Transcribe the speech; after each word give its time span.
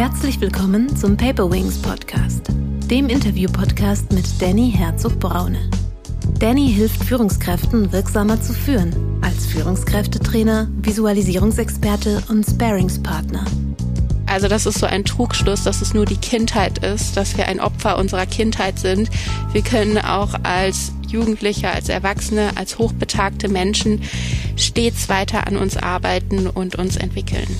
Herzlich 0.00 0.40
willkommen 0.40 0.96
zum 0.96 1.14
Paper 1.14 1.50
Wings 1.50 1.76
Podcast, 1.76 2.46
dem 2.86 3.10
Interview-Podcast 3.10 4.10
mit 4.14 4.24
Danny 4.40 4.72
Herzog-Braune. 4.74 5.68
Danny 6.38 6.72
hilft 6.72 7.04
Führungskräften 7.04 7.92
wirksamer 7.92 8.40
zu 8.40 8.54
führen, 8.54 8.94
als 9.20 9.44
Führungskräftetrainer, 9.44 10.68
Visualisierungsexperte 10.80 12.22
und 12.30 12.46
Sparingspartner. 12.46 13.44
Also 14.24 14.48
das 14.48 14.64
ist 14.64 14.78
so 14.78 14.86
ein 14.86 15.04
Trugschluss, 15.04 15.64
dass 15.64 15.82
es 15.82 15.92
nur 15.92 16.06
die 16.06 16.16
Kindheit 16.16 16.82
ist, 16.82 17.18
dass 17.18 17.36
wir 17.36 17.46
ein 17.46 17.60
Opfer 17.60 17.98
unserer 17.98 18.24
Kindheit 18.24 18.78
sind. 18.78 19.10
Wir 19.52 19.60
können 19.60 19.98
auch 19.98 20.32
als 20.44 20.92
Jugendliche, 21.08 21.72
als 21.72 21.90
Erwachsene, 21.90 22.52
als 22.54 22.78
hochbetagte 22.78 23.50
Menschen 23.50 24.00
stets 24.56 25.10
weiter 25.10 25.46
an 25.46 25.58
uns 25.58 25.76
arbeiten 25.76 26.46
und 26.46 26.76
uns 26.76 26.96
entwickeln. 26.96 27.54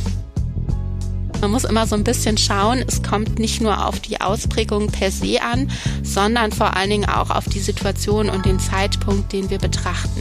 Man 1.41 1.53
muss 1.53 1.65
immer 1.65 1.87
so 1.87 1.95
ein 1.95 2.05
bisschen 2.05 2.37
schauen, 2.37 2.85
es 2.87 3.03
kommt 3.03 3.39
nicht 3.39 3.63
nur 3.63 3.87
auf 3.87 3.99
die 4.01 4.21
Ausprägung 4.21 4.89
per 4.89 5.11
se 5.11 5.41
an, 5.41 5.71
sondern 6.03 6.53
vor 6.53 6.77
allen 6.77 6.91
Dingen 6.91 7.09
auch 7.09 7.31
auf 7.31 7.47
die 7.47 7.61
Situation 7.61 8.29
und 8.29 8.45
den 8.45 8.59
Zeitpunkt, 8.59 9.33
den 9.33 9.49
wir 9.49 9.59
betrachten. 9.59 10.21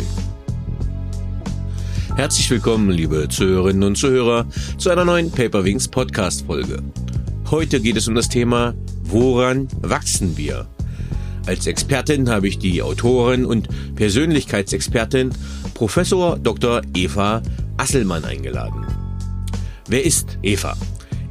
Herzlich 2.15 2.49
willkommen, 2.49 2.89
liebe 2.89 3.27
Zuhörerinnen 3.27 3.83
und 3.83 3.97
Zuhörer, 3.97 4.45
zu 4.77 4.89
einer 4.89 5.03
neuen 5.03 5.29
Paperwings 5.29 5.89
Podcast 5.89 6.45
Folge. 6.45 6.81
Heute 7.51 7.81
geht 7.81 7.97
es 7.97 8.07
um 8.07 8.15
das 8.15 8.29
Thema, 8.29 8.73
woran 9.03 9.67
wachsen 9.81 10.37
wir? 10.37 10.67
Als 11.45 11.67
Expertin 11.67 12.29
habe 12.29 12.47
ich 12.47 12.59
die 12.59 12.81
Autorin 12.81 13.45
und 13.45 13.67
Persönlichkeitsexpertin 13.95 15.31
Professor 15.73 16.37
Dr. 16.37 16.81
Eva 16.93 17.41
Asselmann 17.75 18.23
eingeladen. 18.23 18.85
Wer 19.87 20.05
ist 20.05 20.37
Eva? 20.43 20.77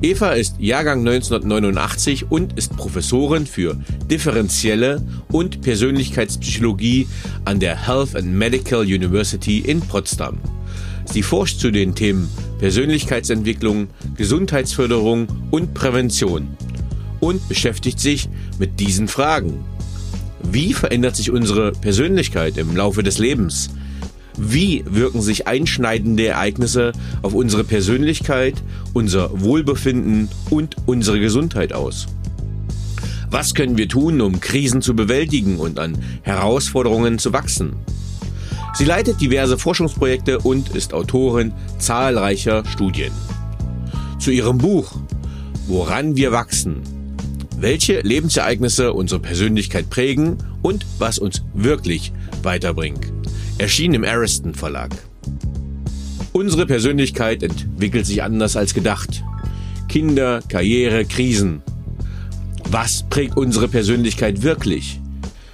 Eva 0.01 0.31
ist 0.31 0.61
Jahrgang 0.61 1.01
1989 1.01 2.31
und 2.31 2.57
ist 2.57 2.77
Professorin 2.77 3.47
für 3.47 3.77
differenzielle 4.09 5.03
und 5.33 5.61
Persönlichkeitspsychologie 5.61 7.09
an 7.45 7.59
der 7.59 7.89
Health 7.89 8.15
and 8.15 8.33
Medical 8.33 8.83
University 8.83 9.59
in 9.59 9.81
Potsdam. 9.81 10.39
Sie 11.05 11.25
forscht 11.25 11.59
zu 11.59 11.73
den 11.73 11.97
Themen 11.97 12.29
Persönlichkeitsentwicklung, 12.61 13.89
Gesundheitsförderung 14.17 15.27
und 15.51 15.75
Prävention 15.75 16.57
und 17.19 17.49
beschäftigt 17.49 17.99
sich 17.99 18.29
mit 18.61 18.79
diesen 18.79 19.09
Fragen. 19.09 19.65
Wie 20.45 20.75
verändert 20.75 21.17
sich 21.17 21.33
unsere 21.33 21.73
Persönlichkeit 21.73 22.57
im 22.57 22.77
Laufe 22.77 23.03
des 23.03 23.19
Lebens? 23.19 23.71
Wie 24.41 24.85
wirken 24.89 25.21
sich 25.21 25.49
einschneidende 25.49 26.27
Ereignisse 26.27 26.93
auf 27.23 27.35
unsere 27.35 27.65
Persönlichkeit, 27.65 28.55
unser 28.93 29.41
Wohlbefinden 29.41 30.29
und 30.49 30.77
unsere 30.87 31.19
Gesundheit 31.19 31.73
aus? 31.73 32.07
Was 33.31 33.55
können 33.55 33.77
wir 33.77 33.89
tun, 33.89 34.21
um 34.21 34.41
Krisen 34.41 34.81
zu 34.81 34.95
bewältigen 34.95 35.59
und 35.59 35.81
an 35.81 35.99
Herausforderungen 36.23 37.19
zu 37.19 37.33
wachsen? 37.33 37.75
Sie 38.75 38.85
leitet 38.85 39.21
diverse 39.21 39.59
Forschungsprojekte 39.59 40.39
und 40.39 40.75
ist 40.75 40.95
Autorin 40.95 41.53
zahlreicher 41.79 42.65
Studien. 42.65 43.13
Zu 44.21 44.31
ihrem 44.31 44.59
Buch 44.59 45.01
Woran 45.67 46.17
wir 46.17 46.33
wachsen. 46.33 46.81
Welche 47.59 48.01
Lebensereignisse 48.01 48.95
unsere 48.95 49.21
Persönlichkeit 49.21 49.91
prägen 49.91 50.39
und 50.63 50.87
was 50.99 51.19
uns 51.19 51.43
wirklich 51.53 52.13
weiterbringt 52.43 53.18
erschien 53.59 53.93
im 53.95 54.05
Ariston 54.05 54.55
Verlag. 54.55 54.91
Unsere 56.33 56.67
Persönlichkeit 56.67 57.43
entwickelt 57.43 58.07
sich 58.07 58.23
anders 58.23 58.57
als 58.57 58.73
gedacht. 58.73 59.25
Kinder, 59.89 60.41
Karriere, 60.49 61.05
Krisen. 61.05 61.63
Was 62.71 63.05
prägt 63.09 63.37
unsere 63.37 63.69
Persönlichkeit 63.69 64.43
wirklich? 64.43 65.01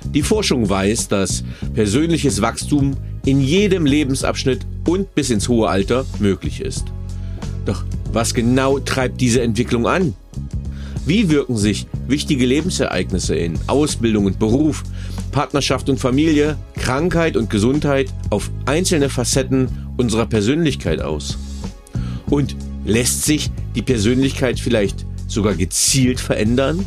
Die 0.05 0.23
Forschung 0.23 0.69
weiß, 0.69 1.09
dass 1.09 1.45
persönliches 1.73 2.43
Wachstum 2.43 2.97
in 3.25 3.41
jedem 3.41 3.87
Lebensabschnitt 3.87 4.67
und 4.87 5.15
bis 5.15 5.31
ins 5.31 5.49
hohe 5.49 5.69
Alter 5.69 6.05
möglich 6.19 6.61
ist. 6.61 6.85
Doch 7.65 7.85
was 8.13 8.35
genau 8.35 8.79
treibt 8.79 9.21
diese 9.21 9.41
Entwicklung 9.41 9.87
an? 9.87 10.15
Wie 11.07 11.29
wirken 11.29 11.57
sich 11.57 11.87
wichtige 12.09 12.47
Lebensereignisse 12.47 13.37
in 13.37 13.59
Ausbildung 13.67 14.25
und 14.25 14.39
Beruf, 14.39 14.83
Partnerschaft 15.33 15.91
und 15.91 15.99
Familie, 15.99 16.57
Krankheit 16.77 17.37
und 17.37 17.51
Gesundheit 17.51 18.13
auf 18.31 18.51
einzelne 18.65 19.11
Facetten 19.11 19.69
unserer 19.99 20.25
Persönlichkeit 20.25 21.03
aus? 21.03 21.37
Und 22.31 22.57
lässt 22.87 23.25
sich 23.25 23.51
die 23.75 23.83
Persönlichkeit 23.83 24.59
vielleicht 24.59 25.05
sogar 25.29 25.55
gezielt 25.55 26.21
verändern? 26.21 26.87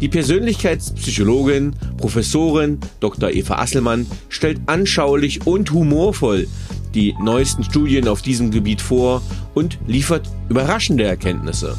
Die 0.00 0.08
Persönlichkeitspsychologin, 0.08 1.74
Professorin 1.98 2.78
Dr. 3.00 3.30
Eva 3.30 3.56
Asselmann 3.56 4.06
stellt 4.30 4.60
anschaulich 4.64 5.46
und 5.46 5.70
humorvoll 5.72 6.48
die 6.94 7.14
neuesten 7.22 7.64
Studien 7.64 8.08
auf 8.08 8.22
diesem 8.22 8.50
Gebiet 8.50 8.80
vor 8.80 9.20
und 9.52 9.78
liefert 9.86 10.26
überraschende 10.48 11.04
Erkenntnisse. 11.04 11.76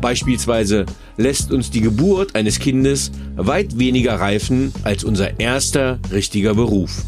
Beispielsweise 0.00 0.86
lässt 1.16 1.52
uns 1.52 1.70
die 1.70 1.80
Geburt 1.80 2.34
eines 2.34 2.58
Kindes 2.58 3.12
weit 3.36 3.78
weniger 3.78 4.14
reifen 4.14 4.72
als 4.82 5.04
unser 5.04 5.38
erster 5.38 5.98
richtiger 6.10 6.54
Beruf. 6.54 7.02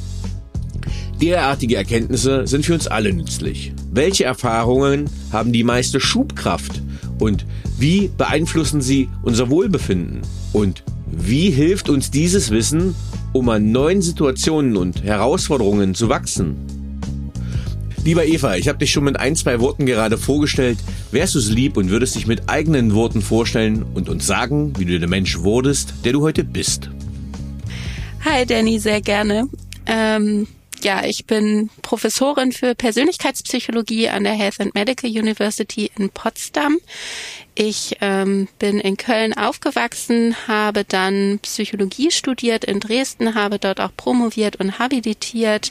Derartige 1.21 1.77
Erkenntnisse 1.77 2.47
sind 2.47 2.67
für 2.67 2.75
uns 2.75 2.89
alle 2.89 3.13
nützlich. 3.13 3.73
Welche 3.93 4.25
Erfahrungen 4.25 5.09
haben 5.31 5.53
die 5.53 5.63
meiste 5.63 6.01
Schubkraft 6.01 6.83
und 7.19 7.47
wie 7.79 8.11
beeinflussen 8.17 8.81
sie 8.81 9.09
unser 9.23 9.49
Wohlbefinden? 9.49 10.23
Und 10.53 10.83
wie 11.07 11.51
hilft 11.51 11.89
uns 11.89 12.11
dieses 12.11 12.51
Wissen, 12.51 12.95
um 13.33 13.49
an 13.49 13.71
neuen 13.71 14.03
Situationen 14.03 14.77
und 14.77 15.05
Herausforderungen 15.05 15.95
zu 15.95 16.09
wachsen? 16.09 16.82
Lieber 18.05 18.27
Eva, 18.27 18.57
ich 18.57 18.67
habe 18.67 18.79
dich 18.79 18.91
schon 18.91 19.05
mit 19.05 19.21
ein, 19.21 19.37
zwei 19.37 19.61
Worten 19.61 19.87
gerade 19.87 20.19
vorgestellt. 20.19 20.79
Wärst 21.13 21.37
du 21.37 21.39
es 21.39 21.51
lieb 21.51 21.77
und 21.77 21.89
würdest 21.89 22.17
dich 22.17 22.27
mit 22.27 22.49
eigenen 22.49 22.95
Worten 22.95 23.23
vorstellen 23.23 23.85
und 23.95 24.09
uns 24.09 24.27
sagen, 24.27 24.73
wie 24.77 24.85
du 24.85 24.99
der 24.99 25.09
Mensch 25.09 25.39
wurdest, 25.39 25.95
der 26.05 26.13
du 26.13 26.21
heute 26.23 26.43
bist? 26.43 26.91
Hi 28.25 28.45
Danny, 28.45 28.81
sehr 28.81 29.01
gerne. 29.01 29.49
Ähm, 29.87 30.49
ja, 30.83 31.05
ich 31.05 31.27
bin 31.27 31.71
Professorin 31.83 32.51
für 32.51 32.75
Persönlichkeitspsychologie 32.75 34.09
an 34.09 34.25
der 34.25 34.33
Health 34.33 34.61
and 34.61 34.75
Medical 34.75 35.09
University 35.09 35.93
in 35.97 36.11
Potsdam. 36.11 36.79
Ich 37.55 37.99
ähm, 38.01 38.49
bin 38.59 38.81
in 38.81 38.97
Köln 38.97 39.33
aufgewachsen, 39.35 40.35
habe 40.49 40.85
dann 40.85 41.39
Psychologie 41.43 42.11
studiert 42.11 42.65
in 42.65 42.81
Dresden, 42.81 43.37
habe 43.37 43.61
dort 43.61 43.81
auch 43.81 43.95
promoviert 43.97 44.57
und 44.57 44.81
habilitiert, 44.81 45.71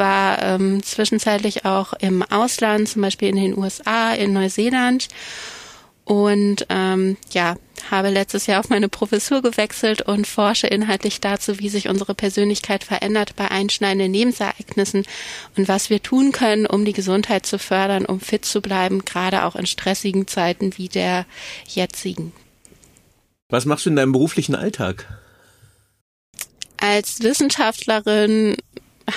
war 0.00 0.42
ähm, 0.42 0.82
zwischenzeitlich 0.82 1.64
auch 1.64 1.92
im 1.92 2.24
Ausland, 2.24 2.88
zum 2.88 3.02
Beispiel 3.02 3.28
in 3.28 3.36
den 3.36 3.56
USA, 3.56 4.12
in 4.12 4.32
Neuseeland 4.32 5.06
und 6.04 6.66
ähm, 6.70 7.16
ja, 7.30 7.54
habe 7.88 8.10
letztes 8.10 8.46
Jahr 8.46 8.58
auf 8.58 8.68
meine 8.68 8.88
Professur 8.88 9.42
gewechselt 9.42 10.02
und 10.02 10.26
forsche 10.26 10.66
inhaltlich 10.66 11.20
dazu, 11.20 11.60
wie 11.60 11.68
sich 11.68 11.88
unsere 11.88 12.16
Persönlichkeit 12.16 12.82
verändert 12.82 13.36
bei 13.36 13.48
einschneidenden 13.48 14.12
Lebensereignissen 14.12 15.06
und 15.56 15.68
was 15.68 15.88
wir 15.88 16.02
tun 16.02 16.32
können, 16.32 16.66
um 16.66 16.84
die 16.84 16.92
Gesundheit 16.92 17.46
zu 17.46 17.60
fördern, 17.60 18.06
um 18.06 18.18
fit 18.18 18.44
zu 18.44 18.60
bleiben, 18.60 19.04
gerade 19.04 19.44
auch 19.44 19.54
in 19.54 19.66
stressigen 19.66 20.26
Zeiten 20.26 20.76
wie 20.78 20.88
der 20.88 21.26
jetzigen. 21.68 22.32
Was 23.48 23.64
machst 23.64 23.86
du 23.86 23.90
in 23.90 23.96
deinem 23.96 24.12
beruflichen 24.12 24.56
Alltag? 24.56 25.06
Als 26.76 27.20
Wissenschaftlerin 27.20 28.56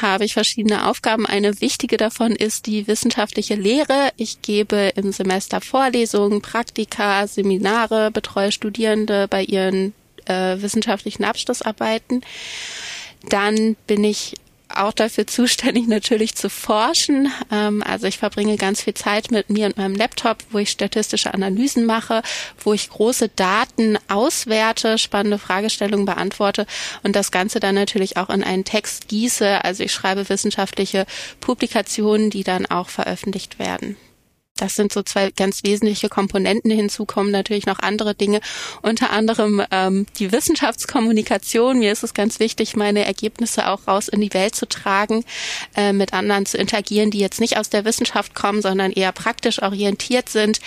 habe 0.02 0.26
ich 0.26 0.34
verschiedene 0.34 0.88
Aufgaben. 0.88 1.26
Eine 1.26 1.62
wichtige 1.62 1.98
davon 1.98 2.34
ist 2.34 2.66
die 2.66 2.88
wissenschaftliche 2.88 3.56
Lehre. 3.56 4.12
Ich 4.18 4.42
gebe 4.42 4.92
im 4.96 5.12
Semester 5.12 5.62
Vorlesungen, 5.62 6.42
Praktika, 6.42 7.28
Seminare, 7.28 8.12
betreue 8.12 8.52
Studierende 8.52 9.28
bei 9.28 9.44
ihren 9.44 9.94
äh, 10.26 10.62
wissenschaftlichen 10.62 11.24
Abschlussarbeiten. 11.24 12.22
Dann 13.30 13.76
bin 13.88 14.04
ich 14.04 14.36
auch 14.78 14.94
dafür 14.94 15.28
zuständig, 15.28 15.88
natürlich 15.88 16.36
zu 16.36 16.50
forschen. 16.50 17.32
Ähm, 17.52 17.84
also 17.84 18.08
ich 18.08 18.18
verbringe 18.18 18.58
ganz 18.58 18.82
viel 18.82 18.94
Zeit 18.94 19.32
mit 19.32 19.50
mir 19.50 19.68
und 19.68 19.78
meinem 19.78 19.96
Laptop, 19.96 20.38
wo 20.52 20.60
ich 20.60 20.70
statistische 20.70 21.34
Analysen 21.34 21.86
mache, 21.86 22.22
wo 22.64 22.74
ich 22.74 22.90
große 22.90 23.30
Daten 23.30 23.98
auswerte, 24.08 24.98
spannende 24.98 25.40
Fragestellungen 25.40 26.06
beantworte 26.06 26.66
und 27.04 27.16
das 27.16 27.32
Ganze 27.32 27.60
dann 27.60 27.76
natürlich 27.76 28.18
auch 28.18 28.30
in 28.30 28.44
einen 28.44 28.66
Text 28.66 29.08
gieße. 29.08 29.64
Also 29.64 29.84
ich 29.84 29.92
schreibe 29.92 30.30
wissenschaftliche 30.30 31.06
Publikationen, 31.40 32.30
die 32.30 32.44
dann 32.44 32.66
auch 32.66 32.90
veröffentlicht 32.90 33.60
werden. 33.60 33.98
Das 34.58 34.76
sind 34.76 34.94
so 34.94 35.02
zwei 35.02 35.32
ganz 35.32 35.64
wesentliche 35.64 36.10
Komponenten. 36.10 36.70
Hinzu 36.70 37.06
kommen 37.06 37.32
natürlich 37.32 37.66
noch 37.66 37.80
andere 37.80 38.14
Dinge, 38.14 38.40
unter 38.84 39.10
anderem 39.10 39.64
ähm, 39.72 40.06
die 40.20 40.32
Wissenschaftskommunikation. 40.32 41.80
Mir 41.80 41.92
ist 41.92 42.04
es 42.04 42.14
ganz 42.14 42.40
wichtig, 42.40 42.76
meine 42.76 43.04
Ergebnisse 43.04 43.68
auch 43.70 43.88
raus 43.88 44.08
in 44.08 44.22
die 44.22 44.34
Welt 44.34 44.54
zu 44.54 44.68
tragen, 44.68 45.26
äh, 45.76 45.92
mit 45.92 46.14
anderen 46.14 46.46
zu 46.46 46.58
interagieren, 46.58 47.10
die 47.10 47.20
jetzt 47.20 47.40
nicht 47.40 47.58
aus 47.58 47.70
der 47.70 47.84
Wissenschaft 47.84 48.36
kommen, 48.36 48.62
sondern 48.62 48.92
eher 48.92 49.12
praktisch 49.12 49.62
orientiert 49.62 50.30
sind, 50.30 50.60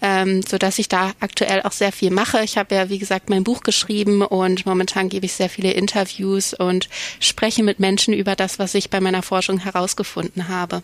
ähm, 0.00 0.42
so 0.42 0.56
dass 0.56 0.78
ich 0.78 0.88
da 0.88 1.12
aktuell 1.20 1.60
auch 1.62 1.72
sehr 1.72 1.92
viel 1.92 2.10
mache. 2.10 2.42
Ich 2.42 2.56
habe 2.56 2.74
ja, 2.74 2.88
wie 2.88 2.98
gesagt, 2.98 3.28
mein 3.28 3.44
Buch 3.44 3.60
geschrieben 3.60 4.22
und 4.22 4.64
momentan 4.64 5.10
gebe 5.10 5.26
ich 5.26 5.34
sehr 5.34 5.50
viele 5.50 5.72
Interviews 5.72 6.54
und 6.54 6.88
spreche 7.20 7.62
mit 7.62 7.80
Menschen 7.80 8.14
über 8.14 8.34
das, 8.34 8.58
was 8.58 8.74
ich 8.74 8.88
bei 8.88 9.00
meiner 9.00 9.22
Forschung 9.22 9.58
herausgefunden 9.58 10.48
habe. 10.48 10.82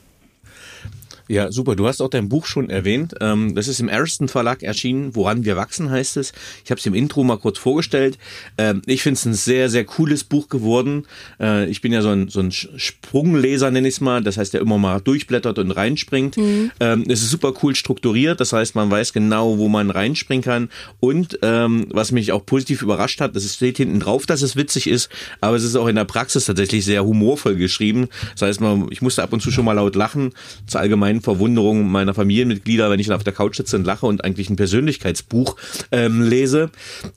Ja, 1.29 1.53
super. 1.53 1.77
Du 1.77 1.87
hast 1.87 2.01
auch 2.01 2.09
dein 2.09 2.29
Buch 2.29 2.47
schon 2.47 2.71
erwähnt. 2.71 3.15
Ähm, 3.21 3.55
das 3.55 3.69
ist 3.69 3.81
im 3.81 3.89
Ariston 3.89 4.29
Verlag 4.29 4.63
erschienen. 4.63 5.15
Woran 5.15 5.45
wir 5.45 5.57
wachsen 5.57 5.91
heißt 5.91 6.17
es. 6.17 6.33
Ich 6.65 6.71
habe 6.71 6.79
es 6.79 6.87
im 6.87 6.95
Intro 6.95 7.25
mal 7.25 7.39
kurz 7.39 7.59
vorgestellt. 7.59 8.19
Ähm, 8.59 8.83
ich 8.87 9.03
finde 9.03 9.15
es 9.15 9.25
ein 9.25 9.35
sehr, 9.35 9.69
sehr 9.71 9.85
cooles 9.85 10.25
Buch 10.25 10.49
geworden. 10.49 11.07
Äh, 11.41 11.67
ich 11.69 11.81
bin 11.81 11.93
ja 11.93 12.03
so 12.03 12.11
ein, 12.11 12.29
so 12.29 12.41
ein 12.41 12.53
Sprungleser, 12.53 13.71
nenne 13.71 13.89
ich 13.89 13.95
es 13.95 14.01
mal. 14.01 14.23
Das 14.23 14.37
heißt, 14.37 14.55
der 14.55 14.61
immer 14.61 14.79
mal 14.79 15.01
durchblättert 15.01 15.59
und 15.59 15.71
reinspringt. 15.71 16.37
Mhm. 16.37 16.71
Ähm, 16.81 17.05
es 17.09 17.23
ist 17.23 17.31
super 17.31 17.53
cool 17.63 17.75
strukturiert. 17.75 18.41
Das 18.41 18.53
heißt, 18.53 18.75
man 18.75 18.91
weiß 18.91 19.13
genau, 19.13 19.59
wo 19.59 19.69
man 19.69 19.91
reinspringen 19.91 20.43
kann. 20.43 20.69
Und 21.01 21.39
was 21.43 22.13
mich 22.13 22.33
auch 22.33 22.45
positiv 22.47 22.83
überrascht 22.83 23.21
hat, 23.21 23.35
das 23.35 23.53
steht 23.55 23.77
hinten 23.77 24.01
drauf, 24.01 24.27
dass 24.27 24.43
es 24.43 24.57
witzig 24.57 24.87
ist, 24.89 25.09
aber 25.41 25.57
es 25.57 25.65
ist 25.65 25.77
auch 25.77 25.87
in 25.89 25.97
der 25.97 26.05
Praxis 26.05 26.47
tatsächlich 26.47 26.85
sehr 26.85 27.05
humorvoll 27.05 27.57
geschrieben. 27.57 28.09
Das 28.33 28.43
heißt, 28.43 28.61
man, 28.61 28.89
ich 28.91 29.03
musste 29.03 29.23
ab 29.23 29.33
und 29.33 29.41
zu 29.41 29.51
schon 29.51 29.65
mal 29.65 29.73
laut 29.73 29.97
lachen. 29.97 30.33
Zur 30.67 30.81
allgemeinen 30.81 31.12
Verwunderung 31.21 31.91
meiner 31.91 32.15
Familienmitglieder, 32.15 32.91
wenn 32.91 33.01
ich 33.01 33.07
dann 33.07 33.17
auf 33.17 33.25
der 33.25 33.33
Couch 33.33 33.57
sitze 33.57 33.77
und 33.77 33.85
lache 33.85 34.07
und 34.07 34.25
eigentlich 34.25 34.51
ein 34.51 34.57
Persönlichkeitsbuch 34.57 35.57
ähm, 35.91 36.23
lese. 36.23 36.71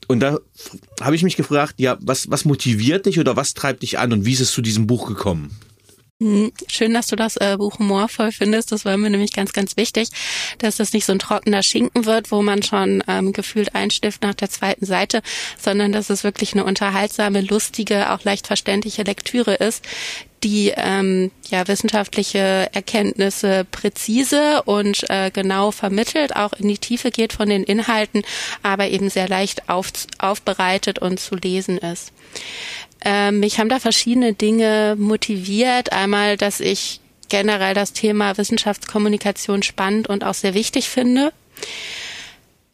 Und 0.08 0.20
da 0.20 0.38
habe 1.00 1.16
ich 1.16 1.22
mich 1.22 1.36
gefragt, 1.36 1.74
ja, 1.78 1.96
was, 2.00 2.30
was 2.30 2.44
motiviert 2.44 3.06
dich 3.06 3.18
oder 3.18 3.36
was 3.36 3.54
treibt 3.54 3.82
dich 3.82 3.98
an 3.98 4.12
und 4.12 4.24
wie 4.24 4.32
ist 4.32 4.40
es 4.40 4.52
zu 4.52 4.62
diesem 4.62 4.86
Buch 4.86 5.06
gekommen? 5.08 5.50
Hm, 6.18 6.50
schön, 6.66 6.94
dass 6.94 7.08
du 7.08 7.16
das 7.16 7.36
äh, 7.36 7.58
Buch 7.58 7.78
humorvoll 7.78 8.32
findest. 8.32 8.72
Das 8.72 8.86
war 8.86 8.96
mir 8.96 9.10
nämlich 9.10 9.34
ganz, 9.34 9.52
ganz 9.52 9.76
wichtig, 9.76 10.08
dass 10.56 10.76
das 10.76 10.94
nicht 10.94 11.04
so 11.04 11.12
ein 11.12 11.18
trockener 11.18 11.62
Schinken 11.62 12.06
wird, 12.06 12.30
wo 12.30 12.40
man 12.40 12.62
schon 12.62 13.04
ähm, 13.06 13.34
gefühlt 13.34 13.74
einstifft 13.74 14.22
nach 14.22 14.34
der 14.34 14.48
zweiten 14.48 14.86
Seite, 14.86 15.20
sondern 15.60 15.92
dass 15.92 16.08
es 16.08 16.24
wirklich 16.24 16.54
eine 16.54 16.64
unterhaltsame, 16.64 17.42
lustige, 17.42 18.12
auch 18.12 18.24
leicht 18.24 18.46
verständliche 18.46 19.02
Lektüre 19.02 19.56
ist, 19.56 19.84
die 20.46 20.72
ähm, 20.76 21.32
ja 21.50 21.66
wissenschaftliche 21.66 22.68
Erkenntnisse 22.72 23.66
präzise 23.68 24.62
und 24.62 25.04
äh, 25.10 25.32
genau 25.32 25.72
vermittelt, 25.72 26.36
auch 26.36 26.52
in 26.52 26.68
die 26.68 26.78
Tiefe 26.78 27.10
geht 27.10 27.32
von 27.32 27.48
den 27.48 27.64
Inhalten, 27.64 28.22
aber 28.62 28.86
eben 28.88 29.10
sehr 29.10 29.28
leicht 29.28 29.68
auf, 29.68 29.88
aufbereitet 30.18 31.00
und 31.00 31.18
zu 31.18 31.34
lesen 31.34 31.78
ist. 31.78 32.12
Ähm, 33.04 33.40
mich 33.40 33.58
haben 33.58 33.68
da 33.68 33.80
verschiedene 33.80 34.34
Dinge 34.34 34.94
motiviert. 34.96 35.92
Einmal, 35.92 36.36
dass 36.36 36.60
ich 36.60 37.00
generell 37.28 37.74
das 37.74 37.92
Thema 37.92 38.38
Wissenschaftskommunikation 38.38 39.64
spannend 39.64 40.06
und 40.06 40.22
auch 40.22 40.34
sehr 40.34 40.54
wichtig 40.54 40.88
finde. 40.88 41.32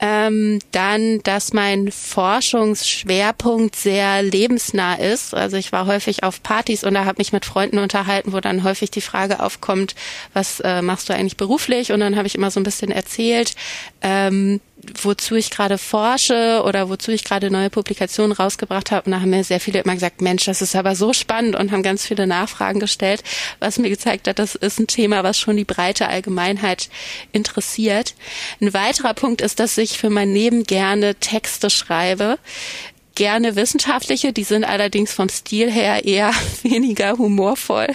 Ähm, 0.05 0.59
dann, 0.73 1.21
dass 1.23 1.53
mein 1.53 1.93
Forschungsschwerpunkt 1.93 3.77
sehr 3.77 4.21
lebensnah 4.21 4.97
ist. 4.97 5.33
Also 5.33 5.57
ich 5.57 5.71
war 5.71 5.87
häufig 5.87 6.25
auf 6.25 6.43
Partys 6.43 6.83
und 6.83 6.95
da 6.95 7.05
habe 7.05 7.19
mich 7.19 7.33
mit 7.33 7.45
Freunden 7.45 7.79
unterhalten, 7.79 8.33
wo 8.33 8.41
dann 8.41 8.65
häufig 8.65 8.91
die 8.91 9.01
Frage 9.01 9.39
aufkommt, 9.39 9.95
was 10.33 10.59
äh, 10.59 10.83
machst 10.83 11.09
du 11.09 11.15
eigentlich 11.15 11.37
beruflich? 11.37 11.93
Und 11.93 12.01
dann 12.01 12.17
habe 12.17 12.27
ich 12.27 12.35
immer 12.35 12.51
so 12.51 12.59
ein 12.59 12.65
bisschen 12.65 12.91
erzählt, 12.91 13.55
ähm, 14.01 14.61
wozu 15.03 15.37
ich 15.37 15.51
gerade 15.51 15.79
forsche 15.79 16.63
oder 16.65 16.89
wozu 16.89 17.13
ich 17.13 17.25
gerade 17.25 17.51
neue 17.51 17.71
Publikationen 17.71 18.33
rausgebracht 18.33 18.91
habe. 18.91 19.07
Und 19.07 19.13
da 19.13 19.21
haben 19.21 19.31
mir 19.31 19.45
sehr 19.45 19.61
viele 19.61 19.81
immer 19.81 19.95
gesagt, 19.95 20.21
Mensch, 20.21 20.45
das 20.45 20.63
ist 20.63 20.75
aber 20.75 20.97
so 20.97 21.13
spannend 21.13 21.57
und 21.57 21.71
haben 21.71 21.83
ganz 21.83 22.07
viele 22.07 22.27
Nachfragen 22.27 22.81
gestellt, 22.81 23.23
was 23.61 23.79
mir 23.79 23.91
gezeigt 23.91 24.29
hat, 24.29 24.39
das 24.39 24.55
ist 24.55 24.81
ein 24.81 24.87
Thema, 24.87 25.23
was 25.23 25.39
schon 25.39 25.57
die 25.57 25.65
breite 25.65 26.09
Allgemeinheit 26.09 26.89
interessiert. 27.33 28.15
Ein 28.61 28.75
weiterer 28.75 29.15
Punkt 29.15 29.41
ist, 29.41 29.61
dass 29.61 29.79
ich 29.79 29.99
für 29.99 30.11
mein 30.11 30.33
Leben 30.33 30.65
gerne 30.65 31.15
Texte 31.15 31.71
schreibe 31.71 32.39
gerne 33.23 33.55
wissenschaftliche, 33.55 34.33
die 34.33 34.43
sind 34.43 34.65
allerdings 34.65 35.13
vom 35.13 35.29
Stil 35.29 35.71
her 35.71 36.05
eher 36.05 36.33
weniger 36.65 37.19
humorvoll. 37.19 37.87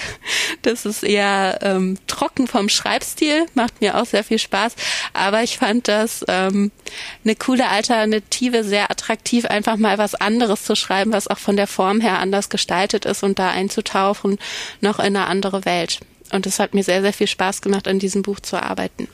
Das 0.61 0.85
ist 0.85 1.03
eher 1.03 1.59
ähm, 1.63 1.97
trocken 2.07 2.47
vom 2.47 2.69
Schreibstil, 2.69 3.45
macht 3.53 3.81
mir 3.81 3.97
auch 3.97 4.05
sehr 4.05 4.23
viel 4.23 4.39
Spaß. 4.39 4.73
Aber 5.11 5.43
ich 5.43 5.57
fand 5.57 5.89
das 5.89 6.23
ähm, 6.29 6.71
eine 7.25 7.35
coole 7.35 7.67
Alternative, 7.67 8.63
sehr 8.63 8.89
attraktiv, 8.89 9.43
einfach 9.43 9.75
mal 9.75 9.97
was 9.97 10.15
anderes 10.15 10.63
zu 10.63 10.77
schreiben, 10.77 11.11
was 11.11 11.27
auch 11.27 11.39
von 11.39 11.57
der 11.57 11.67
Form 11.67 11.99
her 11.99 12.19
anders 12.19 12.47
gestaltet 12.47 13.03
ist 13.03 13.21
und 13.21 13.37
da 13.37 13.49
einzutauchen, 13.49 14.39
noch 14.79 14.99
in 14.99 15.07
eine 15.07 15.25
andere 15.25 15.65
Welt. 15.65 15.99
Und 16.31 16.45
es 16.45 16.57
hat 16.57 16.73
mir 16.73 16.85
sehr, 16.85 17.01
sehr 17.01 17.11
viel 17.11 17.27
Spaß 17.27 17.61
gemacht, 17.61 17.89
an 17.89 17.99
diesem 17.99 18.21
Buch 18.21 18.39
zu 18.39 18.63
arbeiten. 18.63 19.09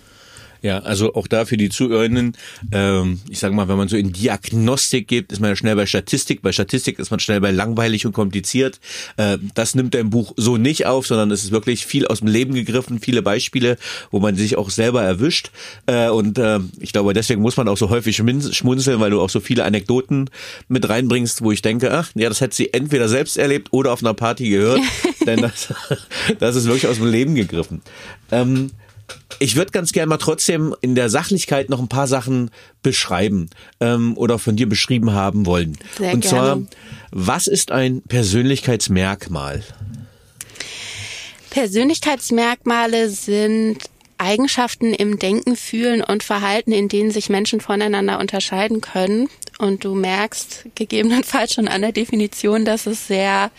Ja, 0.63 0.80
also 0.80 1.13
auch 1.13 1.27
da 1.27 1.44
für 1.44 1.57
die 1.57 1.68
Zuhörerinnen, 1.68 2.38
ähm, 2.71 3.19
ich 3.30 3.39
sage 3.39 3.54
mal, 3.54 3.68
wenn 3.68 3.75
man 3.75 3.89
so 3.89 3.98
in 3.98 4.13
Diagnostik 4.13 5.10
geht, 5.10 5.30
ist 5.33 5.42
man 5.42 5.50
ja 5.50 5.56
schnell 5.57 5.75
bei 5.75 5.86
Statistik. 5.86 6.42
Bei 6.42 6.54
Statistik 6.54 7.00
ist 7.00 7.12
man 7.12 7.19
schnell 7.19 7.42
bei 7.42 7.51
langweilig 7.51 8.06
und 8.06 8.13
kompliziert. 8.13 8.80
Äh, 9.18 9.39
das 9.56 9.75
nimmt 9.75 9.94
dein 9.94 10.10
Buch 10.10 10.31
so 10.38 10.56
nicht 10.56 10.86
auf, 10.86 11.06
sondern 11.06 11.31
es 11.31 11.44
ist 11.44 11.51
wirklich 11.51 11.86
viel 11.86 12.07
aus 12.07 12.19
dem 12.19 12.30
Leben 12.30 12.54
gegriffen, 12.54 13.01
viele 13.01 13.21
Beispiele, 13.21 13.77
wo 14.10 14.21
man 14.21 14.38
sich 14.38 14.56
auch 14.56 14.69
selber 14.69 15.04
erwischt. 15.04 15.51
Äh, 15.86 16.07
und 16.07 16.38
äh, 16.38 16.62
ich 16.80 16.94
glaube, 16.94 17.13
deswegen 17.13 17.42
muss 17.42 17.57
man 17.57 17.68
auch 17.68 17.77
so 17.77 17.89
häufig 17.89 18.15
schmunzeln, 18.15 19.01
weil 19.01 19.12
du 19.12 19.19
auch 19.19 19.30
so 19.30 19.42
viele 19.42 19.65
Anekdoten 19.65 20.30
mit 20.69 20.88
reinbringst, 20.88 21.42
wo 21.42 21.51
ich 21.51 21.62
denke, 21.62 21.92
ach, 21.92 22.12
ja, 22.15 22.30
das 22.30 22.39
hätte 22.39 22.56
sie 22.56 22.74
entweder 22.74 23.10
selbst 23.10 23.38
erlebt 23.38 23.68
oder 23.71 23.92
auf 23.92 24.01
einer 24.01 24.13
Party 24.13 24.48
gehört. 24.48 24.80
denn 25.25 25.42
das, 25.42 25.74
das 26.39 26.56
ist 26.56 26.68
wirklich 26.68 26.88
aus 26.88 26.98
dem 26.98 27.12
Leben 27.12 27.36
gegriffen. 27.36 27.81
Ähm, 28.31 28.71
ich 29.40 29.56
würde 29.56 29.72
ganz 29.72 29.92
gerne 29.92 30.08
mal 30.08 30.18
trotzdem 30.18 30.76
in 30.82 30.96
der 30.96 31.10
Sachlichkeit 31.10 31.70
noch 31.70 31.80
ein 31.80 31.90
paar 31.90 32.08
Sachen 32.08 32.50
beschreiben 32.82 33.50
ähm, 33.80 34.18
oder 34.18 34.40
von 34.40 34.56
dir 34.56 34.70
beschrieben 34.70 35.12
haben 35.14 35.46
wollen. 35.46 35.78
Sehr 35.98 36.14
Und 36.14 36.22
gerne. 36.22 36.30
zwar, 36.30 36.62
was 37.12 37.48
ist 37.48 37.72
ein 37.72 38.02
Persönlichkeitsmerkmal? 38.04 39.64
Persönlichkeitsmerkmale 41.50 43.10
sind 43.10 43.78
Eigenschaften 44.18 44.94
im 44.94 45.19
Denken, 45.19 45.56
Fühlen 45.56 46.04
und 46.04 46.24
Verhalten, 46.24 46.71
in 46.71 46.89
denen 46.89 47.12
sich 47.12 47.30
Menschen 47.30 47.62
voneinander 47.62 48.19
unterscheiden 48.19 48.81
können. 48.81 49.30
Und 49.60 49.86
du 49.86 49.94
merkst 49.94 50.65
gegebenenfalls 50.75 51.54
schon 51.54 51.68
an 51.68 51.81
der 51.81 51.92
Definition, 51.92 52.65
dass 52.65 52.88
es 52.88 53.07
sehr 53.07 53.51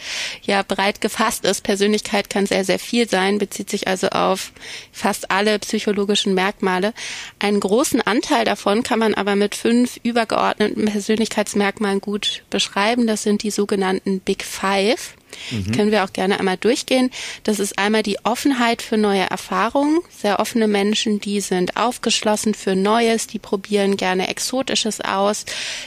ja 0.43 0.63
breit 0.63 1.01
gefasst 1.01 1.45
ist. 1.45 1.63
Persönlichkeit 1.63 2.29
kann 2.29 2.47
sehr 2.47 2.65
sehr 2.65 2.79
viel 2.79 3.09
sein, 3.09 3.39
bezieht 3.39 3.71
sich 3.71 3.87
also 3.87 4.09
auf 4.09 4.53
fast 4.93 5.31
alle 5.31 5.59
psychologischen 5.61 6.35
Merkmale. 6.35 6.93
Einen 7.39 7.61
großen 7.61 8.01
Anteil 8.01 8.45
davon 8.45 8.83
kann 8.83 8.99
man 8.99 9.15
aber 9.15 9.37
mit 9.37 9.55
fünf 9.55 9.99
übergeordneten 10.03 10.87
Persönlichkeitsmerkmalen 10.87 12.01
gut 12.01 12.43
beschreiben. 12.51 13.07
Das 13.07 13.23
sind 13.23 13.43
die 13.43 13.51
sogenannten 13.51 14.21
Big 14.21 14.45
Five. 14.45 15.15
Mhm. 15.51 15.73
Können 15.73 15.91
wir 15.91 16.05
auch 16.05 16.13
gerne 16.13 16.39
einmal 16.39 16.57
durchgehen. 16.57 17.11
Das 17.43 17.59
ist 17.59 17.79
einmal 17.79 18.03
die 18.03 18.19
Offenheit 18.25 18.83
für 18.83 18.97
neue 18.97 19.23
Erfahrungen. 19.23 20.01
Sehr 20.11 20.41
offene 20.41 20.69
Menschen, 20.69 21.21
die 21.21 21.41
sind 21.41 21.77
aufgeschlossen 21.77 22.55
für 22.55 22.77
Neues, 22.77 23.27
die 23.27 23.39
probieren 23.39 23.97
gerne 23.97 24.29
Exotisches 24.29 25.01
aus, 25.01 25.45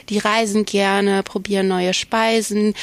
die 0.09 0.19
reisen 0.19 0.65
gerne, 0.65 1.23
probieren 1.23 1.67
neue 1.67 1.93
Speisen, 1.93 2.73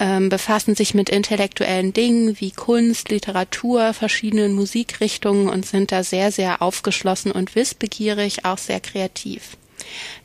ähm, 0.00 0.28
befassen 0.28 0.74
sich 0.74 0.94
mit 0.94 1.08
intellektuellen 1.08 1.92
Dingen 1.92 2.40
wie 2.40 2.50
Kunst, 2.50 3.08
Literatur, 3.10 3.94
verschiedenen 3.94 4.54
Musikrichtungen 4.54 5.48
und 5.48 5.66
sind 5.66 5.92
da 5.92 6.04
sehr, 6.04 6.30
sehr 6.32 6.62
aufgeschlossen 6.62 7.32
und 7.32 7.54
wissbegierig, 7.54 8.44
auch 8.44 8.58
sehr 8.58 8.80
kreativ. 8.80 9.56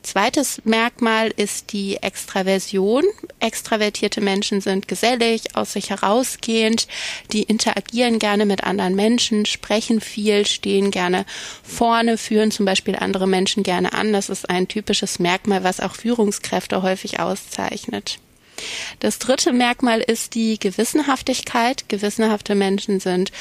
Zweites 0.01 0.61
Merkmal 0.65 1.29
ist 1.35 1.71
die 1.71 1.97
Extraversion. 1.97 3.03
Extravertierte 3.39 4.21
Menschen 4.21 4.61
sind 4.61 4.87
gesellig, 4.87 5.55
aus 5.55 5.73
sich 5.73 5.89
herausgehend, 5.89 6.87
die 7.31 7.43
interagieren 7.43 8.19
gerne 8.19 8.45
mit 8.45 8.63
anderen 8.63 8.95
Menschen, 8.95 9.45
sprechen 9.45 10.01
viel, 10.01 10.45
stehen 10.45 10.91
gerne 10.91 11.25
vorne, 11.63 12.17
führen 12.17 12.51
zum 12.51 12.65
Beispiel 12.65 12.95
andere 12.95 13.27
Menschen 13.27 13.63
gerne 13.63 13.93
an. 13.93 14.13
Das 14.13 14.29
ist 14.29 14.49
ein 14.49 14.67
typisches 14.67 15.19
Merkmal, 15.19 15.63
was 15.63 15.79
auch 15.79 15.95
Führungskräfte 15.95 16.81
häufig 16.81 17.19
auszeichnet. 17.19 18.19
Das 18.99 19.19
dritte 19.19 19.51
Merkmal 19.51 20.01
ist 20.01 20.35
die 20.35 20.59
Gewissenhaftigkeit. 20.59 21.89
Gewissenhafte 21.89 22.55
Menschen 22.55 22.99
sind 22.99 23.31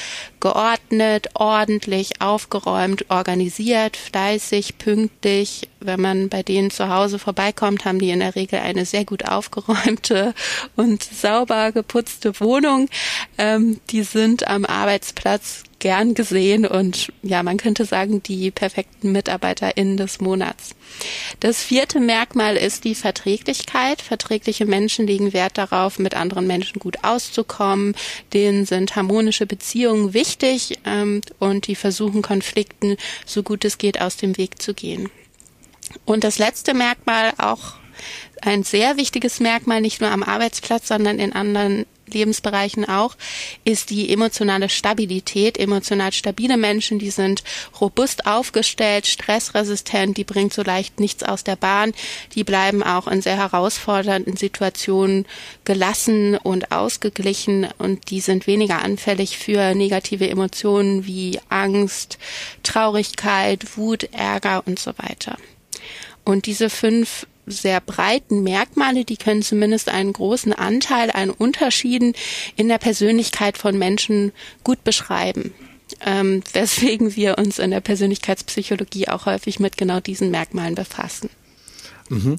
geordnet, 0.40 1.30
ordentlich, 1.34 2.20
aufgeräumt, 2.20 3.10
organisiert, 3.10 3.96
fleißig, 3.96 4.78
pünktlich, 4.78 5.68
wenn 5.84 6.00
man 6.00 6.28
bei 6.28 6.42
denen 6.42 6.70
zu 6.70 6.88
Hause 6.88 7.18
vorbeikommt, 7.18 7.84
haben 7.84 7.98
die 7.98 8.10
in 8.10 8.20
der 8.20 8.34
Regel 8.34 8.60
eine 8.60 8.84
sehr 8.84 9.04
gut 9.04 9.28
aufgeräumte 9.28 10.34
und 10.76 11.02
sauber 11.02 11.72
geputzte 11.72 12.38
Wohnung. 12.40 12.88
Ähm, 13.38 13.80
die 13.90 14.02
sind 14.02 14.46
am 14.48 14.64
Arbeitsplatz 14.64 15.64
gern 15.82 16.14
gesehen 16.14 16.64
und 16.64 17.12
ja, 17.22 17.42
man 17.42 17.56
könnte 17.56 17.84
sagen, 17.84 18.22
die 18.22 18.52
perfekten 18.52 19.10
MitarbeiterInnen 19.10 19.96
des 19.96 20.20
Monats. 20.20 20.76
Das 21.40 21.60
vierte 21.60 21.98
Merkmal 21.98 22.56
ist 22.56 22.84
die 22.84 22.94
Verträglichkeit. 22.94 24.00
Verträgliche 24.00 24.64
Menschen 24.64 25.08
legen 25.08 25.32
Wert 25.32 25.58
darauf, 25.58 25.98
mit 25.98 26.14
anderen 26.14 26.46
Menschen 26.46 26.78
gut 26.78 26.98
auszukommen. 27.02 27.96
Denen 28.32 28.64
sind 28.64 28.94
harmonische 28.94 29.44
Beziehungen 29.44 30.14
wichtig 30.14 30.78
ähm, 30.84 31.20
und 31.40 31.66
die 31.66 31.74
versuchen 31.74 32.22
Konflikten 32.22 32.96
so 33.26 33.42
gut 33.42 33.64
es 33.64 33.76
geht 33.76 34.00
aus 34.00 34.16
dem 34.16 34.36
Weg 34.38 34.62
zu 34.62 34.74
gehen. 34.74 35.10
Und 36.04 36.24
das 36.24 36.38
letzte 36.38 36.74
Merkmal 36.74 37.32
auch 37.38 37.74
ein 38.40 38.64
sehr 38.64 38.96
wichtiges 38.96 39.40
Merkmal, 39.40 39.80
nicht 39.80 40.00
nur 40.00 40.10
am 40.10 40.22
Arbeitsplatz, 40.22 40.88
sondern 40.88 41.18
in 41.18 41.32
anderen 41.32 41.86
Lebensbereichen 42.12 42.84
auch, 42.88 43.16
ist 43.64 43.90
die 43.90 44.12
emotionale 44.12 44.68
Stabilität. 44.68 45.58
Emotional 45.58 46.12
stabile 46.12 46.56
Menschen, 46.56 46.98
die 46.98 47.10
sind 47.10 47.42
robust 47.80 48.26
aufgestellt, 48.26 49.06
stressresistent, 49.06 50.16
die 50.16 50.24
bringt 50.24 50.52
so 50.52 50.62
leicht 50.62 51.00
nichts 51.00 51.22
aus 51.22 51.44
der 51.44 51.56
Bahn, 51.56 51.94
die 52.34 52.44
bleiben 52.44 52.82
auch 52.82 53.06
in 53.06 53.22
sehr 53.22 53.36
herausfordernden 53.36 54.36
Situationen 54.36 55.26
gelassen 55.64 56.36
und 56.36 56.72
ausgeglichen 56.72 57.68
und 57.78 58.10
die 58.10 58.20
sind 58.20 58.46
weniger 58.46 58.82
anfällig 58.82 59.38
für 59.38 59.74
negative 59.74 60.28
Emotionen 60.28 61.06
wie 61.06 61.40
Angst, 61.48 62.18
Traurigkeit, 62.62 63.76
Wut, 63.76 64.08
Ärger 64.12 64.62
und 64.66 64.78
so 64.78 64.92
weiter. 64.98 65.36
Und 66.24 66.46
diese 66.46 66.70
fünf 66.70 67.26
sehr 67.46 67.80
breiten 67.80 68.42
Merkmale, 68.42 69.04
die 69.04 69.16
können 69.16 69.42
zumindest 69.42 69.88
einen 69.88 70.12
großen 70.12 70.52
Anteil 70.52 71.10
an 71.10 71.30
Unterschieden 71.30 72.14
in 72.56 72.68
der 72.68 72.78
Persönlichkeit 72.78 73.58
von 73.58 73.76
Menschen 73.78 74.32
gut 74.62 74.84
beschreiben. 74.84 75.52
Ähm, 76.04 76.42
weswegen 76.52 77.16
wir 77.16 77.38
uns 77.38 77.58
in 77.58 77.70
der 77.70 77.80
Persönlichkeitspsychologie 77.80 79.08
auch 79.08 79.26
häufig 79.26 79.60
mit 79.60 79.76
genau 79.76 80.00
diesen 80.00 80.30
Merkmalen 80.30 80.74
befassen. 80.74 81.30
Mhm. 82.12 82.36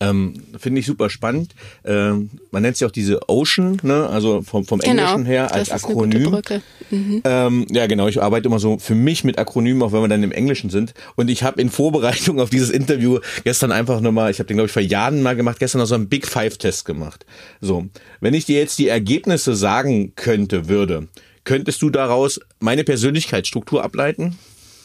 Ähm, 0.00 0.34
Finde 0.58 0.80
ich 0.80 0.86
super 0.86 1.08
spannend. 1.08 1.54
Ähm, 1.84 2.30
man 2.50 2.62
nennt 2.62 2.76
sie 2.76 2.84
auch 2.84 2.90
diese 2.90 3.28
Ocean, 3.28 3.78
ne? 3.82 4.06
also 4.08 4.42
vom, 4.42 4.64
vom 4.66 4.80
genau, 4.80 5.02
Englischen 5.02 5.24
her 5.24 5.54
als 5.54 5.70
Akronym. 5.70 6.42
Mhm. 6.90 7.22
Ähm, 7.24 7.66
ja, 7.70 7.86
genau. 7.86 8.06
Ich 8.08 8.22
arbeite 8.22 8.48
immer 8.48 8.58
so 8.58 8.78
für 8.78 8.94
mich 8.94 9.24
mit 9.24 9.38
Akronymen, 9.38 9.82
auch 9.82 9.92
wenn 9.92 10.02
wir 10.02 10.08
dann 10.08 10.22
im 10.22 10.32
Englischen 10.32 10.68
sind. 10.68 10.92
Und 11.16 11.30
ich 11.30 11.42
habe 11.42 11.60
in 11.60 11.70
Vorbereitung 11.70 12.38
auf 12.38 12.50
dieses 12.50 12.70
Interview 12.70 13.18
gestern 13.44 13.72
einfach 13.72 14.00
nochmal, 14.00 14.30
ich 14.30 14.40
habe 14.40 14.46
den 14.46 14.56
glaube 14.56 14.66
ich 14.66 14.72
vor 14.72 14.82
Jahren 14.82 15.22
mal 15.22 15.36
gemacht, 15.36 15.58
gestern 15.58 15.78
noch 15.78 15.86
so 15.86 15.94
einen 15.94 16.08
Big 16.08 16.26
Five 16.26 16.58
Test 16.58 16.84
gemacht. 16.84 17.24
So, 17.60 17.86
wenn 18.20 18.34
ich 18.34 18.44
dir 18.44 18.58
jetzt 18.58 18.78
die 18.78 18.88
Ergebnisse 18.88 19.54
sagen 19.56 20.12
könnte, 20.16 20.68
würde, 20.68 21.08
könntest 21.44 21.80
du 21.80 21.88
daraus 21.88 22.40
meine 22.58 22.84
Persönlichkeitsstruktur 22.84 23.82
ableiten? 23.82 24.38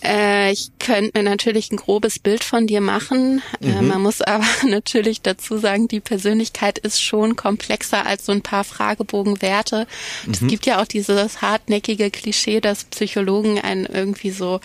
Äh, 0.04 0.54
ich 0.54 0.72
könnte 0.80 1.18
mir 1.18 1.24
natürlich 1.24 1.72
ein 1.72 1.78
grobes 1.78 2.20
Bild 2.20 2.44
von 2.44 2.68
dir 2.68 2.82
machen. 2.82 3.42
Äh, 3.62 3.68
mhm. 3.68 3.78
Äh, 3.78 3.82
man 3.82 4.02
muss 4.02 4.22
aber 4.22 4.46
natürlich 4.68 5.22
dazu 5.22 5.58
sagen, 5.58 5.88
die 5.88 6.00
Persönlichkeit 6.00 6.78
ist 6.80 7.02
schon 7.02 7.36
komplexer 7.36 8.06
als 8.06 8.26
so 8.26 8.32
ein 8.32 8.42
paar 8.42 8.64
Fragebogenwerte. 8.64 9.88
Mhm. 10.26 10.32
Es 10.32 10.40
gibt 10.48 10.66
ja 10.66 10.82
auch 10.82 10.86
dieses 10.86 11.42
hartnäckige 11.42 12.12
Klischee, 12.12 12.62
dass 12.62 12.86
Psychologen 12.86 13.60
einen 13.60 13.86
irgendwie 13.86 14.32
so 14.32 14.62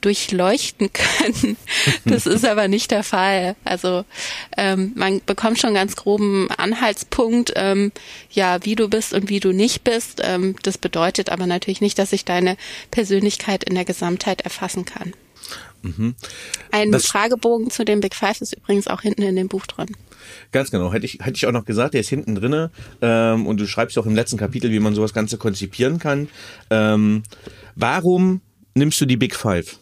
durchleuchten 0.00 0.90
können. 0.92 1.56
Das 2.04 2.26
ist 2.26 2.44
aber 2.44 2.68
nicht 2.68 2.90
der 2.90 3.04
Fall. 3.04 3.56
Also 3.64 4.04
ähm, 4.56 4.92
man 4.94 5.20
bekommt 5.26 5.58
schon 5.58 5.74
ganz 5.74 5.96
groben 5.96 6.50
Anhaltspunkt, 6.50 7.52
ähm, 7.56 7.92
ja, 8.30 8.64
wie 8.64 8.74
du 8.74 8.88
bist 8.88 9.12
und 9.12 9.28
wie 9.28 9.40
du 9.40 9.52
nicht 9.52 9.84
bist. 9.84 10.22
Ähm, 10.24 10.56
das 10.62 10.78
bedeutet 10.78 11.30
aber 11.30 11.46
natürlich 11.46 11.80
nicht, 11.80 11.98
dass 11.98 12.12
ich 12.12 12.24
deine 12.24 12.56
Persönlichkeit 12.90 13.64
in 13.64 13.74
der 13.74 13.84
Gesamtheit 13.84 14.40
erfassen 14.42 14.77
kann. 14.84 15.12
Mhm. 15.82 16.14
Ein 16.70 16.92
das 16.92 17.06
Fragebogen 17.06 17.70
zu 17.70 17.84
dem 17.84 18.00
Big 18.00 18.14
Five 18.14 18.40
ist 18.40 18.54
übrigens 18.54 18.88
auch 18.88 19.02
hinten 19.02 19.22
in 19.22 19.36
dem 19.36 19.48
Buch 19.48 19.66
drin. 19.66 19.88
Ganz 20.52 20.70
genau. 20.70 20.92
Hätte 20.92 21.06
ich, 21.06 21.18
hätte 21.20 21.36
ich 21.36 21.46
auch 21.46 21.52
noch 21.52 21.64
gesagt, 21.64 21.94
der 21.94 22.00
ist 22.00 22.08
hinten 22.08 22.34
drinne 22.34 22.70
ähm, 23.00 23.46
und 23.46 23.58
du 23.58 23.66
schreibst 23.66 23.96
auch 23.98 24.06
im 24.06 24.14
letzten 24.14 24.36
Kapitel, 24.36 24.70
wie 24.70 24.80
man 24.80 24.94
sowas 24.94 25.14
Ganze 25.14 25.38
konzipieren 25.38 25.98
kann. 25.98 26.28
Ähm, 26.70 27.22
warum 27.76 28.40
nimmst 28.74 29.00
du 29.00 29.06
die 29.06 29.16
Big 29.16 29.34
Five? 29.34 29.78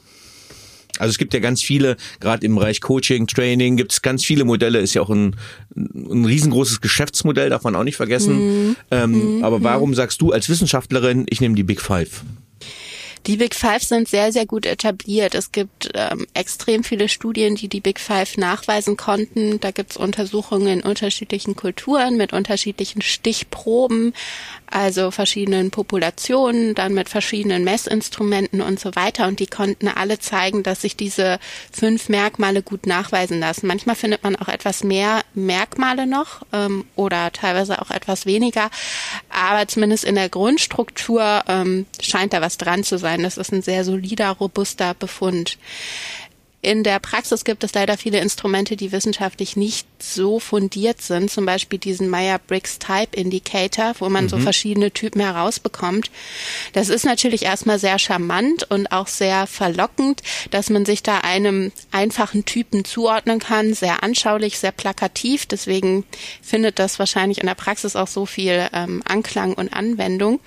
Also 0.99 1.11
es 1.11 1.19
gibt 1.19 1.35
ja 1.35 1.41
ganz 1.41 1.63
viele, 1.63 1.97
gerade 2.21 2.47
im 2.47 2.55
Bereich 2.55 2.81
Coaching, 2.81 3.27
Training, 3.27 3.77
gibt 3.77 3.93
es 3.93 4.01
ganz 4.01 4.25
viele 4.25 4.45
Modelle, 4.45 4.79
ist 4.79 4.95
ja 4.95 5.03
auch 5.03 5.11
ein, 5.11 5.37
ein 5.75 6.25
riesengroßes 6.25 6.81
Geschäftsmodell, 6.81 7.51
darf 7.51 7.65
man 7.65 7.77
auch 7.77 7.85
nicht 7.85 7.97
vergessen. 7.97 8.69
Mhm. 8.69 8.77
Ähm, 8.91 9.37
mhm. 9.37 9.45
Aber 9.45 9.63
warum 9.63 9.95
sagst 9.95 10.23
du 10.23 10.33
als 10.33 10.49
Wissenschaftlerin, 10.49 11.27
ich 11.29 11.41
nehme 11.41 11.55
die 11.55 11.65
Big 11.65 11.83
Five? 11.83 12.23
Die 13.27 13.39
Big 13.39 13.57
Five 13.57 13.83
sind 13.83 14.09
sehr, 14.09 14.31
sehr 14.31 14.47
gut 14.47 14.67
etabliert. 14.67 15.35
Es 15.35 15.51
gibt 15.51 15.91
ähm, 15.95 16.29
extrem 16.33 16.85
viele 16.85 17.09
Studien, 17.09 17.57
die 17.57 17.67
die 17.67 17.81
Big 17.81 17.99
Five 17.99 18.37
nachweisen 18.37 18.97
konnten. 18.97 19.59
Da 19.59 19.73
gibt 19.73 19.91
es 19.91 19.97
Untersuchungen 19.97 20.69
in 20.69 20.83
unterschiedlichen 20.83 21.57
Kulturen 21.57 22.17
mit 22.17 22.33
unterschiedlichen 22.33 23.03
Stichproben, 23.03 24.15
also 24.71 25.11
verschiedenen 25.11 25.73
Populationen, 25.73 26.77
dann 26.77 26.95
mit 26.95 27.09
verschiedenen 27.09 27.65
Messinstrumenten 27.65 28.61
und 28.61 28.79
so 28.79 28.95
weiter. 28.95 29.27
Und 29.27 29.41
die 29.41 29.49
konnten 29.49 29.89
alle 29.89 30.21
zeigen, 30.21 30.63
dass 30.63 30.83
sich 30.83 30.97
diese 30.97 31.41
fünf 31.73 32.09
Merkmale 32.09 32.63
gut 32.63 32.87
nachweisen 32.87 33.41
lassen. 33.41 33.67
Manchmal 33.67 33.97
findet 33.97 34.23
man 34.23 34.37
auch 34.37 34.49
etwas 34.49 34.85
mehr 34.85 35.23
Merkmale 35.35 36.07
noch 36.07 36.43
ähm, 36.53 36.85
oder 36.95 37.33
teilweise 37.33 37.83
auch 37.83 37.91
etwas 37.91 38.25
weniger. 38.25 38.71
Aber 39.31 39.67
zumindest 39.67 40.05
in 40.05 40.15
der 40.15 40.29
Grundstruktur 40.29 41.43
ähm, 41.49 41.87
scheint 42.01 42.33
da 42.33 42.41
was 42.41 42.57
dran 42.57 42.85
zu 42.85 42.99
sein 42.99 43.16
sein. 43.17 43.23
Das 43.25 43.39
ist 43.39 43.53
ein 43.53 43.63
sehr 43.63 43.85
solider, 43.85 44.31
robuster 44.31 44.95
Befund. 44.95 45.59
In 46.67 46.83
der 46.83 46.99
Praxis 46.99 47.45
gibt 47.45 47.63
es 47.63 47.75
leider 47.75 47.97
viele 47.97 48.19
Instrumente, 48.19 48.75
die 48.75 48.91
wissenschaftlich 48.91 49.55
nicht 49.55 49.87
so 50.03 50.41
fundiert 50.41 51.01
sind. 51.01 51.31
Zum 51.31 51.47
Beispiel 51.47 51.79
diesen 51.79 52.09
Meyer-Briggs 52.09 52.81
Type 52.81 53.17
Indicator, 53.17 53.95
wo 54.01 54.09
man 54.09 54.25
mhm. 54.25 54.31
so 54.31 54.39
verschiedene 54.39 54.91
Typen 54.91 55.21
herausbekommt. 55.21 56.11
Das 56.73 56.89
ist 56.89 57.05
natürlich 57.05 57.45
erstmal 57.45 57.79
sehr 57.79 58.01
charmant 58.01 58.69
und 58.69 58.91
auch 58.91 59.07
sehr 59.07 59.47
verlockend, 59.47 60.23
dass 60.51 60.69
man 60.69 60.85
sich 60.85 61.05
da 61.05 61.19
einem 61.19 61.71
einfachen 61.93 62.45
Typen 62.47 62.85
zuordnen 62.85 63.39
kann. 63.39 63.73
Sehr 63.73 64.03
anschaulich, 64.03 64.59
sehr 64.59 64.73
plakativ. 64.73 65.47
Deswegen 65.47 66.05
findet 66.43 66.81
das 66.81 66.99
wahrscheinlich 66.99 67.39
in 67.39 67.47
der 67.47 67.55
Praxis 67.55 67.95
auch 67.95 68.09
so 68.09 68.27
viel 68.27 68.69
ähm, 68.73 69.05
Anklang 69.05 69.55
und 69.55 69.73
Anwendung. 69.73 70.41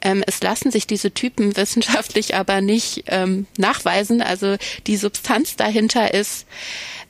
Ähm, 0.00 0.24
es 0.26 0.42
lassen 0.42 0.72
sich 0.72 0.88
diese 0.88 1.12
Typen 1.12 1.56
wissenschaftlich 1.56 2.34
aber 2.34 2.60
nicht 2.60 3.04
ähm, 3.06 3.46
nachweisen. 3.56 4.22
Also 4.22 4.56
die 4.88 4.96
Substanz 4.96 5.51
dahinter 5.56 6.14
ist 6.14 6.46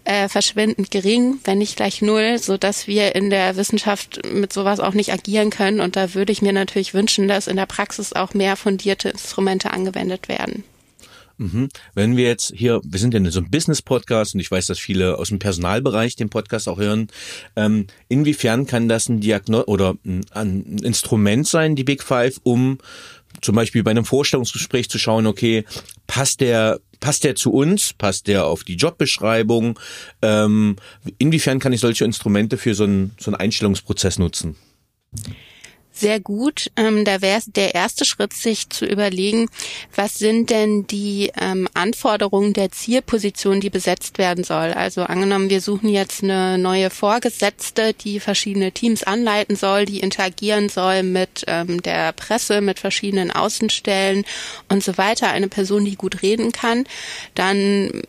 äh, 0.05 0.29
verschwindend 0.29 0.91
gering, 0.91 1.39
wenn 1.45 1.59
nicht 1.59 1.77
gleich 1.77 2.03
null, 2.03 2.39
so 2.39 2.57
dass 2.57 2.87
wir 2.87 3.15
in 3.15 3.31
der 3.31 3.57
Wissenschaft 3.57 4.21
mit 4.33 4.53
sowas 4.53 4.81
auch 4.81 4.95
nicht 4.95 5.13
agieren 5.13 5.51
können. 5.51 5.81
Und 5.81 5.97
da 5.97 6.15
würde 6.15 6.33
ich 6.33 6.43
mir 6.43 6.53
natürlich 6.53 6.95
wünschen, 6.95 7.29
dass 7.29 7.47
in 7.47 7.57
der 7.57 7.67
Praxis 7.67 8.13
auch 8.13 8.35
mehr 8.35 8.57
fundierte 8.57 9.11
Instrumente 9.11 9.73
angewendet 9.73 10.29
werden. 10.29 10.65
Mhm. 11.39 11.69
Wenn 11.95 12.17
wir 12.17 12.27
jetzt 12.27 12.53
hier, 12.55 12.81
wir 12.85 13.01
sind 13.01 13.15
ja 13.15 13.19
in 13.19 13.31
so 13.31 13.41
einem 13.41 13.51
Business-Podcast 13.51 14.35
und 14.35 14.41
ich 14.41 14.51
weiß, 14.51 14.67
dass 14.67 14.79
viele 14.79 15.19
aus 15.19 15.29
dem 15.29 15.39
Personalbereich 15.39 16.17
den 16.17 16.29
Podcast 16.29 16.69
auch 16.69 16.79
hören. 16.79 17.09
Ähm, 17.57 17.87
inwiefern 18.09 18.67
kann 18.67 18.89
das 18.89 19.09
ein 19.09 19.21
Diagno 19.21 19.63
oder 19.63 19.95
ein, 20.05 20.25
ein 20.31 20.79
Instrument 20.83 21.47
sein, 21.47 21.75
die 21.75 21.85
Big 21.85 22.03
Five, 22.03 22.41
um 22.43 22.79
zum 23.41 23.55
Beispiel 23.55 23.83
bei 23.83 23.91
einem 23.91 24.05
Vorstellungsgespräch 24.05 24.91
zu 24.91 24.99
schauen, 24.99 25.27
okay, 25.27 25.65
passt 26.07 26.41
der 26.41 26.81
passt 27.03 27.25
der 27.25 27.35
zu 27.35 27.53
uns? 27.53 27.93
Passt 27.93 28.29
der 28.29 28.47
auf 28.47 28.65
die 28.65 28.77
Jobbeschreibung? 28.77 29.79
Ähm, 30.23 30.77
inwiefern 31.19 31.59
kann 31.59 31.75
ich 31.75 31.81
solche 31.81 32.07
Instrumente 32.07 32.57
für 32.57 32.75
so 32.75 32.85
einen, 32.85 33.15
so 33.19 33.31
einen 33.31 33.41
Einstellungsprozess 33.41 34.19
nutzen? 34.19 34.57
Sehr 36.03 36.21
gut. 36.21 36.71
Ähm, 36.77 37.05
da 37.05 37.23
wäre 37.23 37.41
der 37.47 37.75
erste 37.75 38.05
Schritt, 38.05 38.33
sich 38.33 38.69
zu 38.69 38.85
überlegen, 38.85 39.49
was 39.95 40.19
sind 40.19 40.51
denn 40.51 40.87
die 40.87 41.33
ähm, 41.41 41.69
Anforderungen 41.75 42.53
der 42.53 42.73
Zielposition, 42.73 43.61
die 43.61 43.71
besetzt 43.71 44.19
werden 44.19 44.45
soll. 44.45 44.73
Also 44.73 45.05
angenommen, 45.05 45.49
wir 45.49 45.61
suchen 45.61 45.89
jetzt 45.89 46.23
eine 46.23 46.59
neue 46.59 46.91
Vorgesetzte, 46.91 47.95
die 47.95 48.21
verschiedene 48.21 48.73
Teams 48.73 49.05
anleiten 49.05 49.57
soll, 49.57 49.87
die 49.87 50.01
interagieren 50.01 50.69
soll 50.69 51.05
mit 51.05 51.45
ähm, 51.47 51.81
der 51.81 52.13
Presse, 52.13 52.61
mit 52.61 52.81
verschiedenen 52.81 53.31
Außenstellen 53.31 54.25
und 54.69 54.83
so 54.83 54.99
weiter. 54.99 55.29
Eine 55.29 55.49
Person, 55.49 55.85
die 55.85 55.97
gut 55.97 56.23
reden 56.23 56.51
kann. 56.53 56.85
Dann 57.35 58.03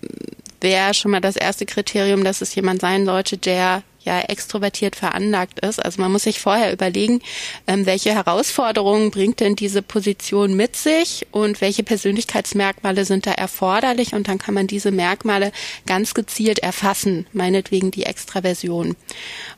wäre 0.59 0.95
schon 0.95 1.11
mal 1.11 1.21
das 1.21 1.35
erste 1.35 1.67
Kriterium, 1.67 2.23
dass 2.23 2.41
es 2.41 2.55
jemand 2.55 2.81
sein 2.81 3.05
sollte, 3.05 3.37
der 3.37 3.83
ja 4.03 4.21
extrovertiert 4.21 4.95
veranlagt 4.95 5.59
ist. 5.59 5.83
Also 5.83 6.01
man 6.01 6.11
muss 6.11 6.23
sich 6.23 6.39
vorher 6.39 6.71
überlegen, 6.71 7.21
ähm, 7.67 7.85
welche 7.85 8.13
Herausforderungen 8.13 9.11
bringt 9.11 9.39
denn 9.39 9.55
diese 9.55 9.81
Position 9.81 10.55
mit 10.55 10.75
sich 10.75 11.27
und 11.31 11.61
welche 11.61 11.83
Persönlichkeitsmerkmale 11.83 13.05
sind 13.05 13.25
da 13.25 13.31
erforderlich 13.31 14.13
und 14.13 14.27
dann 14.27 14.37
kann 14.37 14.53
man 14.53 14.67
diese 14.67 14.91
Merkmale 14.91 15.51
ganz 15.85 16.13
gezielt 16.13 16.59
erfassen, 16.59 17.27
meinetwegen 17.33 17.91
die 17.91 18.05
Extraversion. 18.05 18.95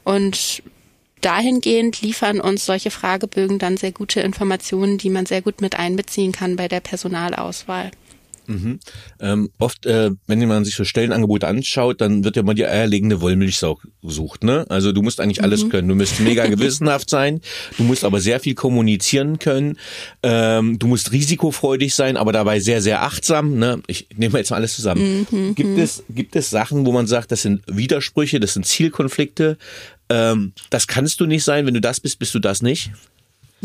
Und 0.04 0.64
dahingehend 1.22 2.02
liefern 2.02 2.40
uns 2.40 2.66
solche 2.66 2.92
Fragebögen 2.92 3.58
dann 3.58 3.78
sehr 3.78 3.92
gute 3.92 4.22
Informationen, 4.22 4.98
die 4.98 5.10
man 5.10 5.25
sehr 5.25 5.42
gut 5.42 5.62
mit 5.62 5.75
einbeziehen 5.75 6.32
kann 6.32 6.56
bei 6.56 6.68
der 6.68 6.82
Personalauswahl. 6.82 7.92
Mhm. 8.48 8.80
Ähm, 9.20 9.50
oft, 9.60 9.86
äh, 9.86 10.12
wenn 10.28 10.48
man 10.48 10.66
sich 10.66 10.75
so 10.75 10.84
Stellenangebote 10.84 11.48
anschaut, 11.48 12.02
dann 12.02 12.24
wird 12.24 12.36
ja 12.36 12.44
mal 12.44 12.54
die 12.54 12.66
eierlegende 12.66 13.22
Wollmilchsau 13.22 13.80
gesucht. 14.02 14.44
Ne? 14.44 14.66
Also 14.70 14.92
du 14.92 15.02
musst 15.02 15.20
eigentlich 15.20 15.44
alles 15.44 15.66
mhm. 15.66 15.70
können. 15.70 15.88
Du 15.88 15.96
musst 15.96 16.20
mega 16.20 16.46
gewissenhaft 16.48 17.10
sein, 17.10 17.42
du 17.78 17.84
musst 17.84 18.04
aber 18.04 18.20
sehr 18.20 18.40
viel 18.40 18.56
kommunizieren 18.56 19.40
können, 19.40 19.78
ähm, 20.24 20.80
du 20.80 20.88
musst 20.88 21.12
risikofreudig 21.12 21.94
sein, 21.96 22.18
aber 22.18 22.32
dabei 22.32 22.60
sehr, 22.60 22.82
sehr 22.82 23.04
achtsam. 23.04 23.58
Ne? 23.58 23.82
Ich 23.88 24.08
nehme 24.16 24.38
jetzt 24.38 24.52
mal 24.52 24.58
alles 24.58 24.75
zusammen. 24.75 25.28
Mhm. 25.30 25.56
Gibt, 25.56 25.78
es, 25.78 26.04
gibt 26.10 26.36
es 26.36 26.50
Sachen, 26.50 26.86
wo 26.86 26.92
man 26.92 27.08
sagt, 27.08 27.32
das 27.32 27.42
sind 27.42 27.62
Widersprüche, 27.68 28.40
das 28.40 28.54
sind 28.54 28.66
Zielkonflikte? 28.66 29.58
Ähm, 30.10 30.54
das 30.70 30.88
kannst 30.88 31.20
du 31.20 31.25
nicht 31.25 31.44
sein, 31.44 31.66
wenn 31.66 31.74
du 31.74 31.82
das 31.82 32.00
bist, 32.00 32.20
bist 32.20 32.36
du 32.36 32.40
das 32.40 32.62
nicht? 32.62 32.92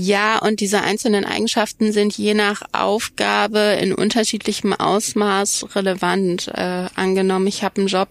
Ja, 0.02 0.38
und 0.38 0.60
diese 0.60 0.80
einzelnen 0.80 1.26
Eigenschaften 1.26 1.92
sind 1.92 2.16
je 2.16 2.32
nach 2.32 2.62
Aufgabe 2.72 3.76
in 3.82 3.94
unterschiedlichem 3.94 4.72
Ausmaß 4.72 5.76
relevant. 5.76 6.48
Äh, 6.48 6.86
angenommen, 6.94 7.46
ich 7.46 7.62
habe 7.62 7.82
einen 7.82 7.86
Job, 7.86 8.08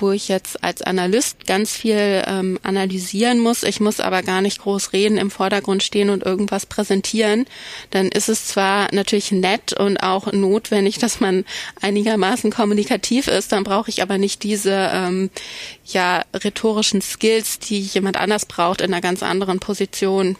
wo 0.00 0.10
ich 0.10 0.28
jetzt 0.28 0.64
als 0.64 0.80
Analyst 0.80 1.46
ganz 1.46 1.76
viel 1.76 2.22
ähm, 2.26 2.58
analysieren 2.62 3.40
muss, 3.40 3.62
ich 3.62 3.78
muss 3.78 4.00
aber 4.00 4.22
gar 4.22 4.40
nicht 4.40 4.62
groß 4.62 4.94
reden, 4.94 5.18
im 5.18 5.30
Vordergrund 5.30 5.82
stehen 5.82 6.08
und 6.08 6.22
irgendwas 6.22 6.64
präsentieren, 6.64 7.44
dann 7.90 8.08
ist 8.08 8.30
es 8.30 8.46
zwar 8.46 8.88
natürlich 8.94 9.30
nett 9.30 9.74
und 9.74 9.98
auch 9.98 10.32
notwendig, 10.32 10.96
dass 10.96 11.20
man 11.20 11.44
einigermaßen 11.82 12.50
kommunikativ 12.50 13.28
ist, 13.28 13.52
dann 13.52 13.64
brauche 13.64 13.90
ich 13.90 14.00
aber 14.00 14.16
nicht 14.16 14.44
diese 14.44 14.90
ähm, 14.94 15.28
ja 15.84 16.24
rhetorischen 16.32 17.02
Skills, 17.02 17.58
die 17.58 17.80
jemand 17.80 18.16
anders 18.16 18.46
braucht 18.46 18.80
in 18.80 18.94
einer 18.94 19.02
ganz 19.02 19.22
anderen 19.22 19.60
Position 19.60 20.38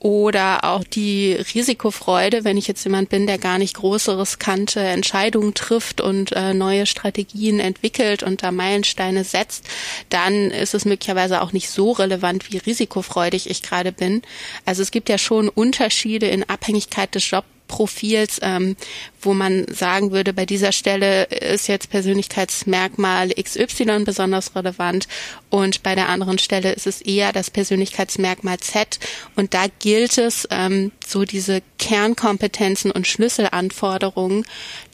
oder 0.00 0.64
auch 0.64 0.84
die 0.84 1.32
Risikofreude, 1.32 2.44
wenn 2.44 2.56
ich 2.56 2.68
jetzt 2.68 2.84
jemand 2.84 3.08
bin, 3.08 3.26
der 3.26 3.38
gar 3.38 3.58
nicht 3.58 3.74
große, 3.74 4.18
riskante 4.18 4.80
Entscheidungen 4.80 5.54
trifft 5.54 6.00
und 6.00 6.32
äh, 6.32 6.54
neue 6.54 6.86
Strategien 6.86 7.58
entwickelt 7.58 8.22
und 8.22 8.42
da 8.42 8.52
Meilensteine 8.52 9.24
setzt, 9.24 9.64
dann 10.08 10.52
ist 10.52 10.74
es 10.74 10.84
möglicherweise 10.84 11.42
auch 11.42 11.52
nicht 11.52 11.68
so 11.68 11.92
relevant, 11.92 12.52
wie 12.52 12.58
risikofreudig 12.58 13.50
ich 13.50 13.62
gerade 13.62 13.90
bin. 13.90 14.22
Also 14.64 14.82
es 14.82 14.92
gibt 14.92 15.08
ja 15.08 15.18
schon 15.18 15.48
Unterschiede 15.48 16.26
in 16.26 16.48
Abhängigkeit 16.48 17.14
des 17.14 17.28
Jobs 17.28 17.48
Profils, 17.68 18.40
ähm, 18.42 18.76
wo 19.20 19.34
man 19.34 19.66
sagen 19.72 20.10
würde, 20.10 20.32
bei 20.32 20.46
dieser 20.46 20.72
Stelle 20.72 21.24
ist 21.24 21.68
jetzt 21.68 21.90
Persönlichkeitsmerkmal 21.90 23.30
XY 23.30 24.04
besonders 24.04 24.56
relevant 24.56 25.06
und 25.50 25.82
bei 25.82 25.94
der 25.94 26.08
anderen 26.08 26.38
Stelle 26.38 26.72
ist 26.72 26.86
es 26.86 27.00
eher 27.00 27.32
das 27.32 27.50
Persönlichkeitsmerkmal 27.50 28.58
Z 28.58 28.98
und 29.36 29.54
da 29.54 29.66
gilt 29.78 30.18
es, 30.18 30.48
ähm, 30.50 30.90
so 31.06 31.24
diese 31.24 31.62
Kernkompetenzen 31.78 32.90
und 32.90 33.06
Schlüsselanforderungen 33.06 34.44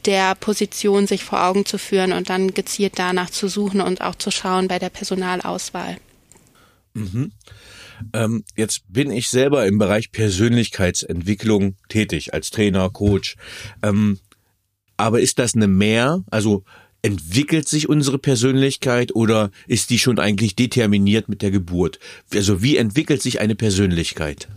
der 0.05 0.35
Position 0.35 1.07
sich 1.07 1.23
vor 1.23 1.43
Augen 1.43 1.65
zu 1.65 1.77
führen 1.77 2.13
und 2.13 2.29
dann 2.29 2.53
gezielt 2.53 2.93
danach 2.97 3.29
zu 3.29 3.47
suchen 3.47 3.81
und 3.81 4.01
auch 4.01 4.15
zu 4.15 4.29
schauen 4.29 4.67
bei 4.67 4.77
der 4.77 4.89
Personalauswahl. 4.89 5.97
Mhm. 6.93 7.31
Ähm, 8.13 8.43
jetzt 8.55 8.83
bin 8.87 9.11
ich 9.11 9.29
selber 9.29 9.65
im 9.65 9.77
Bereich 9.77 10.11
Persönlichkeitsentwicklung 10.11 11.75
tätig, 11.89 12.33
als 12.33 12.51
Trainer, 12.51 12.89
Coach. 12.89 13.35
Ähm, 13.83 14.19
aber 14.97 15.19
ist 15.19 15.39
das 15.39 15.55
eine 15.55 15.67
Mehr? 15.67 16.23
Also 16.29 16.63
entwickelt 17.01 17.69
sich 17.69 17.87
unsere 17.87 18.17
Persönlichkeit 18.17 19.13
oder 19.13 19.51
ist 19.67 19.89
die 19.91 19.99
schon 19.99 20.19
eigentlich 20.19 20.55
determiniert 20.55 21.29
mit 21.29 21.41
der 21.41 21.51
Geburt? 21.51 21.99
Also 22.33 22.63
wie 22.63 22.77
entwickelt 22.77 23.21
sich 23.21 23.39
eine 23.39 23.55
Persönlichkeit? 23.55 24.47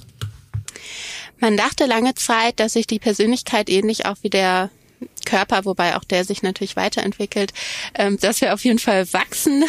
Man 1.41 1.57
dachte 1.57 1.87
lange 1.87 2.15
Zeit, 2.15 2.59
dass 2.59 2.73
sich 2.73 2.87
die 2.87 2.99
Persönlichkeit 2.99 3.69
ähnlich 3.69 4.07
auch 4.07 4.17
wie 4.23 4.31
der 4.31 4.71
Körper, 5.25 5.65
wobei 5.65 5.97
auch 5.97 6.05
der 6.05 6.25
sich 6.25 6.43
natürlich 6.43 6.75
weiterentwickelt, 6.75 7.53
ähm, 7.95 8.19
dass 8.19 8.41
wir 8.41 8.55
auf 8.55 8.65
jeden 8.65 8.79
Fall 8.79 9.13
wachsen 9.13 9.65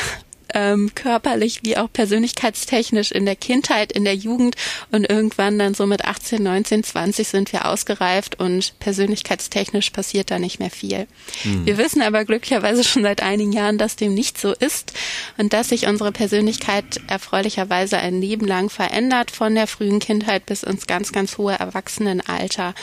ähm, 0.53 0.91
körperlich 0.96 1.60
wie 1.63 1.77
auch 1.77 1.91
persönlichkeitstechnisch 1.91 3.12
in 3.12 3.25
der 3.25 3.36
Kindheit, 3.36 3.91
in 3.91 4.06
der 4.06 4.15
Jugend 4.15 4.56
und 4.91 5.10
irgendwann 5.10 5.60
dann 5.60 5.74
so 5.74 5.86
mit 5.86 6.06
18, 6.06 6.41
19, 6.41 6.84
20 6.84 7.27
sind 7.27 7.53
wir 7.53 7.65
ausgereift 7.65 8.39
und 8.39 8.77
persönlichkeitstechnisch 8.79 9.89
passiert 9.91 10.32
da 10.32 10.39
nicht 10.39 10.60
mehr 10.60 10.70
viel. 10.70 11.08
Mhm. 11.44 11.65
Wir 11.65 11.77
wissen 11.77 12.01
aber 12.01 12.25
glücklicherweise 12.25 12.84
schon 12.84 13.03
seit 13.03 13.22
einigen 13.22 13.51
Jahren, 13.51 13.77
dass 13.77 13.96
dem 13.96 14.14
nicht 14.14 14.40
so 14.40 14.53
ist 14.53 14.94
und 15.38 15.53
dass 15.53 15.70
sich 15.70 15.88
unsere 15.88 16.12
Persönlichkeit 16.12 17.01
erfreulicherweise 17.07 17.98
ein 17.98 18.22
Leben 18.22 18.48
lang 18.48 18.70
verändert, 18.70 19.31
von 19.31 19.55
der 19.55 19.68
frühen 19.68 20.00
Kindheit 20.00 20.46
bis 20.46 20.64
ins 20.64 20.88
ganz, 20.88 21.12
ganz 21.12 21.38
hohe 21.38 21.53
Erwachsenenalter. 21.53 22.74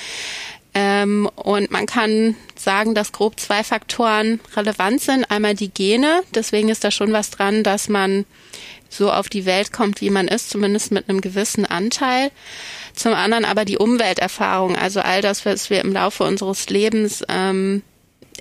Ähm, 0.78 1.30
und 1.36 1.70
man 1.70 1.86
kann 1.86 2.36
sagen, 2.54 2.94
dass 2.94 3.12
grob 3.12 3.40
zwei 3.40 3.64
Faktoren 3.64 4.40
relevant 4.54 5.00
sind. 5.00 5.24
Einmal 5.30 5.54
die 5.54 5.70
Gene, 5.70 6.22
deswegen 6.34 6.68
ist 6.68 6.84
da 6.84 6.90
schon 6.90 7.14
was 7.14 7.30
dran, 7.30 7.62
dass 7.62 7.88
man 7.88 8.26
so 8.90 9.10
auf 9.10 9.30
die 9.30 9.46
Welt 9.46 9.72
kommt, 9.72 10.02
wie 10.02 10.10
man 10.10 10.28
ist, 10.28 10.50
zumindest 10.50 10.92
mit 10.92 11.08
einem 11.08 11.22
gewissen 11.22 11.64
Anteil. 11.64 12.30
Zum 12.94 13.14
anderen 13.14 13.46
aber 13.46 13.64
die 13.64 13.78
Umwelterfahrung, 13.78 14.76
also 14.76 15.00
all 15.00 15.22
das, 15.22 15.46
was 15.46 15.70
wir 15.70 15.80
im 15.80 15.94
Laufe 15.94 16.24
unseres 16.24 16.68
Lebens 16.68 17.24
ähm, 17.30 17.80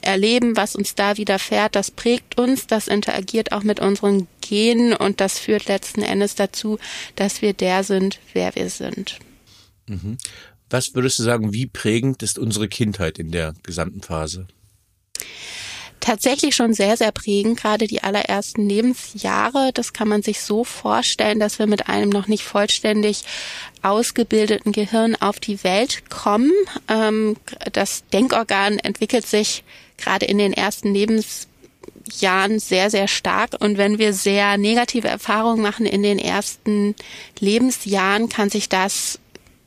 erleben, 0.01 0.57
was 0.57 0.75
uns 0.75 0.93
da 0.93 1.15
widerfährt, 1.15 1.73
das 1.73 1.89
prägt 1.89 2.37
uns, 2.37 2.67
das 2.67 2.89
interagiert 2.89 3.53
auch 3.53 3.63
mit 3.63 3.79
unseren 3.79 4.27
Genen 4.41 4.91
und 4.91 5.21
das 5.21 5.39
führt 5.39 5.67
letzten 5.67 6.01
Endes 6.01 6.35
dazu, 6.35 6.79
dass 7.15 7.41
wir 7.41 7.53
der 7.53 7.85
sind, 7.85 8.19
wer 8.33 8.55
wir 8.55 8.69
sind. 8.69 9.19
Mhm. 9.87 10.17
Was 10.69 10.95
würdest 10.95 11.19
du 11.19 11.23
sagen, 11.23 11.53
wie 11.53 11.67
prägend 11.67 12.23
ist 12.23 12.39
unsere 12.39 12.67
Kindheit 12.67 13.19
in 13.19 13.31
der 13.31 13.53
gesamten 13.63 14.01
Phase? 14.01 14.47
tatsächlich 16.05 16.55
schon 16.55 16.73
sehr, 16.73 16.97
sehr 16.97 17.11
prägend, 17.11 17.59
gerade 17.59 17.87
die 17.87 18.03
allerersten 18.03 18.69
Lebensjahre. 18.69 19.71
Das 19.73 19.91
kann 19.91 20.07
man 20.07 20.21
sich 20.21 20.39
so 20.41 20.63
vorstellen, 20.63 21.39
dass 21.39 21.57
wir 21.57 21.65
mit 21.65 21.89
einem 21.89 22.09
noch 22.09 22.27
nicht 22.27 22.43
vollständig 22.43 23.23
ausgebildeten 23.81 24.71
Gehirn 24.71 25.15
auf 25.15 25.39
die 25.39 25.63
Welt 25.63 26.09
kommen. 26.09 26.51
Ähm, 26.87 27.37
das 27.73 28.03
Denkorgan 28.13 28.77
entwickelt 28.77 29.25
sich 29.25 29.63
gerade 29.97 30.27
in 30.27 30.37
den 30.37 30.53
ersten 30.53 30.93
Lebensjahren 30.93 32.59
sehr, 32.59 32.91
sehr 32.91 33.07
stark. 33.07 33.55
Und 33.59 33.79
wenn 33.79 33.97
wir 33.97 34.13
sehr 34.13 34.57
negative 34.57 35.07
Erfahrungen 35.07 35.63
machen 35.63 35.87
in 35.87 36.03
den 36.03 36.19
ersten 36.19 36.93
Lebensjahren, 37.39 38.29
kann 38.29 38.51
sich 38.51 38.69
das 38.69 39.19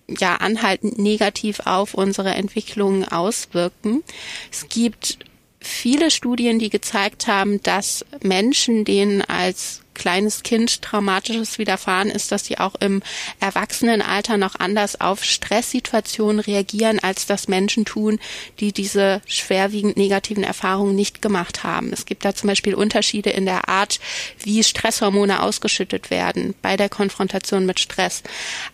ja 0.09 0.37
anhaltend 0.37 0.99
negativ 0.99 1.61
auf 1.65 1.95
unsere 1.95 2.31
Entwicklung 2.31 3.05
auswirken. 3.05 4.03
Es 4.51 4.69
gibt 4.69 5.19
viele 5.61 6.11
Studien, 6.11 6.59
die 6.59 6.71
gezeigt 6.71 7.27
haben, 7.27 7.63
dass 7.63 8.05
Menschen, 8.23 8.85
denen 8.85 9.23
als 9.23 9.83
kleines 9.99 10.43
Kind 10.43 10.81
traumatisches 10.81 11.59
widerfahren 11.59 12.09
ist, 12.09 12.33
dass 12.33 12.47
sie 12.47 12.59
auch 12.59 12.75
im 12.81 13.03
Erwachsenenalter 13.41 14.39
noch 14.39 14.55
anders 14.55 15.01
auf 15.01 15.25
Stresssituationen 15.25 16.41
reagieren, 16.41 16.99
als 17.01 17.27
das 17.27 17.49
Menschen 17.49 17.85
tun, 17.85 18.19
die 18.61 18.73
diese 18.73 19.21
schwerwiegend 19.27 19.97
negativen 19.97 20.45
Erfahrungen 20.45 20.95
nicht 20.95 21.21
gemacht 21.21 21.65
haben. 21.65 21.93
Es 21.93 22.07
gibt 22.07 22.25
da 22.25 22.35
zum 22.35 22.49
Beispiel 22.49 22.75
Unterschiede 22.75 23.31
in 23.31 23.45
der 23.45 23.69
Art, 23.69 24.01
wie 24.43 24.63
Stresshormone 24.65 25.43
ausgeschüttet 25.43 26.11
werden 26.11 26.55
bei 26.63 26.77
der 26.77 26.89
Konfrontation 26.89 27.67
mit 27.67 27.81
Stress. 27.81 28.23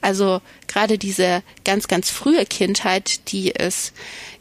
Also 0.00 0.40
gerade 0.68 0.98
diese 0.98 1.42
ganz, 1.64 1.88
ganz 1.88 2.10
frühe 2.10 2.46
Kindheit, 2.46 3.32
die 3.32 3.50
ist 3.50 3.92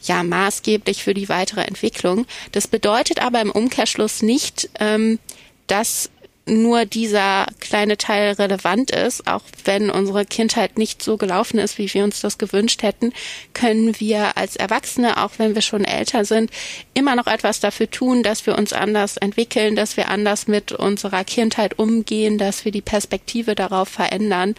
ja 0.01 0.23
maßgeblich 0.23 1.03
für 1.03 1.13
die 1.13 1.29
weitere 1.29 1.61
Entwicklung. 1.61 2.25
Das 2.51 2.67
bedeutet 2.67 3.21
aber 3.21 3.41
im 3.41 3.51
Umkehrschluss 3.51 4.21
nicht, 4.21 4.69
ähm, 4.79 5.19
dass 5.67 6.09
nur 6.45 6.85
dieser 6.85 7.45
kleine 7.59 7.97
Teil 7.97 8.33
relevant 8.33 8.91
ist, 8.91 9.27
auch 9.27 9.43
wenn 9.63 9.89
unsere 9.89 10.25
Kindheit 10.25 10.77
nicht 10.77 11.01
so 11.01 11.17
gelaufen 11.17 11.57
ist, 11.57 11.77
wie 11.77 11.93
wir 11.93 12.03
uns 12.03 12.19
das 12.19 12.37
gewünscht 12.37 12.83
hätten, 12.83 13.13
können 13.53 13.99
wir 13.99 14.35
als 14.37 14.57
Erwachsene, 14.57 15.23
auch 15.23 15.31
wenn 15.37 15.55
wir 15.55 15.61
schon 15.61 15.85
älter 15.85 16.25
sind, 16.25 16.51
immer 16.93 17.15
noch 17.15 17.27
etwas 17.27 17.61
dafür 17.61 17.89
tun, 17.89 18.23
dass 18.23 18.45
wir 18.45 18.57
uns 18.57 18.73
anders 18.73 19.15
entwickeln, 19.17 19.75
dass 19.75 19.95
wir 19.95 20.09
anders 20.09 20.47
mit 20.47 20.73
unserer 20.73 21.23
Kindheit 21.23 21.79
umgehen, 21.79 22.37
dass 22.37 22.65
wir 22.65 22.71
die 22.71 22.81
Perspektive 22.81 23.55
darauf 23.55 23.87
verändern. 23.87 24.55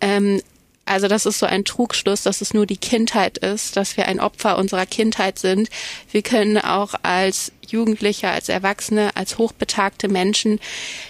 Ähm, 0.00 0.40
also 0.86 1.08
das 1.08 1.26
ist 1.26 1.38
so 1.38 1.46
ein 1.46 1.64
Trugschluss, 1.64 2.22
dass 2.22 2.40
es 2.40 2.54
nur 2.54 2.66
die 2.66 2.76
Kindheit 2.76 3.38
ist, 3.38 3.76
dass 3.76 3.96
wir 3.96 4.06
ein 4.06 4.20
Opfer 4.20 4.58
unserer 4.58 4.86
Kindheit 4.86 5.38
sind. 5.38 5.68
Wir 6.10 6.22
können 6.22 6.58
auch 6.58 6.94
als 7.02 7.52
Jugendliche, 7.66 8.28
als 8.28 8.48
Erwachsene, 8.48 9.16
als 9.16 9.38
hochbetagte 9.38 10.08
Menschen 10.08 10.60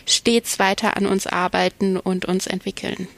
stets 0.06 0.58
weiter 0.58 0.96
an 0.96 1.06
uns 1.06 1.26
arbeiten 1.26 1.96
und 1.96 2.24
uns 2.24 2.46
entwickeln. 2.46 3.08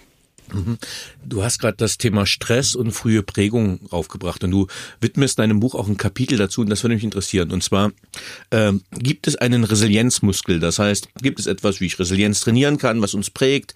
Mhm. 0.53 0.79
Du 1.25 1.43
hast 1.43 1.59
gerade 1.59 1.77
das 1.77 1.99
Thema 1.99 2.25
Stress 2.25 2.75
und 2.75 2.93
frühe 2.93 3.23
Prägung 3.23 3.81
aufgebracht 3.91 4.45
und 4.45 4.51
du 4.51 4.69
widmest 5.01 5.39
deinem 5.39 5.61
Buch 5.61 5.75
auch 5.75 5.89
ein 5.89 5.97
Kapitel 5.97 6.39
dazu 6.39 6.61
und 6.61 6.71
das 6.71 6.83
würde 6.85 6.95
mich 6.95 7.05
interessieren. 7.05 7.51
Und 7.51 7.63
zwar 7.63 7.93
äh, 8.51 8.73
gibt 8.93 9.27
es 9.27 9.37
einen 9.37 9.65
Resilienzmuskel, 9.65 10.61
das 10.61 10.79
heißt, 10.79 11.09
gibt 11.21 11.41
es 11.41 11.47
etwas, 11.47 11.81
wie 11.81 11.87
ich 11.87 11.99
Resilienz 11.99 12.41
trainieren 12.41 12.79
kann, 12.79 13.03
was 13.03 13.15
uns 13.15 13.31
prägt, 13.31 13.75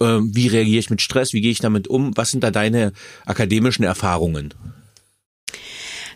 wie 0.00 0.48
reagiere 0.48 0.78
ich 0.78 0.90
mit 0.90 1.02
Stress, 1.02 1.32
wie 1.32 1.40
gehe 1.40 1.52
ich 1.52 1.60
damit 1.60 1.88
um, 1.88 2.16
was 2.16 2.30
sind 2.30 2.44
da 2.44 2.50
deine 2.50 2.92
akademischen 3.24 3.84
Erfahrungen? 3.84 4.54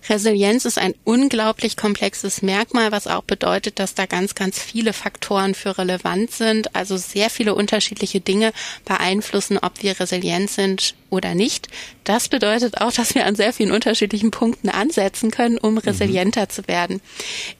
Resilienz 0.08 0.64
ist 0.64 0.78
ein 0.78 0.94
unglaublich 1.04 1.76
komplexes 1.76 2.42
Merkmal, 2.42 2.90
was 2.90 3.06
auch 3.06 3.22
bedeutet, 3.22 3.78
dass 3.78 3.94
da 3.94 4.06
ganz, 4.06 4.34
ganz 4.34 4.58
viele 4.58 4.92
Faktoren 4.92 5.54
für 5.54 5.78
relevant 5.78 6.32
sind. 6.32 6.74
Also 6.74 6.96
sehr 6.96 7.30
viele 7.30 7.54
unterschiedliche 7.54 8.20
Dinge 8.20 8.52
beeinflussen, 8.84 9.58
ob 9.58 9.82
wir 9.82 10.00
resilient 10.00 10.50
sind 10.50 10.94
oder 11.10 11.34
nicht. 11.34 11.68
Das 12.04 12.28
bedeutet 12.28 12.80
auch, 12.80 12.92
dass 12.92 13.14
wir 13.14 13.26
an 13.26 13.34
sehr 13.34 13.52
vielen 13.52 13.72
unterschiedlichen 13.72 14.30
Punkten 14.30 14.68
ansetzen 14.68 15.30
können, 15.30 15.58
um 15.58 15.72
mhm. 15.72 15.78
resilienter 15.78 16.42
mhm. 16.42 16.50
zu 16.50 16.68
werden. 16.68 17.00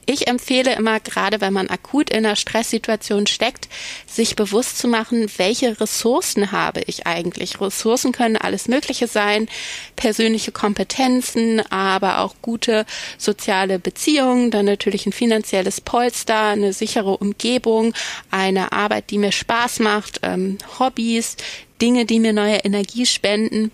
Ich 0.06 0.26
empfehle 0.26 0.74
immer, 0.74 0.98
gerade 1.00 1.40
wenn 1.40 1.52
man 1.52 1.68
akut 1.68 2.10
in 2.10 2.24
einer 2.24 2.36
Stresssituation 2.36 3.26
steckt, 3.26 3.68
sich 4.06 4.36
bewusst 4.36 4.78
zu 4.78 4.88
machen, 4.88 5.30
welche 5.36 5.80
Ressourcen 5.80 6.52
habe 6.52 6.80
ich 6.86 7.06
eigentlich. 7.06 7.60
Ressourcen 7.60 8.12
können 8.12 8.36
alles 8.36 8.68
Mögliche 8.68 9.06
sein, 9.06 9.48
persönliche 9.96 10.52
Kompetenzen, 10.52 11.60
aber 11.70 12.20
auch 12.20 12.34
gute 12.42 12.86
soziale 13.18 13.78
Beziehungen, 13.78 14.50
dann 14.50 14.66
natürlich 14.66 15.06
ein 15.06 15.12
finanzielles 15.12 15.80
Polster, 15.80 16.46
eine 16.48 16.72
sichere 16.72 17.16
Umgebung, 17.18 17.94
eine 18.30 18.72
Arbeit, 18.72 19.10
die 19.10 19.18
mir 19.18 19.32
Spaß 19.32 19.80
macht, 19.80 20.20
ähm, 20.22 20.58
Hobbys, 20.78 21.36
Dinge, 21.80 22.06
die 22.06 22.20
mir 22.20 22.32
neue 22.32 22.58
Energie 22.58 23.06
spenden. 23.06 23.70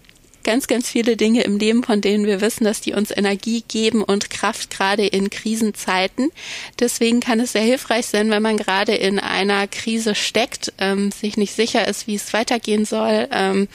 Ganz, 0.47 0.69
ganz 0.69 0.89
viele 0.89 1.17
Dinge 1.17 1.43
im 1.43 1.59
Leben, 1.59 1.83
von 1.83 2.01
denen 2.01 2.25
wir 2.25 2.41
wissen, 2.41 2.63
dass 2.63 2.81
die 2.81 2.93
uns 2.93 3.11
Energie 3.11 3.65
geben 3.67 4.05
und 4.05 4.31
Kraft, 4.31 4.71
gerade 4.71 5.05
in 5.05 5.29
Krisenzeiten. 5.29 6.31
Deswegen 6.79 7.19
kann 7.19 7.41
es 7.41 7.51
sehr 7.51 7.63
hilfreich 7.63 8.07
sein, 8.07 8.31
wenn 8.31 8.43
man 8.43 8.57
gerade 8.57 8.95
in 8.95 9.19
einer 9.19 9.67
Krise 9.67 10.15
steckt, 10.15 10.73
ähm, 10.79 11.11
sich 11.11 11.37
nicht 11.37 11.53
sicher 11.53 11.89
ist, 11.89 12.07
wie 12.07 12.15
es 12.15 12.33
weitergehen 12.33 12.85
soll, 12.85 13.27
ähm, 13.33 13.67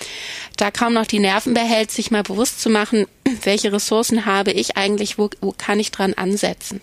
da 0.55 0.71
kaum 0.71 0.93
noch 0.93 1.05
die 1.05 1.19
Nerven 1.19 1.53
behält, 1.53 1.91
sich 1.91 2.09
mal 2.09 2.23
bewusst 2.23 2.61
zu 2.61 2.69
machen, 2.69 3.05
welche 3.43 3.73
Ressourcen 3.73 4.25
habe 4.25 4.53
ich 4.53 4.77
eigentlich, 4.77 5.17
wo, 5.17 5.29
wo 5.41 5.51
kann 5.51 5.77
ich 5.77 5.91
dran 5.91 6.13
ansetzen. 6.13 6.79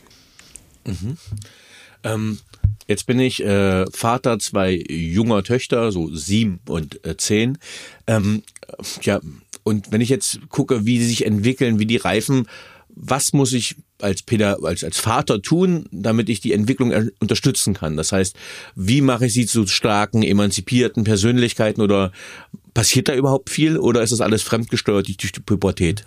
Mhm. 0.84 1.16
Ähm, 2.04 2.40
Jetzt 2.88 3.06
bin 3.06 3.20
ich 3.20 3.44
äh, 3.44 3.84
Vater 3.92 4.38
zwei 4.38 4.82
junger 4.88 5.42
Töchter, 5.44 5.92
so 5.92 6.12
sieben 6.14 6.60
und 6.66 7.04
äh, 7.06 7.18
zehn. 7.18 7.58
Ähm, 8.06 8.42
ja, 9.02 9.20
und 9.62 9.92
wenn 9.92 10.00
ich 10.00 10.08
jetzt 10.08 10.40
gucke, 10.48 10.86
wie 10.86 10.98
sie 10.98 11.08
sich 11.08 11.26
entwickeln, 11.26 11.78
wie 11.78 11.84
die 11.84 11.98
reifen, 11.98 12.46
was 12.88 13.34
muss 13.34 13.52
ich 13.52 13.76
als 14.00 14.22
Päder, 14.22 14.58
als, 14.62 14.82
als 14.82 14.98
Vater 14.98 15.42
tun, 15.42 15.86
damit 15.92 16.30
ich 16.30 16.40
die 16.40 16.52
Entwicklung 16.54 17.10
unterstützen 17.20 17.74
kann? 17.74 17.98
Das 17.98 18.10
heißt, 18.10 18.34
wie 18.74 19.02
mache 19.02 19.26
ich 19.26 19.34
sie 19.34 19.44
zu 19.44 19.66
starken, 19.66 20.22
emanzipierten 20.22 21.04
Persönlichkeiten 21.04 21.82
oder 21.82 22.10
passiert 22.72 23.08
da 23.08 23.14
überhaupt 23.14 23.50
viel 23.50 23.76
oder 23.76 24.02
ist 24.02 24.12
das 24.12 24.22
alles 24.22 24.42
fremdgesteuert 24.42 25.06
durch 25.06 25.32
die 25.32 25.40
Pubertät? 25.40 26.04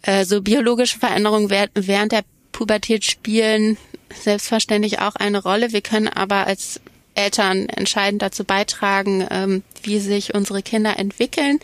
Also 0.00 0.40
biologische 0.40 0.98
Veränderungen 0.98 1.50
während 1.50 2.12
der 2.12 2.24
Pubertät 2.50 3.04
spielen 3.04 3.76
selbstverständlich 4.20 5.00
auch 5.00 5.14
eine 5.14 5.42
Rolle. 5.42 5.72
Wir 5.72 5.82
können 5.82 6.08
aber 6.08 6.46
als 6.46 6.80
Eltern 7.14 7.68
entscheidend 7.68 8.22
dazu 8.22 8.44
beitragen, 8.44 9.26
ähm, 9.30 9.62
wie 9.82 9.98
sich 9.98 10.34
unsere 10.34 10.62
Kinder 10.62 10.98
entwickeln. 10.98 11.60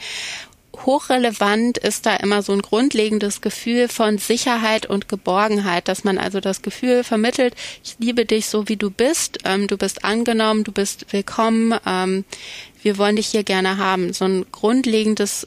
Hochrelevant 0.87 1.79
ist 1.79 2.07
da 2.07 2.17
immer 2.17 2.43
so 2.43 2.53
ein 2.53 2.63
grundlegendes 2.63 3.41
Gefühl 3.41 3.89
von 3.89 4.19
Sicherheit 4.19 4.87
und 4.87 5.09
Geborgenheit, 5.09 5.89
dass 5.89 6.05
man 6.05 6.19
also 6.19 6.41
das 6.41 6.63
Gefühl 6.63 7.05
vermittelt, 7.05 7.55
ich 7.83 7.97
liebe 7.99 8.25
dich 8.25 8.47
so 8.47 8.69
wie 8.69 8.77
du 8.77 8.91
bist, 8.91 9.39
ähm, 9.45 9.67
du 9.67 9.77
bist 9.77 10.05
angenommen, 10.05 10.65
du 10.65 10.73
bist 10.73 11.07
willkommen, 11.13 11.75
ähm, 11.87 12.25
wir 12.83 12.97
wollen 12.99 13.17
dich 13.17 13.29
hier 13.29 13.43
gerne 13.43 13.79
haben. 13.79 14.13
So 14.13 14.25
ein 14.25 14.47
grundlegendes, 14.53 15.47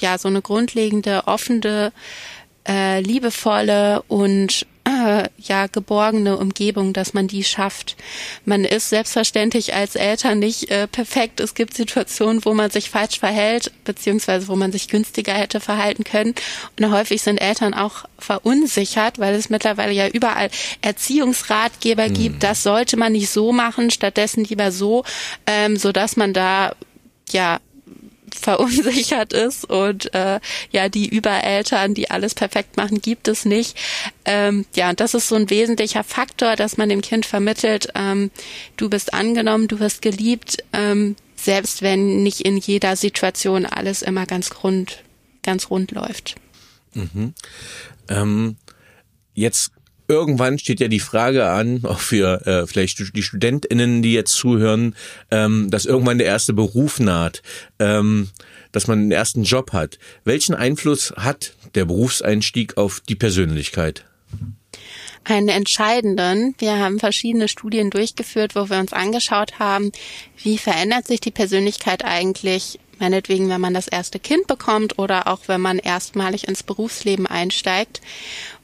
ja, 0.00 0.18
so 0.18 0.28
eine 0.28 0.42
grundlegende, 0.42 1.26
offene, 1.26 1.92
äh, 2.66 3.00
liebevolle 3.00 4.02
und 4.08 4.66
äh, 4.90 5.28
ja 5.38 5.66
geborgene 5.66 6.36
Umgebung, 6.36 6.92
dass 6.92 7.14
man 7.14 7.28
die 7.28 7.44
schafft. 7.44 7.96
Man 8.44 8.64
ist 8.64 8.90
selbstverständlich 8.90 9.74
als 9.74 9.94
Eltern 9.94 10.38
nicht 10.38 10.70
äh, 10.70 10.86
perfekt. 10.86 11.40
Es 11.40 11.54
gibt 11.54 11.74
Situationen, 11.74 12.44
wo 12.44 12.54
man 12.54 12.70
sich 12.70 12.90
falsch 12.90 13.18
verhält, 13.18 13.72
beziehungsweise 13.84 14.48
wo 14.48 14.56
man 14.56 14.72
sich 14.72 14.88
günstiger 14.88 15.32
hätte 15.32 15.60
verhalten 15.60 16.04
können. 16.04 16.34
Und 16.78 16.90
häufig 16.90 17.22
sind 17.22 17.38
Eltern 17.38 17.74
auch 17.74 18.04
verunsichert, 18.18 19.18
weil 19.18 19.34
es 19.34 19.50
mittlerweile 19.50 19.92
ja 19.92 20.08
überall 20.08 20.50
Erziehungsratgeber 20.80 22.08
mhm. 22.08 22.14
gibt. 22.14 22.42
Das 22.42 22.62
sollte 22.62 22.96
man 22.96 23.12
nicht 23.12 23.30
so 23.30 23.52
machen, 23.52 23.90
stattdessen 23.90 24.44
lieber 24.44 24.72
so, 24.72 25.04
ähm, 25.46 25.76
so 25.76 25.92
dass 25.92 26.16
man 26.16 26.32
da 26.32 26.74
ja 27.30 27.60
verunsichert 28.34 29.32
ist 29.32 29.64
und 29.64 30.12
äh, 30.14 30.40
ja, 30.70 30.88
die 30.88 31.08
Übereltern, 31.08 31.94
die 31.94 32.10
alles 32.10 32.34
perfekt 32.34 32.76
machen, 32.76 33.00
gibt 33.00 33.28
es 33.28 33.44
nicht. 33.44 33.76
Ähm, 34.24 34.66
ja, 34.74 34.92
das 34.92 35.14
ist 35.14 35.28
so 35.28 35.36
ein 35.36 35.50
wesentlicher 35.50 36.04
Faktor, 36.04 36.56
dass 36.56 36.76
man 36.76 36.88
dem 36.88 37.00
Kind 37.00 37.26
vermittelt, 37.26 37.88
ähm, 37.94 38.30
du 38.76 38.88
bist 38.88 39.14
angenommen, 39.14 39.68
du 39.68 39.80
wirst 39.80 40.02
geliebt, 40.02 40.64
ähm, 40.72 41.16
selbst 41.36 41.82
wenn 41.82 42.22
nicht 42.22 42.42
in 42.42 42.56
jeder 42.56 42.96
Situation 42.96 43.66
alles 43.66 44.02
immer 44.02 44.26
ganz 44.26 44.50
rund, 44.62 45.02
ganz 45.42 45.70
rund 45.70 45.90
läuft. 45.92 46.36
Mhm. 46.94 47.34
Ähm, 48.08 48.56
jetzt 49.34 49.72
irgendwann 50.10 50.58
steht 50.58 50.80
ja 50.80 50.88
die 50.88 51.00
Frage 51.00 51.48
an, 51.48 51.84
auch 51.84 52.00
für 52.00 52.46
äh, 52.46 52.66
vielleicht 52.66 53.16
die 53.16 53.22
StudentInnen, 53.22 54.02
die 54.02 54.12
jetzt 54.12 54.34
zuhören, 54.34 54.96
ähm, 55.30 55.70
dass 55.70 55.86
irgendwann 55.86 56.18
der 56.18 56.26
erste 56.26 56.52
Beruf 56.52 56.98
naht, 56.98 57.42
ähm, 57.78 58.28
dass 58.72 58.88
man 58.88 58.98
einen 58.98 59.12
ersten 59.12 59.44
Job 59.44 59.72
hat. 59.72 59.98
Welchen 60.24 60.54
Einfluss 60.54 61.14
hat 61.16 61.54
der 61.74 61.84
Berufseinstieg 61.84 62.76
auf 62.76 63.00
die 63.00 63.14
Persönlichkeit? 63.14 64.04
einen 65.22 65.48
entscheidenden. 65.48 66.54
Wir 66.58 66.78
haben 66.78 66.98
verschiedene 66.98 67.46
Studien 67.46 67.90
durchgeführt, 67.90 68.56
wo 68.56 68.70
wir 68.70 68.78
uns 68.78 68.94
angeschaut 68.94 69.58
haben, 69.58 69.92
wie 70.42 70.56
verändert 70.56 71.06
sich 71.06 71.20
die 71.20 71.30
Persönlichkeit 71.30 72.06
eigentlich, 72.06 72.80
meinetwegen, 73.00 73.48
wenn 73.48 73.60
man 73.60 73.74
das 73.74 73.88
erste 73.88 74.18
Kind 74.18 74.46
bekommt 74.46 74.98
oder 74.98 75.26
auch 75.26 75.40
wenn 75.46 75.60
man 75.60 75.78
erstmalig 75.78 76.46
ins 76.46 76.62
Berufsleben 76.62 77.26
einsteigt. 77.26 78.00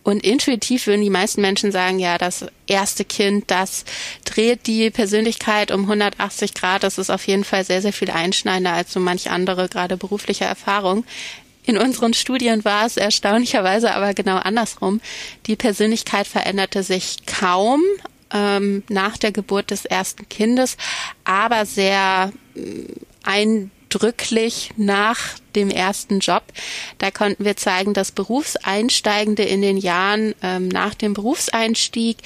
Und 0.02 0.22
intuitiv 0.24 0.86
würden 0.86 1.02
die 1.02 1.10
meisten 1.10 1.40
Menschen 1.40 1.72
sagen, 1.72 1.98
ja, 1.98 2.16
das 2.16 2.46
erste 2.68 3.04
Kind, 3.04 3.50
das 3.50 3.84
dreht 4.24 4.68
die 4.68 4.90
Persönlichkeit 4.90 5.72
um 5.72 5.80
180 5.80 6.54
Grad. 6.54 6.84
Das 6.84 6.98
ist 6.98 7.10
auf 7.10 7.26
jeden 7.26 7.42
Fall 7.42 7.64
sehr, 7.64 7.82
sehr 7.82 7.92
viel 7.92 8.10
einschneidender 8.10 8.72
als 8.72 8.92
so 8.92 9.00
manch 9.00 9.30
andere, 9.30 9.68
gerade 9.68 9.96
berufliche 9.96 10.44
Erfahrung. 10.44 11.04
In 11.64 11.76
unseren 11.76 12.14
Studien 12.14 12.64
war 12.64 12.86
es 12.86 12.96
erstaunlicherweise 12.96 13.92
aber 13.92 14.14
genau 14.14 14.36
andersrum. 14.36 15.00
Die 15.46 15.56
Persönlichkeit 15.56 16.28
veränderte 16.28 16.84
sich 16.84 17.26
kaum 17.26 17.82
ähm, 18.32 18.84
nach 18.88 19.16
der 19.16 19.32
Geburt 19.32 19.72
des 19.72 19.84
ersten 19.84 20.28
Kindes, 20.28 20.76
aber 21.24 21.66
sehr 21.66 22.32
äh, 22.54 22.60
ein 23.24 23.72
drücklich 23.98 24.70
nach 24.76 25.18
dem 25.54 25.70
ersten 25.70 26.20
Job. 26.20 26.42
Da 26.98 27.10
konnten 27.10 27.44
wir 27.44 27.56
zeigen, 27.56 27.94
dass 27.94 28.12
Berufseinsteigende 28.12 29.42
in 29.42 29.62
den 29.62 29.78
Jahren 29.78 30.34
ähm, 30.42 30.68
nach 30.68 30.94
dem 30.94 31.14
Berufseinstieg 31.14 32.18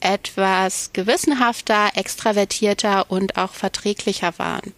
etwas 0.00 0.90
gewissenhafter, 0.94 1.90
extravertierter 1.94 3.10
und 3.10 3.36
auch 3.36 3.52
verträglicher 3.52 4.32
waren. 4.38 4.72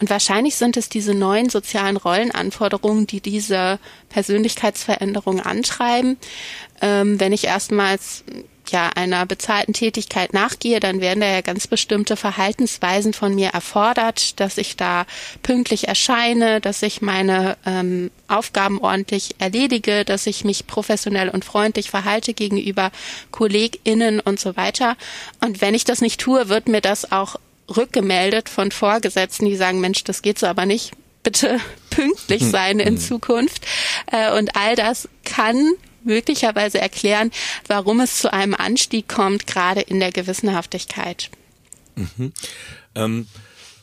Und 0.00 0.10
wahrscheinlich 0.10 0.56
sind 0.56 0.76
es 0.76 0.88
diese 0.88 1.14
neuen 1.14 1.50
sozialen 1.50 1.96
Rollenanforderungen, 1.96 3.06
die 3.06 3.20
diese 3.20 3.78
Persönlichkeitsveränderung 4.08 5.40
antreiben. 5.40 6.18
Ähm, 6.80 7.20
wenn 7.20 7.32
ich 7.32 7.44
erstmals 7.44 8.24
ja 8.72 8.88
einer 8.88 9.24
bezahlten 9.26 9.72
Tätigkeit 9.72 10.32
nachgehe, 10.32 10.80
dann 10.80 11.00
werden 11.00 11.20
da 11.20 11.26
ja 11.26 11.40
ganz 11.40 11.66
bestimmte 11.66 12.16
Verhaltensweisen 12.16 13.12
von 13.12 13.34
mir 13.34 13.50
erfordert, 13.50 14.40
dass 14.40 14.58
ich 14.58 14.76
da 14.76 15.06
pünktlich 15.42 15.88
erscheine, 15.88 16.60
dass 16.60 16.82
ich 16.82 17.02
meine 17.02 17.56
ähm, 17.64 18.10
Aufgaben 18.28 18.80
ordentlich 18.80 19.36
erledige, 19.38 20.04
dass 20.04 20.26
ich 20.26 20.44
mich 20.44 20.66
professionell 20.66 21.28
und 21.28 21.44
freundlich 21.44 21.90
verhalte 21.90 22.34
gegenüber 22.34 22.90
KollegInnen 23.30 24.20
und 24.20 24.40
so 24.40 24.56
weiter. 24.56 24.96
Und 25.40 25.60
wenn 25.60 25.74
ich 25.74 25.84
das 25.84 26.00
nicht 26.00 26.20
tue, 26.20 26.48
wird 26.48 26.68
mir 26.68 26.80
das 26.80 27.12
auch 27.12 27.36
rückgemeldet 27.76 28.48
von 28.48 28.70
Vorgesetzten, 28.70 29.46
die 29.46 29.56
sagen, 29.56 29.80
Mensch, 29.80 30.04
das 30.04 30.22
geht 30.22 30.38
so 30.38 30.46
aber 30.46 30.66
nicht 30.66 30.92
bitte 31.22 31.60
pünktlich 31.90 32.44
sein 32.44 32.80
in 32.80 32.98
Zukunft. 32.98 33.64
Äh, 34.10 34.36
und 34.36 34.56
all 34.56 34.76
das 34.76 35.08
kann 35.24 35.74
möglicherweise 36.04 36.80
erklären, 36.80 37.30
warum 37.66 38.00
es 38.00 38.18
zu 38.18 38.32
einem 38.32 38.54
Anstieg 38.54 39.08
kommt, 39.08 39.46
gerade 39.46 39.80
in 39.80 40.00
der 40.00 40.12
Gewissenhaftigkeit. 40.12 41.30
Mhm. 41.96 42.32
Ähm, 42.94 43.26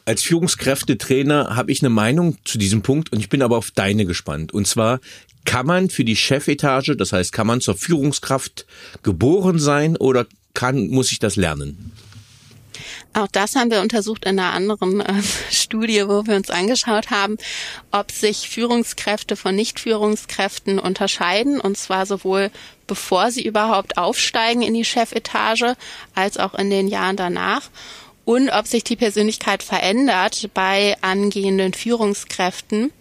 als 0.05 0.23
Führungskräftetrainer 0.23 1.55
habe 1.55 1.71
ich 1.71 1.81
eine 1.81 1.89
Meinung 1.89 2.37
zu 2.43 2.57
diesem 2.57 2.81
Punkt 2.81 3.11
und 3.11 3.19
ich 3.19 3.29
bin 3.29 3.41
aber 3.41 3.57
auf 3.57 3.71
deine 3.71 4.05
gespannt. 4.05 4.53
Und 4.53 4.67
zwar, 4.67 4.99
kann 5.45 5.67
man 5.67 5.89
für 5.89 6.03
die 6.03 6.15
Chefetage, 6.15 6.95
das 6.97 7.13
heißt, 7.13 7.31
kann 7.31 7.47
man 7.47 7.61
zur 7.61 7.75
Führungskraft 7.75 8.65
geboren 9.03 9.59
sein 9.59 9.97
oder 9.97 10.25
kann, 10.53 10.87
muss 10.87 11.11
ich 11.11 11.19
das 11.19 11.35
lernen? 11.35 11.91
Auch 13.13 13.27
das 13.27 13.55
haben 13.55 13.71
wir 13.71 13.81
untersucht 13.81 14.25
in 14.25 14.39
einer 14.39 14.53
anderen 14.53 15.01
äh, 15.01 15.21
Studie, 15.51 16.07
wo 16.07 16.25
wir 16.27 16.35
uns 16.35 16.49
angeschaut 16.49 17.09
haben, 17.09 17.37
ob 17.91 18.11
sich 18.11 18.49
Führungskräfte 18.49 19.35
von 19.35 19.55
Nicht-Führungskräften 19.55 20.79
unterscheiden, 20.79 21.59
und 21.59 21.77
zwar 21.77 22.05
sowohl 22.05 22.51
bevor 22.87 23.31
sie 23.31 23.45
überhaupt 23.45 23.97
aufsteigen 23.97 24.61
in 24.61 24.73
die 24.73 24.85
Chefetage, 24.85 25.75
als 26.15 26.37
auch 26.37 26.53
in 26.55 26.69
den 26.69 26.87
Jahren 26.87 27.15
danach 27.15 27.69
und 28.25 28.49
ob 28.49 28.67
sich 28.67 28.83
die 28.83 28.95
Persönlichkeit 28.95 29.63
verändert 29.63 30.49
bei 30.53 30.95
angehenden 31.01 31.73
Führungskräften. 31.73 32.91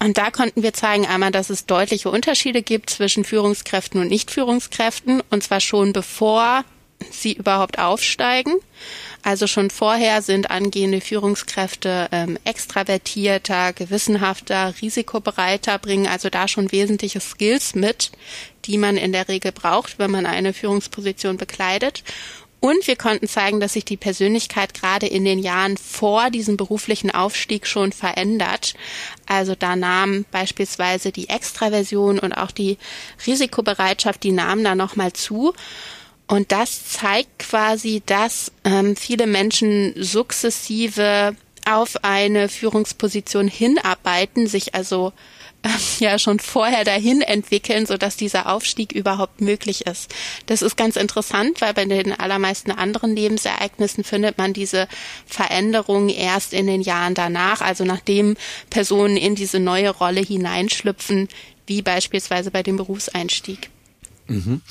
Und 0.00 0.18
da 0.18 0.32
konnten 0.32 0.64
wir 0.64 0.72
zeigen 0.72 1.06
einmal, 1.06 1.30
dass 1.30 1.50
es 1.50 1.66
deutliche 1.66 2.10
Unterschiede 2.10 2.62
gibt 2.62 2.90
zwischen 2.90 3.24
Führungskräften 3.24 4.00
und 4.00 4.08
Nicht-Führungskräften, 4.08 5.22
und 5.30 5.44
zwar 5.44 5.60
schon 5.60 5.92
bevor 5.92 6.64
sie 7.10 7.34
überhaupt 7.34 7.78
aufsteigen. 7.78 8.54
Also 9.26 9.48
schon 9.48 9.70
vorher 9.70 10.22
sind 10.22 10.52
angehende 10.52 11.00
Führungskräfte 11.00 12.08
ähm, 12.12 12.38
extravertierter, 12.44 13.72
gewissenhafter, 13.72 14.72
risikobereiter, 14.80 15.80
bringen 15.80 16.06
also 16.06 16.30
da 16.30 16.46
schon 16.46 16.70
wesentliche 16.70 17.18
Skills 17.18 17.74
mit, 17.74 18.12
die 18.66 18.78
man 18.78 18.96
in 18.96 19.10
der 19.10 19.26
Regel 19.26 19.50
braucht, 19.50 19.98
wenn 19.98 20.12
man 20.12 20.26
eine 20.26 20.52
Führungsposition 20.52 21.38
bekleidet. 21.38 22.04
Und 22.60 22.86
wir 22.86 22.94
konnten 22.94 23.26
zeigen, 23.26 23.58
dass 23.58 23.72
sich 23.72 23.84
die 23.84 23.96
Persönlichkeit 23.96 24.74
gerade 24.74 25.08
in 25.08 25.24
den 25.24 25.40
Jahren 25.40 25.76
vor 25.76 26.30
diesem 26.30 26.56
beruflichen 26.56 27.10
Aufstieg 27.10 27.66
schon 27.66 27.90
verändert. 27.90 28.74
Also 29.26 29.56
da 29.56 29.74
nahm 29.74 30.24
beispielsweise 30.30 31.10
die 31.10 31.30
Extraversion 31.30 32.20
und 32.20 32.32
auch 32.32 32.52
die 32.52 32.78
Risikobereitschaft, 33.26 34.22
die 34.22 34.30
nahmen 34.30 34.62
da 34.62 34.76
nochmal 34.76 35.12
zu. 35.14 35.52
Und 36.26 36.50
das 36.50 36.88
zeigt 36.88 37.38
quasi, 37.38 38.02
dass 38.04 38.50
ähm, 38.64 38.96
viele 38.96 39.26
Menschen 39.26 39.94
sukzessive 39.96 41.36
auf 41.64 42.04
eine 42.04 42.48
Führungsposition 42.48 43.48
hinarbeiten, 43.48 44.46
sich 44.46 44.74
also 44.74 45.12
äh, 45.62 45.68
ja 46.04 46.18
schon 46.18 46.38
vorher 46.38 46.84
dahin 46.84 47.22
entwickeln, 47.22 47.86
so 47.86 47.96
dass 47.96 48.16
dieser 48.16 48.48
Aufstieg 48.52 48.92
überhaupt 48.92 49.40
möglich 49.40 49.86
ist. 49.86 50.14
Das 50.46 50.62
ist 50.62 50.76
ganz 50.76 50.96
interessant, 50.96 51.60
weil 51.60 51.74
bei 51.74 51.84
den 51.84 52.12
allermeisten 52.12 52.70
anderen 52.70 53.14
Lebensereignissen 53.14 54.04
findet 54.04 54.38
man 54.38 54.52
diese 54.52 54.88
Veränderung 55.26 56.08
erst 56.08 56.52
in 56.52 56.66
den 56.66 56.82
Jahren 56.82 57.14
danach, 57.14 57.60
also 57.60 57.84
nachdem 57.84 58.36
Personen 58.70 59.16
in 59.16 59.34
diese 59.34 59.60
neue 59.60 59.90
Rolle 59.90 60.20
hineinschlüpfen, 60.20 61.28
wie 61.66 61.82
beispielsweise 61.82 62.50
bei 62.50 62.62
dem 62.62 62.76
Berufseinstieg. 62.76 63.70
Mhm. 64.28 64.62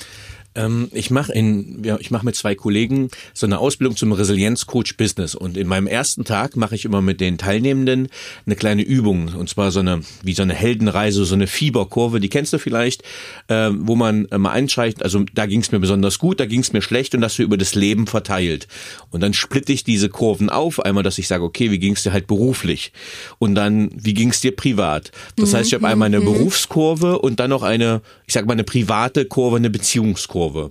Ähm, 0.56 0.88
ich 0.92 1.10
mache 1.10 1.32
in, 1.32 1.84
ja, 1.84 1.98
ich 2.00 2.10
mache 2.10 2.24
mit 2.24 2.34
zwei 2.34 2.54
Kollegen 2.54 3.10
so 3.34 3.46
eine 3.46 3.58
Ausbildung 3.58 3.96
zum 3.96 4.12
Resilienzcoach 4.12 4.96
Business 4.96 5.34
und 5.34 5.56
in 5.56 5.68
meinem 5.68 5.86
ersten 5.86 6.24
Tag 6.24 6.56
mache 6.56 6.74
ich 6.74 6.84
immer 6.84 7.02
mit 7.02 7.20
den 7.20 7.38
Teilnehmenden 7.38 8.08
eine 8.46 8.56
kleine 8.56 8.82
Übung 8.82 9.28
und 9.34 9.48
zwar 9.48 9.70
so 9.70 9.80
eine 9.80 10.00
wie 10.22 10.34
so 10.34 10.42
eine 10.42 10.54
Heldenreise, 10.54 11.24
so 11.24 11.34
eine 11.34 11.46
Fieberkurve, 11.46 12.20
die 12.20 12.28
kennst 12.28 12.52
du 12.52 12.58
vielleicht, 12.58 13.02
äh, 13.48 13.70
wo 13.72 13.94
man 13.94 14.26
äh, 14.26 14.38
mal 14.38 14.52
einschreibt, 14.52 15.02
also 15.02 15.24
da 15.34 15.46
ging 15.46 15.60
es 15.60 15.70
mir 15.70 15.78
besonders 15.78 16.18
gut, 16.18 16.40
da 16.40 16.46
ging 16.46 16.60
es 16.60 16.72
mir 16.72 16.82
schlecht 16.82 17.14
und 17.14 17.20
das 17.20 17.38
wir 17.38 17.44
über 17.44 17.56
das 17.56 17.74
Leben 17.74 18.06
verteilt 18.06 18.66
und 19.10 19.20
dann 19.20 19.34
splitte 19.34 19.72
ich 19.72 19.84
diese 19.84 20.08
Kurven 20.08 20.50
auf, 20.50 20.80
einmal, 20.80 21.02
dass 21.02 21.18
ich 21.18 21.28
sage, 21.28 21.44
okay, 21.44 21.70
wie 21.70 21.78
ging 21.78 21.92
es 21.92 22.02
dir 22.02 22.12
halt 22.12 22.26
beruflich 22.26 22.92
und 23.38 23.54
dann 23.54 23.90
wie 23.94 24.14
ging 24.14 24.30
es 24.30 24.40
dir 24.40 24.54
privat. 24.54 25.12
Das 25.36 25.54
heißt, 25.54 25.68
ich 25.68 25.74
habe 25.74 25.86
einmal 25.86 26.06
eine 26.06 26.20
mhm. 26.20 26.24
Berufskurve 26.24 27.18
und 27.18 27.40
dann 27.40 27.50
noch 27.50 27.62
eine, 27.62 28.00
ich 28.26 28.34
sage 28.34 28.46
mal 28.46 28.54
eine 28.54 28.64
private 28.64 29.24
Kurve, 29.26 29.56
eine 29.56 29.70
Beziehungskurve. 29.70 30.45
Kurve. 30.46 30.70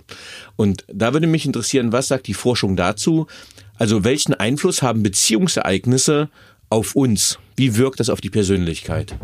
Und 0.56 0.84
da 0.88 1.12
würde 1.12 1.26
mich 1.26 1.44
interessieren, 1.44 1.92
was 1.92 2.08
sagt 2.08 2.26
die 2.26 2.34
Forschung 2.34 2.76
dazu? 2.76 3.26
Also 3.78 4.04
welchen 4.04 4.34
Einfluss 4.34 4.82
haben 4.82 5.02
Beziehungsereignisse 5.02 6.30
auf 6.70 6.96
uns? 6.96 7.38
Wie 7.56 7.76
wirkt 7.76 8.00
das 8.00 8.08
auf 8.08 8.20
die 8.20 8.30
Persönlichkeit? 8.30 9.14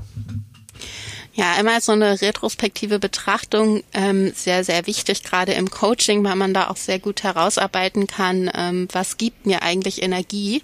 Ja, 1.34 1.54
einmal 1.54 1.80
so 1.80 1.92
eine 1.92 2.20
retrospektive 2.20 2.98
Betrachtung 2.98 3.82
ähm, 3.94 4.32
sehr, 4.34 4.64
sehr 4.64 4.86
wichtig, 4.86 5.22
gerade 5.22 5.52
im 5.52 5.70
Coaching, 5.70 6.22
weil 6.24 6.36
man 6.36 6.52
da 6.52 6.68
auch 6.68 6.76
sehr 6.76 6.98
gut 6.98 7.22
herausarbeiten 7.22 8.06
kann, 8.06 8.50
ähm, 8.54 8.86
was 8.92 9.16
gibt 9.16 9.46
mir 9.46 9.62
eigentlich 9.62 10.02
Energie. 10.02 10.62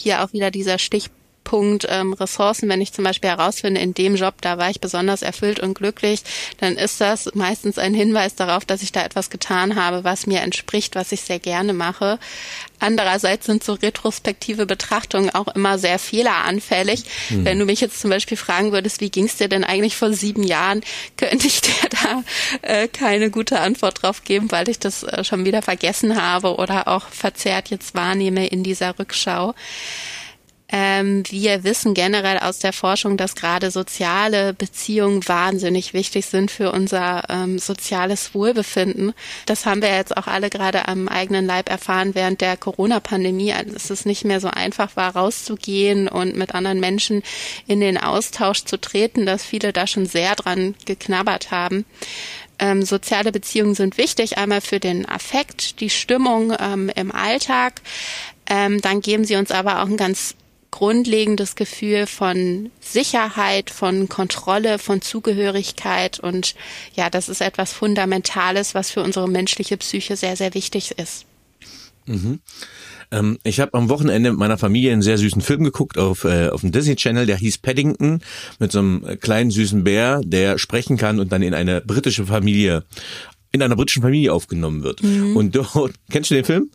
Hier 0.00 0.24
auch 0.24 0.32
wieder 0.32 0.50
dieser 0.50 0.78
Stich, 0.78 1.10
Punkt 1.46 1.86
ähm, 1.88 2.12
Ressourcen, 2.12 2.68
wenn 2.68 2.80
ich 2.80 2.92
zum 2.92 3.04
Beispiel 3.04 3.30
herausfinde, 3.30 3.80
in 3.80 3.94
dem 3.94 4.16
Job, 4.16 4.34
da 4.40 4.58
war 4.58 4.68
ich 4.68 4.80
besonders 4.80 5.22
erfüllt 5.22 5.60
und 5.60 5.74
glücklich, 5.74 6.22
dann 6.58 6.76
ist 6.76 7.00
das 7.00 7.30
meistens 7.34 7.78
ein 7.78 7.94
Hinweis 7.94 8.34
darauf, 8.34 8.64
dass 8.64 8.82
ich 8.82 8.90
da 8.90 9.04
etwas 9.04 9.30
getan 9.30 9.76
habe, 9.76 10.02
was 10.02 10.26
mir 10.26 10.40
entspricht, 10.40 10.96
was 10.96 11.12
ich 11.12 11.20
sehr 11.20 11.38
gerne 11.38 11.72
mache. 11.72 12.18
Andererseits 12.80 13.46
sind 13.46 13.62
so 13.62 13.74
retrospektive 13.74 14.66
Betrachtungen 14.66 15.30
auch 15.30 15.46
immer 15.54 15.78
sehr 15.78 16.00
fehleranfällig. 16.00 17.04
Mhm. 17.30 17.44
Wenn 17.44 17.58
du 17.60 17.64
mich 17.64 17.80
jetzt 17.80 18.00
zum 18.00 18.10
Beispiel 18.10 18.36
fragen 18.36 18.72
würdest, 18.72 19.00
wie 19.00 19.10
ging 19.10 19.26
es 19.26 19.36
dir 19.36 19.48
denn 19.48 19.62
eigentlich 19.62 19.96
vor 19.96 20.12
sieben 20.12 20.42
Jahren, 20.42 20.82
könnte 21.16 21.46
ich 21.46 21.60
dir 21.60 21.88
da 22.02 22.24
äh, 22.62 22.88
keine 22.88 23.30
gute 23.30 23.60
Antwort 23.60 24.02
drauf 24.02 24.24
geben, 24.24 24.50
weil 24.50 24.68
ich 24.68 24.80
das 24.80 25.04
äh, 25.04 25.22
schon 25.22 25.44
wieder 25.44 25.62
vergessen 25.62 26.20
habe 26.20 26.56
oder 26.56 26.88
auch 26.88 27.08
verzerrt 27.08 27.70
jetzt 27.70 27.94
wahrnehme 27.94 28.48
in 28.48 28.64
dieser 28.64 28.98
Rückschau. 28.98 29.54
Ähm, 30.68 31.22
wir 31.30 31.62
wissen 31.62 31.94
generell 31.94 32.38
aus 32.38 32.58
der 32.58 32.72
Forschung, 32.72 33.16
dass 33.16 33.36
gerade 33.36 33.70
soziale 33.70 34.52
Beziehungen 34.52 35.26
wahnsinnig 35.28 35.92
wichtig 35.92 36.26
sind 36.26 36.50
für 36.50 36.72
unser 36.72 37.22
ähm, 37.28 37.60
soziales 37.60 38.34
Wohlbefinden. 38.34 39.12
Das 39.46 39.64
haben 39.64 39.80
wir 39.80 39.94
jetzt 39.94 40.16
auch 40.16 40.26
alle 40.26 40.50
gerade 40.50 40.88
am 40.88 41.06
eigenen 41.06 41.46
Leib 41.46 41.68
erfahren 41.70 42.16
während 42.16 42.40
der 42.40 42.56
Corona-Pandemie, 42.56 43.52
als 43.52 43.90
es 43.90 44.06
nicht 44.06 44.24
mehr 44.24 44.40
so 44.40 44.48
einfach 44.48 44.96
war, 44.96 45.14
rauszugehen 45.14 46.08
und 46.08 46.36
mit 46.36 46.52
anderen 46.54 46.80
Menschen 46.80 47.22
in 47.68 47.78
den 47.78 47.96
Austausch 47.96 48.64
zu 48.64 48.80
treten, 48.80 49.24
dass 49.24 49.44
viele 49.44 49.72
da 49.72 49.86
schon 49.86 50.06
sehr 50.06 50.34
dran 50.34 50.74
geknabbert 50.84 51.52
haben. 51.52 51.84
Ähm, 52.58 52.82
soziale 52.82 53.30
Beziehungen 53.30 53.74
sind 53.76 53.98
wichtig, 53.98 54.38
einmal 54.38 54.62
für 54.62 54.80
den 54.80 55.06
Affekt, 55.08 55.80
die 55.80 55.90
Stimmung 55.90 56.54
ähm, 56.58 56.90
im 56.96 57.12
Alltag. 57.12 57.82
Ähm, 58.48 58.80
dann 58.80 59.00
geben 59.00 59.24
sie 59.24 59.36
uns 59.36 59.50
aber 59.52 59.82
auch 59.82 59.86
ein 59.86 59.96
ganz 59.96 60.34
grundlegendes 60.76 61.56
Gefühl 61.56 62.06
von 62.06 62.70
Sicherheit, 62.80 63.70
von 63.70 64.10
Kontrolle, 64.10 64.78
von 64.78 65.00
Zugehörigkeit 65.00 66.20
und 66.20 66.54
ja, 66.94 67.08
das 67.08 67.30
ist 67.30 67.40
etwas 67.40 67.72
Fundamentales, 67.72 68.74
was 68.74 68.90
für 68.90 69.02
unsere 69.02 69.26
menschliche 69.26 69.78
Psyche 69.78 70.16
sehr, 70.16 70.36
sehr 70.36 70.52
wichtig 70.52 70.98
ist. 70.98 71.24
Mhm. 72.04 72.40
Ähm, 73.10 73.38
ich 73.42 73.58
habe 73.60 73.72
am 73.72 73.88
Wochenende 73.88 74.28
mit 74.30 74.38
meiner 74.38 74.58
Familie 74.58 74.92
einen 74.92 75.00
sehr 75.00 75.16
süßen 75.16 75.40
Film 75.40 75.64
geguckt 75.64 75.96
auf, 75.96 76.24
äh, 76.24 76.48
auf 76.48 76.60
dem 76.60 76.72
Disney 76.72 76.94
Channel, 76.94 77.24
der 77.24 77.38
hieß 77.38 77.56
Paddington, 77.56 78.20
mit 78.58 78.70
so 78.70 78.80
einem 78.80 79.18
kleinen 79.18 79.50
süßen 79.50 79.82
Bär, 79.82 80.20
der 80.26 80.58
sprechen 80.58 80.98
kann 80.98 81.20
und 81.20 81.32
dann 81.32 81.40
in 81.40 81.54
eine 81.54 81.80
britische 81.80 82.26
Familie, 82.26 82.84
in 83.50 83.62
einer 83.62 83.76
britischen 83.76 84.02
Familie 84.02 84.30
aufgenommen 84.30 84.82
wird. 84.82 85.02
Mhm. 85.02 85.38
Und 85.38 85.56
dort, 85.74 85.94
kennst 86.10 86.30
du 86.30 86.34
den 86.34 86.44
Film? 86.44 86.70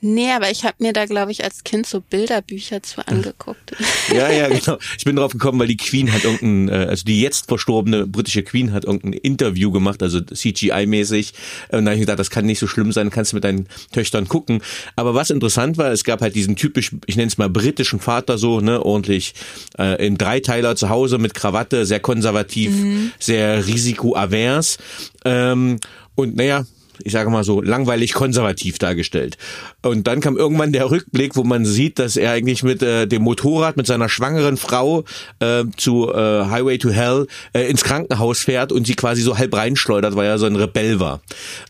Nee, 0.00 0.30
aber 0.30 0.50
ich 0.50 0.64
habe 0.64 0.76
mir 0.78 0.92
da, 0.92 1.06
glaube 1.06 1.32
ich, 1.32 1.42
als 1.42 1.64
Kind 1.64 1.86
so 1.86 2.00
Bilderbücher 2.00 2.82
zu 2.84 3.06
angeguckt. 3.06 3.72
ja, 4.14 4.30
ja, 4.30 4.48
genau. 4.48 4.78
Ich 4.96 5.04
bin 5.04 5.16
drauf 5.16 5.32
gekommen, 5.32 5.58
weil 5.58 5.66
die 5.66 5.76
Queen 5.76 6.12
hat 6.12 6.24
irgendein, 6.24 6.68
äh, 6.68 6.86
also 6.86 7.04
die 7.04 7.20
jetzt 7.20 7.48
verstorbene 7.48 8.06
britische 8.06 8.44
Queen 8.44 8.72
hat 8.72 8.84
irgendein 8.84 9.14
Interview 9.14 9.72
gemacht, 9.72 10.02
also 10.02 10.18
CGI-mäßig. 10.18 11.32
Und 11.70 11.84
da 11.84 11.90
habe 11.90 11.94
ich 11.94 12.00
gedacht, 12.00 12.18
das 12.18 12.30
kann 12.30 12.46
nicht 12.46 12.60
so 12.60 12.68
schlimm 12.68 12.92
sein, 12.92 13.10
kannst 13.10 13.32
du 13.32 13.36
mit 13.36 13.44
deinen 13.44 13.66
Töchtern 13.92 14.28
gucken. 14.28 14.62
Aber 14.94 15.14
was 15.14 15.30
interessant 15.30 15.78
war, 15.78 15.90
es 15.90 16.04
gab 16.04 16.20
halt 16.20 16.36
diesen 16.36 16.54
typisch, 16.54 16.92
ich 17.06 17.16
nenne 17.16 17.28
es 17.28 17.38
mal 17.38 17.48
britischen 17.48 17.98
Vater 17.98 18.38
so, 18.38 18.60
ne, 18.60 18.84
ordentlich 18.84 19.34
äh, 19.78 20.06
im 20.06 20.16
Dreiteiler 20.16 20.76
zu 20.76 20.90
Hause 20.90 21.18
mit 21.18 21.34
Krawatte, 21.34 21.86
sehr 21.86 22.00
konservativ, 22.00 22.70
mhm. 22.70 23.12
sehr 23.18 23.66
risikoavers. 23.66 24.78
Ähm, 25.24 25.80
und 26.14 26.36
naja, 26.36 26.64
ich 27.04 27.12
sage 27.12 27.30
mal 27.30 27.44
so, 27.44 27.60
langweilig 27.60 28.12
konservativ 28.12 28.78
dargestellt. 28.78 29.38
Und 29.82 30.06
dann 30.06 30.20
kam 30.20 30.36
irgendwann 30.36 30.72
der 30.72 30.90
Rückblick, 30.90 31.36
wo 31.36 31.44
man 31.44 31.64
sieht, 31.64 31.98
dass 31.98 32.16
er 32.16 32.32
eigentlich 32.32 32.62
mit 32.62 32.82
äh, 32.82 33.06
dem 33.06 33.22
Motorrad 33.22 33.76
mit 33.76 33.86
seiner 33.86 34.08
schwangeren 34.08 34.56
Frau 34.56 35.04
äh, 35.40 35.64
zu 35.76 36.12
äh, 36.12 36.44
Highway 36.46 36.78
to 36.78 36.90
Hell 36.90 37.26
äh, 37.52 37.68
ins 37.68 37.84
Krankenhaus 37.84 38.40
fährt 38.40 38.72
und 38.72 38.86
sie 38.86 38.94
quasi 38.94 39.22
so 39.22 39.38
halb 39.38 39.54
reinschleudert, 39.54 40.16
weil 40.16 40.26
er 40.26 40.38
so 40.38 40.46
ein 40.46 40.56
Rebell 40.56 41.00
war. 41.00 41.20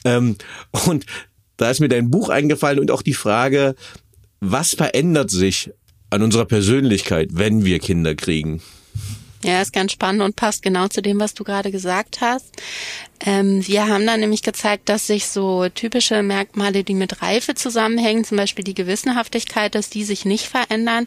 Ähm, 0.05 0.37
und 0.87 1.07
da 1.57 1.71
ist 1.71 1.81
mir 1.81 1.89
dein 1.89 2.11
Buch 2.11 2.29
eingefallen 2.29 2.79
und 2.79 2.91
auch 2.91 3.03
die 3.03 3.15
Frage, 3.15 3.75
was 4.41 4.75
verändert 4.75 5.31
sich 5.31 5.71
an 6.11 6.23
unserer 6.23 6.45
Persönlichkeit, 6.45 7.31
wenn 7.33 7.65
wir 7.65 7.81
Kinder 7.81 8.15
kriegen? 8.15 8.63
Ja, 9.45 9.63
ist 9.63 9.73
ganz 9.73 9.93
spannend 9.93 10.23
und 10.23 10.35
passt 10.35 10.63
genau 10.63 10.89
zu 10.89 11.01
dem, 11.01 11.21
was 11.21 11.35
du 11.35 11.45
gerade 11.45 11.71
gesagt 11.71 12.21
hast. 12.21 12.51
Ähm, 13.21 13.67
wir 13.67 13.89
haben 13.89 14.07
dann 14.07 14.21
nämlich 14.21 14.43
gezeigt, 14.43 14.89
dass 14.89 15.07
sich 15.07 15.27
so 15.27 15.69
typische 15.69 16.23
Merkmale, 16.23 16.85
die 16.85 16.95
mit 16.95 17.21
Reife 17.21 17.55
zusammenhängen, 17.55 18.25
zum 18.25 18.37
Beispiel 18.37 18.65
die 18.65 18.75
Gewissenhaftigkeit, 18.75 19.75
dass 19.75 19.91
die 19.91 20.05
sich 20.05 20.25
nicht 20.25 20.47
verändern, 20.47 21.07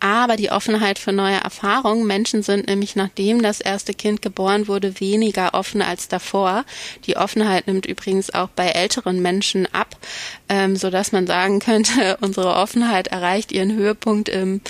aber 0.00 0.36
die 0.36 0.50
Offenheit 0.50 0.98
für 0.98 1.12
neue 1.12 1.36
Erfahrungen. 1.36 2.06
Menschen 2.06 2.42
sind 2.42 2.66
nämlich 2.66 2.96
nachdem 2.96 3.42
das 3.42 3.60
erste 3.60 3.92
Kind 3.92 4.22
geboren 4.22 4.66
wurde, 4.66 4.98
weniger 4.98 5.52
offen 5.52 5.82
als 5.82 6.08
davor. 6.08 6.64
Die 7.04 7.18
Offenheit 7.18 7.66
nimmt 7.66 7.84
übrigens 7.84 8.32
auch 8.32 8.48
bei 8.48 8.68
älteren 8.68 9.20
Menschen 9.20 9.72
ab, 9.74 9.96
ähm, 10.48 10.76
so 10.76 10.88
dass 10.88 11.12
man 11.12 11.26
sagen 11.26 11.58
könnte, 11.58 12.16
unsere 12.22 12.54
Offenheit 12.54 13.08
erreicht 13.08 13.52
ihren 13.52 13.74
Höhepunkt 13.74 14.30
im 14.30 14.62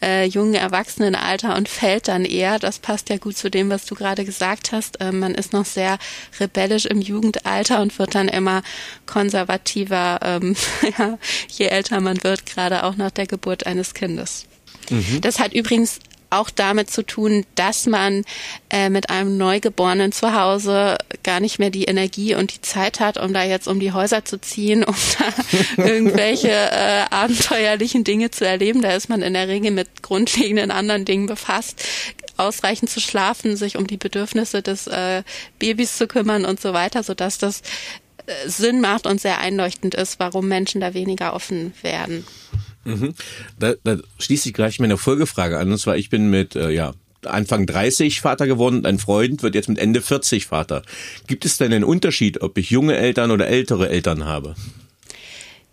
äh, 0.00 0.24
jungen 0.24 0.54
Erwachsenenalter 0.54 1.56
und 1.56 1.68
fällt 1.68 2.08
dann 2.08 2.24
eher. 2.24 2.58
Das 2.58 2.78
passt 2.78 3.10
ja 3.10 3.18
gut 3.18 3.36
zu 3.36 3.50
dem, 3.50 3.68
was 3.68 3.84
du 3.84 3.94
gerade 3.94 4.24
gesagt 4.24 4.72
hast. 4.72 4.98
Ähm, 5.00 5.18
man 5.18 5.34
ist 5.34 5.52
noch 5.52 5.66
sehr 5.66 5.98
rebellisch 6.40 6.86
im 6.86 7.00
Jugendalter 7.00 7.80
und 7.80 7.98
wird 7.98 8.14
dann 8.14 8.28
immer 8.28 8.62
konservativer, 9.06 10.20
ähm, 10.22 10.56
ja, 10.98 11.18
je 11.48 11.66
älter 11.66 12.00
man 12.00 12.22
wird, 12.22 12.46
gerade 12.46 12.84
auch 12.84 12.96
nach 12.96 13.10
der 13.10 13.26
Geburt 13.26 13.66
eines 13.66 13.94
Kindes. 13.94 14.46
Mhm. 14.90 15.20
Das 15.20 15.38
hat 15.38 15.52
übrigens 15.52 16.00
auch 16.30 16.50
damit 16.50 16.90
zu 16.90 17.02
tun, 17.04 17.44
dass 17.54 17.86
man 17.86 18.24
äh, 18.70 18.90
mit 18.90 19.10
einem 19.10 19.38
Neugeborenen 19.38 20.12
zu 20.12 20.34
Hause 20.34 20.98
gar 21.22 21.40
nicht 21.40 21.58
mehr 21.58 21.70
die 21.70 21.84
Energie 21.84 22.34
und 22.34 22.54
die 22.54 22.60
Zeit 22.60 23.00
hat, 23.00 23.18
um 23.18 23.32
da 23.32 23.44
jetzt 23.44 23.66
um 23.66 23.80
die 23.80 23.92
Häuser 23.92 24.24
zu 24.24 24.40
ziehen, 24.40 24.84
um 24.84 24.94
da 25.18 25.82
irgendwelche 25.82 26.50
äh, 26.50 27.04
abenteuerlichen 27.10 28.04
Dinge 28.04 28.30
zu 28.30 28.46
erleben. 28.46 28.82
Da 28.82 28.92
ist 28.92 29.08
man 29.08 29.22
in 29.22 29.32
der 29.34 29.48
Regel 29.48 29.70
mit 29.70 30.02
grundlegenden 30.02 30.70
anderen 30.70 31.04
Dingen 31.04 31.26
befasst, 31.26 31.82
ausreichend 32.38 32.90
zu 32.90 33.00
schlafen, 33.00 33.56
sich 33.56 33.76
um 33.76 33.86
die 33.86 33.96
Bedürfnisse 33.96 34.62
des 34.62 34.86
äh, 34.86 35.22
Babys 35.58 35.96
zu 35.96 36.06
kümmern 36.06 36.44
und 36.44 36.60
so 36.60 36.72
weiter, 36.72 37.02
sodass 37.02 37.38
das 37.38 37.62
äh, 38.26 38.48
Sinn 38.48 38.80
macht 38.80 39.06
und 39.06 39.20
sehr 39.20 39.38
einleuchtend 39.38 39.94
ist, 39.94 40.20
warum 40.20 40.48
Menschen 40.48 40.80
da 40.80 40.94
weniger 40.94 41.34
offen 41.34 41.72
werden. 41.82 42.24
Mhm. 42.84 43.14
Da, 43.58 43.74
da 43.84 43.98
schließt 44.18 44.44
sich 44.44 44.54
gleich 44.54 44.80
meine 44.80 44.96
Folgefrage 44.96 45.58
an. 45.58 45.70
Und 45.70 45.78
zwar, 45.78 45.96
ich 45.96 46.10
bin 46.10 46.30
mit, 46.30 46.56
äh, 46.56 46.70
ja, 46.70 46.94
Anfang 47.24 47.66
30 47.66 48.20
Vater 48.20 48.46
geworden, 48.46 48.86
ein 48.86 48.98
Freund 48.98 49.42
wird 49.42 49.54
jetzt 49.54 49.68
mit 49.68 49.78
Ende 49.78 50.00
40 50.00 50.46
Vater. 50.46 50.82
Gibt 51.26 51.44
es 51.44 51.58
denn 51.58 51.72
einen 51.72 51.84
Unterschied, 51.84 52.42
ob 52.42 52.56
ich 52.58 52.70
junge 52.70 52.96
Eltern 52.96 53.30
oder 53.30 53.48
ältere 53.48 53.88
Eltern 53.88 54.24
habe? 54.24 54.54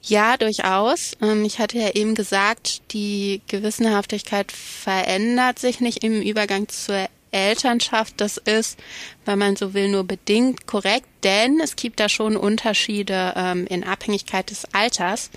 Ja, 0.08 0.38
durchaus. 0.38 1.18
Ähm, 1.22 1.46
ich 1.46 1.58
hatte 1.58 1.80
ja 1.80 1.90
eben 1.96 2.14
gesagt, 2.14 2.94
die 2.94 3.42
Gewissenhaftigkeit 3.48 4.52
verändert 4.52 5.58
sich 5.58 5.80
nicht 5.80 6.04
im 6.04 6.22
Übergang 6.22 6.68
zur 6.68 7.08
Elternschaft. 7.32 8.22
Das 8.22 8.38
ist, 8.38 8.78
wenn 9.26 9.40
man 9.40 9.56
so 9.56 9.74
will, 9.74 9.90
nur 9.90 10.04
bedingt 10.04 10.68
korrekt, 10.68 11.08
denn 11.24 11.60
es 11.60 11.76
gibt 11.76 12.00
da 12.00 12.08
schon 12.08 12.38
Unterschiede 12.38 13.34
ähm, 13.36 13.66
in 13.68 13.84
Abhängigkeit 13.84 14.52
des 14.52 14.66
Alters 14.74 15.32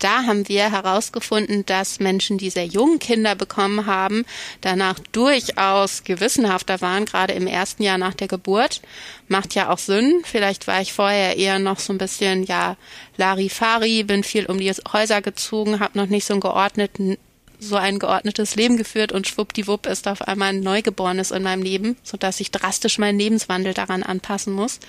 da 0.00 0.24
haben 0.24 0.48
wir 0.48 0.70
herausgefunden, 0.72 1.64
dass 1.66 2.00
Menschen, 2.00 2.38
die 2.38 2.50
sehr 2.50 2.66
jungen 2.66 2.98
Kinder 2.98 3.34
bekommen 3.34 3.86
haben, 3.86 4.24
danach 4.60 4.98
durchaus 5.12 6.04
gewissenhafter 6.04 6.80
waren, 6.80 7.04
gerade 7.04 7.34
im 7.34 7.46
ersten 7.46 7.82
Jahr 7.82 7.98
nach 7.98 8.14
der 8.14 8.28
Geburt. 8.28 8.82
Macht 9.28 9.54
ja 9.54 9.70
auch 9.70 9.78
Sinn. 9.78 10.22
Vielleicht 10.24 10.66
war 10.66 10.80
ich 10.80 10.92
vorher 10.92 11.36
eher 11.36 11.58
noch 11.58 11.78
so 11.78 11.92
ein 11.92 11.98
bisschen, 11.98 12.44
ja, 12.44 12.76
Larifari, 13.16 14.02
bin 14.02 14.24
viel 14.24 14.46
um 14.46 14.58
die 14.58 14.72
Häuser 14.92 15.22
gezogen, 15.22 15.80
habe 15.80 15.98
noch 15.98 16.06
nicht 16.06 16.24
so 16.24 16.34
einen 16.34 16.40
geordneten 16.40 17.16
so 17.62 17.76
ein 17.76 17.98
geordnetes 17.98 18.56
Leben 18.56 18.76
geführt 18.78 19.12
und 19.12 19.28
schwuppdiwupp 19.28 19.86
ist 19.86 20.08
auf 20.08 20.22
einmal 20.22 20.48
ein 20.48 20.60
Neugeborenes 20.60 21.30
in 21.30 21.42
meinem 21.42 21.62
Leben, 21.62 21.96
so 22.02 22.16
dass 22.16 22.40
ich 22.40 22.50
drastisch 22.50 22.98
meinen 22.98 23.18
Lebenswandel 23.18 23.74
daran 23.74 24.02
anpassen 24.02 24.54
muss. 24.54 24.80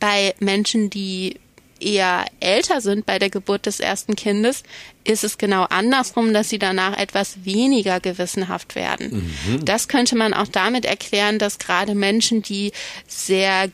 Bei 0.00 0.34
Menschen, 0.40 0.90
die 0.90 1.36
eher 1.80 2.24
älter 2.40 2.80
sind 2.80 3.06
bei 3.06 3.18
der 3.18 3.30
Geburt 3.30 3.66
des 3.66 3.80
ersten 3.80 4.16
Kindes, 4.16 4.62
ist 5.04 5.24
es 5.24 5.38
genau 5.38 5.64
andersrum, 5.64 6.32
dass 6.32 6.48
sie 6.48 6.58
danach 6.58 6.96
etwas 6.98 7.44
weniger 7.44 8.00
gewissenhaft 8.00 8.74
werden. 8.74 9.32
Mhm. 9.46 9.64
Das 9.64 9.88
könnte 9.88 10.16
man 10.16 10.34
auch 10.34 10.48
damit 10.48 10.84
erklären, 10.84 11.38
dass 11.38 11.58
gerade 11.58 11.94
Menschen, 11.94 12.42
die 12.42 12.72
sehr 13.06 13.70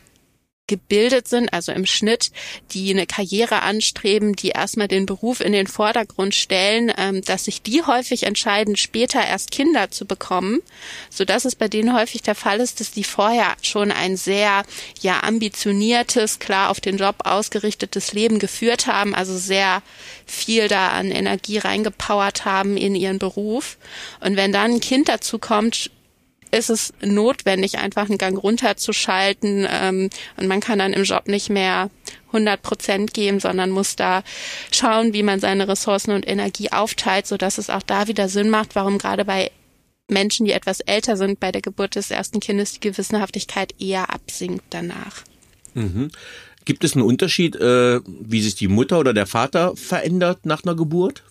gebildet 0.66 1.28
sind, 1.28 1.52
also 1.52 1.72
im 1.72 1.86
Schnitt, 1.86 2.30
die 2.72 2.90
eine 2.90 3.06
Karriere 3.06 3.62
anstreben, 3.62 4.34
die 4.34 4.48
erstmal 4.48 4.88
den 4.88 5.06
Beruf 5.06 5.40
in 5.40 5.52
den 5.52 5.66
Vordergrund 5.66 6.34
stellen, 6.34 6.92
ähm, 6.96 7.22
dass 7.22 7.44
sich 7.44 7.62
die 7.62 7.82
häufig 7.82 8.24
entscheiden, 8.24 8.76
später 8.76 9.24
erst 9.24 9.50
Kinder 9.50 9.90
zu 9.90 10.06
bekommen, 10.06 10.60
so 11.10 11.24
dass 11.24 11.44
es 11.44 11.54
bei 11.54 11.68
denen 11.68 11.94
häufig 11.94 12.22
der 12.22 12.34
Fall 12.34 12.60
ist, 12.60 12.80
dass 12.80 12.90
die 12.90 13.04
vorher 13.04 13.56
schon 13.62 13.92
ein 13.92 14.16
sehr 14.16 14.64
ja 15.00 15.22
ambitioniertes, 15.22 16.38
klar 16.38 16.70
auf 16.70 16.80
den 16.80 16.96
Job 16.96 17.16
ausgerichtetes 17.24 18.12
Leben 18.12 18.38
geführt 18.38 18.86
haben, 18.86 19.14
also 19.14 19.36
sehr 19.36 19.82
viel 20.26 20.68
da 20.68 20.88
an 20.88 21.10
Energie 21.10 21.58
reingepowert 21.58 22.44
haben 22.44 22.76
in 22.76 22.94
ihren 22.94 23.18
Beruf. 23.18 23.78
Und 24.20 24.36
wenn 24.36 24.52
dann 24.52 24.72
ein 24.72 24.80
Kind 24.80 25.08
dazu 25.08 25.38
kommt, 25.38 25.90
ist 26.56 26.70
es 26.70 26.92
notwendig, 27.02 27.78
einfach 27.78 28.08
einen 28.08 28.18
Gang 28.18 28.36
runterzuschalten 28.42 29.66
ähm, 29.70 30.10
und 30.36 30.48
man 30.48 30.60
kann 30.60 30.78
dann 30.78 30.92
im 30.92 31.04
Job 31.04 31.28
nicht 31.28 31.50
mehr 31.50 31.90
100 32.28 32.62
Prozent 32.62 33.14
geben, 33.14 33.40
sondern 33.40 33.70
muss 33.70 33.96
da 33.96 34.22
schauen, 34.72 35.12
wie 35.12 35.22
man 35.22 35.40
seine 35.40 35.68
Ressourcen 35.68 36.12
und 36.12 36.26
Energie 36.26 36.72
aufteilt, 36.72 37.26
so 37.26 37.36
dass 37.36 37.58
es 37.58 37.70
auch 37.70 37.82
da 37.82 38.08
wieder 38.08 38.28
Sinn 38.28 38.50
macht, 38.50 38.74
warum 38.74 38.98
gerade 38.98 39.24
bei 39.24 39.50
Menschen, 40.08 40.46
die 40.46 40.52
etwas 40.52 40.80
älter 40.80 41.16
sind, 41.16 41.40
bei 41.40 41.50
der 41.50 41.62
Geburt 41.62 41.96
des 41.96 42.10
ersten 42.10 42.40
Kindes 42.40 42.74
die 42.74 42.80
Gewissenhaftigkeit 42.80 43.74
eher 43.80 44.12
absinkt 44.12 44.64
danach. 44.70 45.22
Mhm. 45.74 46.10
Gibt 46.64 46.84
es 46.84 46.94
einen 46.94 47.02
Unterschied, 47.02 47.56
äh, 47.56 48.00
wie 48.04 48.42
sich 48.42 48.56
die 48.56 48.68
Mutter 48.68 48.98
oder 48.98 49.14
der 49.14 49.26
Vater 49.26 49.76
verändert 49.76 50.46
nach 50.46 50.64
einer 50.64 50.74
Geburt? 50.74 51.22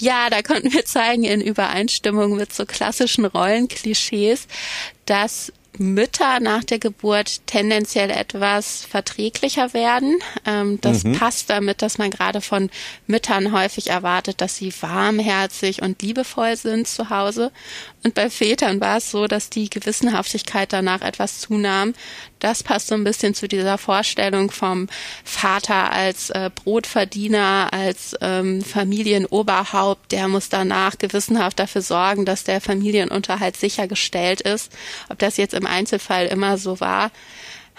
Ja, 0.00 0.30
da 0.30 0.40
konnten 0.40 0.72
wir 0.72 0.86
zeigen 0.86 1.24
in 1.24 1.42
Übereinstimmung 1.42 2.34
mit 2.34 2.54
so 2.54 2.64
klassischen 2.64 3.26
Rollenklischees, 3.26 4.48
dass 5.04 5.52
Mütter 5.76 6.40
nach 6.40 6.64
der 6.64 6.78
Geburt 6.78 7.46
tendenziell 7.46 8.10
etwas 8.10 8.84
verträglicher 8.84 9.72
werden. 9.72 10.18
Ähm, 10.46 10.80
das 10.80 11.04
mhm. 11.04 11.12
passt 11.12 11.50
damit, 11.50 11.82
dass 11.82 11.98
man 11.98 12.10
gerade 12.10 12.40
von 12.40 12.70
Müttern 13.06 13.52
häufig 13.52 13.88
erwartet, 13.88 14.40
dass 14.40 14.56
sie 14.56 14.72
warmherzig 14.80 15.82
und 15.82 16.02
liebevoll 16.02 16.56
sind 16.56 16.88
zu 16.88 17.10
Hause. 17.10 17.52
Und 18.02 18.14
bei 18.14 18.30
Vätern 18.30 18.80
war 18.80 18.96
es 18.96 19.10
so, 19.10 19.26
dass 19.26 19.50
die 19.50 19.68
Gewissenhaftigkeit 19.68 20.72
danach 20.72 21.02
etwas 21.02 21.40
zunahm. 21.40 21.92
Das 22.38 22.62
passt 22.62 22.86
so 22.86 22.94
ein 22.94 23.04
bisschen 23.04 23.34
zu 23.34 23.46
dieser 23.46 23.76
Vorstellung 23.76 24.50
vom 24.50 24.88
Vater 25.22 25.92
als 25.92 26.30
äh, 26.30 26.50
Brotverdiener, 26.54 27.68
als 27.72 28.16
ähm, 28.22 28.62
Familienoberhaupt. 28.62 30.12
Der 30.12 30.28
muss 30.28 30.48
danach 30.48 30.96
gewissenhaft 30.96 31.58
dafür 31.58 31.82
sorgen, 31.82 32.24
dass 32.24 32.44
der 32.44 32.62
Familienunterhalt 32.62 33.56
sichergestellt 33.56 34.40
ist. 34.40 34.72
Ob 35.10 35.18
das 35.18 35.36
jetzt 35.36 35.52
im 35.52 35.66
Einzelfall 35.66 36.26
immer 36.26 36.56
so 36.56 36.80
war, 36.80 37.10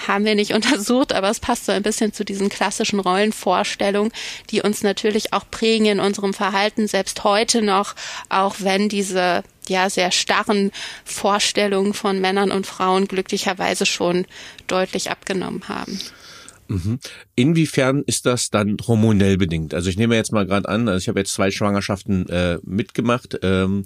haben 0.07 0.25
wir 0.25 0.35
nicht 0.35 0.53
untersucht, 0.53 1.13
aber 1.13 1.29
es 1.29 1.39
passt 1.39 1.65
so 1.65 1.71
ein 1.71 1.83
bisschen 1.83 2.13
zu 2.13 2.23
diesen 2.23 2.49
klassischen 2.49 2.99
Rollenvorstellungen, 2.99 4.11
die 4.51 4.61
uns 4.61 4.83
natürlich 4.83 5.33
auch 5.33 5.45
prägen 5.49 5.87
in 5.87 5.99
unserem 5.99 6.35
Verhalten, 6.35 6.87
selbst 6.87 7.23
heute 7.23 7.63
noch, 7.63 7.95
auch 8.29 8.57
wenn 8.59 8.87
diese 8.87 9.43
ja 9.71 9.89
sehr 9.89 10.11
starren 10.11 10.71
Vorstellungen 11.03 11.93
von 11.93 12.21
Männern 12.21 12.51
und 12.51 12.67
Frauen 12.67 13.07
glücklicherweise 13.07 13.85
schon 13.85 14.25
deutlich 14.67 15.09
abgenommen 15.09 15.67
haben. 15.67 15.99
Mhm. 16.71 16.99
Inwiefern 17.35 18.03
ist 18.05 18.25
das 18.25 18.49
dann 18.49 18.77
hormonell 18.87 19.37
bedingt? 19.37 19.73
Also 19.73 19.89
ich 19.89 19.97
nehme 19.97 20.15
jetzt 20.15 20.31
mal 20.31 20.45
gerade 20.45 20.69
an, 20.69 20.87
also 20.87 20.99
ich 20.99 21.09
habe 21.09 21.19
jetzt 21.19 21.33
zwei 21.33 21.51
Schwangerschaften 21.51 22.29
äh, 22.29 22.59
mitgemacht 22.63 23.39
ähm, 23.43 23.85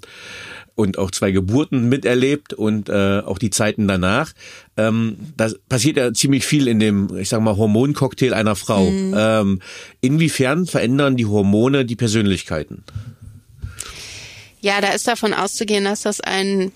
und 0.76 0.96
auch 0.96 1.10
zwei 1.10 1.32
Geburten 1.32 1.88
miterlebt 1.88 2.52
und 2.54 2.88
äh, 2.88 3.22
auch 3.24 3.38
die 3.38 3.50
Zeiten 3.50 3.88
danach. 3.88 4.32
Ähm, 4.76 5.16
da 5.36 5.50
passiert 5.68 5.96
ja 5.96 6.12
ziemlich 6.12 6.46
viel 6.46 6.68
in 6.68 6.78
dem, 6.78 7.16
ich 7.16 7.28
sag 7.28 7.40
mal, 7.40 7.56
Hormoncocktail 7.56 8.34
einer 8.34 8.54
Frau. 8.54 8.88
Mhm. 8.88 9.14
Ähm, 9.16 9.62
inwiefern 10.00 10.66
verändern 10.66 11.16
die 11.16 11.26
Hormone 11.26 11.86
die 11.86 11.96
Persönlichkeiten? 11.96 12.84
Ja, 14.60 14.80
da 14.80 14.88
ist 14.88 15.06
davon 15.06 15.34
auszugehen, 15.34 15.84
dass 15.84 16.02
das 16.02 16.20
einen 16.20 16.72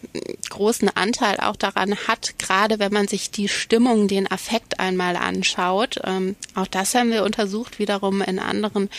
großen 0.51 0.89
Anteil 0.95 1.41
auch 1.41 1.57
daran 1.57 1.97
hat, 2.07 2.39
gerade 2.39 2.79
wenn 2.79 2.93
man 2.93 3.09
sich 3.09 3.31
die 3.31 3.49
Stimmung, 3.49 4.07
den 4.07 4.31
Affekt 4.31 4.79
einmal 4.79 5.17
anschaut. 5.17 5.99
Ähm, 6.05 6.37
auch 6.55 6.67
das 6.67 6.95
haben 6.95 7.11
wir 7.11 7.25
untersucht, 7.25 7.79
wiederum 7.79 8.21
in 8.21 8.39
anderen 8.39 8.91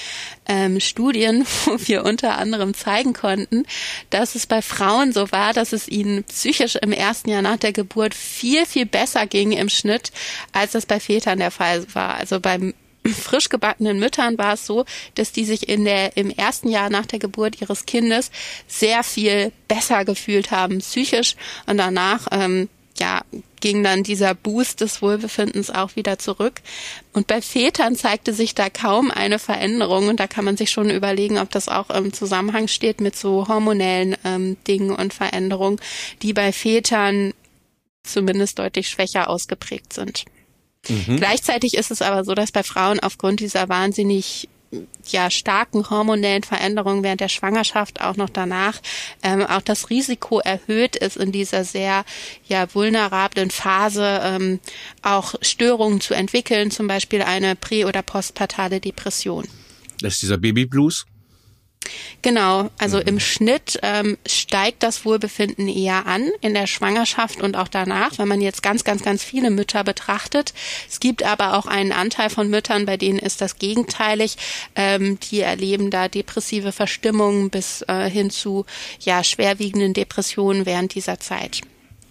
ähm, 0.47 0.79
Studien, 0.79 1.45
wo 1.65 1.77
wir 1.79 2.03
unter 2.03 2.37
anderem 2.37 2.73
zeigen 2.73 3.13
konnten, 3.13 3.65
dass 4.09 4.33
es 4.33 4.47
bei 4.47 4.63
Frauen 4.63 5.13
so 5.13 5.31
war, 5.31 5.53
dass 5.53 5.73
es 5.73 5.87
ihnen 5.87 6.23
psychisch 6.23 6.75
im 6.75 6.91
ersten 6.91 7.29
Jahr 7.29 7.43
nach 7.43 7.57
der 7.57 7.73
Geburt 7.73 8.15
viel, 8.15 8.65
viel 8.65 8.87
besser 8.87 9.27
ging 9.27 9.51
im 9.51 9.69
Schnitt, 9.69 10.11
als 10.53 10.71
das 10.71 10.87
bei 10.87 10.99
Vätern 10.99 11.39
der 11.39 11.51
Fall 11.51 11.85
war. 11.93 12.15
Also 12.15 12.39
beim 12.39 12.73
frisch 13.09 13.49
gebackenen 13.49 13.99
Müttern 13.99 14.37
war 14.37 14.53
es 14.53 14.65
so, 14.65 14.85
dass 15.15 15.31
die 15.31 15.45
sich 15.45 15.67
in 15.69 15.85
der, 15.85 16.17
im 16.17 16.29
ersten 16.29 16.69
Jahr 16.69 16.89
nach 16.89 17.05
der 17.05 17.19
Geburt 17.19 17.61
ihres 17.61 17.85
Kindes 17.85 18.31
sehr 18.67 19.03
viel 19.03 19.51
besser 19.67 20.05
gefühlt 20.05 20.51
haben, 20.51 20.79
psychisch. 20.79 21.35
Und 21.65 21.77
danach, 21.77 22.27
ähm, 22.31 22.69
ja, 22.99 23.21
ging 23.61 23.83
dann 23.83 24.03
dieser 24.03 24.33
Boost 24.35 24.81
des 24.81 25.01
Wohlbefindens 25.01 25.69
auch 25.69 25.95
wieder 25.95 26.19
zurück. 26.19 26.61
Und 27.13 27.27
bei 27.27 27.41
Vätern 27.41 27.95
zeigte 27.95 28.33
sich 28.33 28.53
da 28.55 28.69
kaum 28.69 29.11
eine 29.11 29.39
Veränderung. 29.39 30.09
Und 30.09 30.19
da 30.19 30.27
kann 30.27 30.45
man 30.45 30.57
sich 30.57 30.71
schon 30.71 30.89
überlegen, 30.89 31.37
ob 31.37 31.51
das 31.51 31.69
auch 31.69 31.89
im 31.89 32.13
Zusammenhang 32.13 32.67
steht 32.67 33.01
mit 33.01 33.15
so 33.15 33.47
hormonellen 33.47 34.15
ähm, 34.25 34.57
Dingen 34.67 34.91
und 34.91 35.13
Veränderungen, 35.13 35.79
die 36.21 36.33
bei 36.33 36.51
Vätern 36.51 37.33
zumindest 38.03 38.59
deutlich 38.59 38.89
schwächer 38.89 39.29
ausgeprägt 39.29 39.93
sind. 39.93 40.25
Mhm. 40.89 41.17
Gleichzeitig 41.17 41.75
ist 41.75 41.91
es 41.91 42.01
aber 42.01 42.23
so, 42.23 42.33
dass 42.33 42.51
bei 42.51 42.63
Frauen 42.63 42.99
aufgrund 42.99 43.39
dieser 43.39 43.69
wahnsinnig 43.69 44.49
ja 45.07 45.29
starken 45.29 45.89
hormonellen 45.89 46.43
Veränderungen 46.43 47.03
während 47.03 47.21
der 47.21 47.27
Schwangerschaft 47.27 48.01
auch 48.01 48.15
noch 48.15 48.29
danach 48.29 48.79
ähm, 49.21 49.45
auch 49.45 49.61
das 49.61 49.89
Risiko 49.89 50.39
erhöht 50.39 50.95
ist 50.95 51.17
in 51.17 51.31
dieser 51.31 51.65
sehr 51.65 52.05
ja 52.47 52.73
vulnerablen 52.73 53.51
Phase 53.51 54.21
ähm, 54.23 54.59
auch 55.01 55.35
Störungen 55.41 55.99
zu 55.99 56.13
entwickeln, 56.13 56.71
zum 56.71 56.87
Beispiel 56.87 57.21
eine 57.21 57.55
prä- 57.55 57.85
oder 57.85 58.01
postpartale 58.01 58.79
Depression. 58.79 59.45
Das 59.99 60.13
ist 60.13 60.21
dieser 60.23 60.37
Babyblues? 60.37 61.05
Genau, 62.21 62.69
also 62.77 62.97
mhm. 62.97 63.03
im 63.07 63.19
Schnitt 63.19 63.79
ähm, 63.81 64.17
steigt 64.27 64.83
das 64.83 65.05
Wohlbefinden 65.05 65.67
eher 65.67 66.05
an 66.05 66.29
in 66.41 66.53
der 66.53 66.67
Schwangerschaft 66.67 67.41
und 67.41 67.57
auch 67.57 67.67
danach, 67.67 68.17
wenn 68.17 68.27
man 68.27 68.41
jetzt 68.41 68.61
ganz, 68.61 68.83
ganz, 68.83 69.03
ganz 69.03 69.23
viele 69.23 69.49
Mütter 69.49 69.83
betrachtet. 69.83 70.53
Es 70.87 70.99
gibt 70.99 71.23
aber 71.23 71.57
auch 71.57 71.65
einen 71.65 71.91
Anteil 71.91 72.29
von 72.29 72.49
Müttern, 72.49 72.85
bei 72.85 72.97
denen 72.97 73.17
ist 73.17 73.41
das 73.41 73.57
gegenteilig. 73.57 74.37
Ähm, 74.75 75.19
die 75.19 75.41
erleben 75.41 75.89
da 75.89 76.07
depressive 76.07 76.71
Verstimmungen 76.71 77.49
bis 77.49 77.83
äh, 77.87 78.09
hin 78.09 78.29
zu 78.29 78.65
ja 78.99 79.23
schwerwiegenden 79.23 79.93
Depressionen 79.93 80.65
während 80.65 80.93
dieser 80.93 81.19
Zeit. 81.19 81.61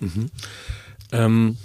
Mhm. 0.01 0.31
Ähm 1.13 1.57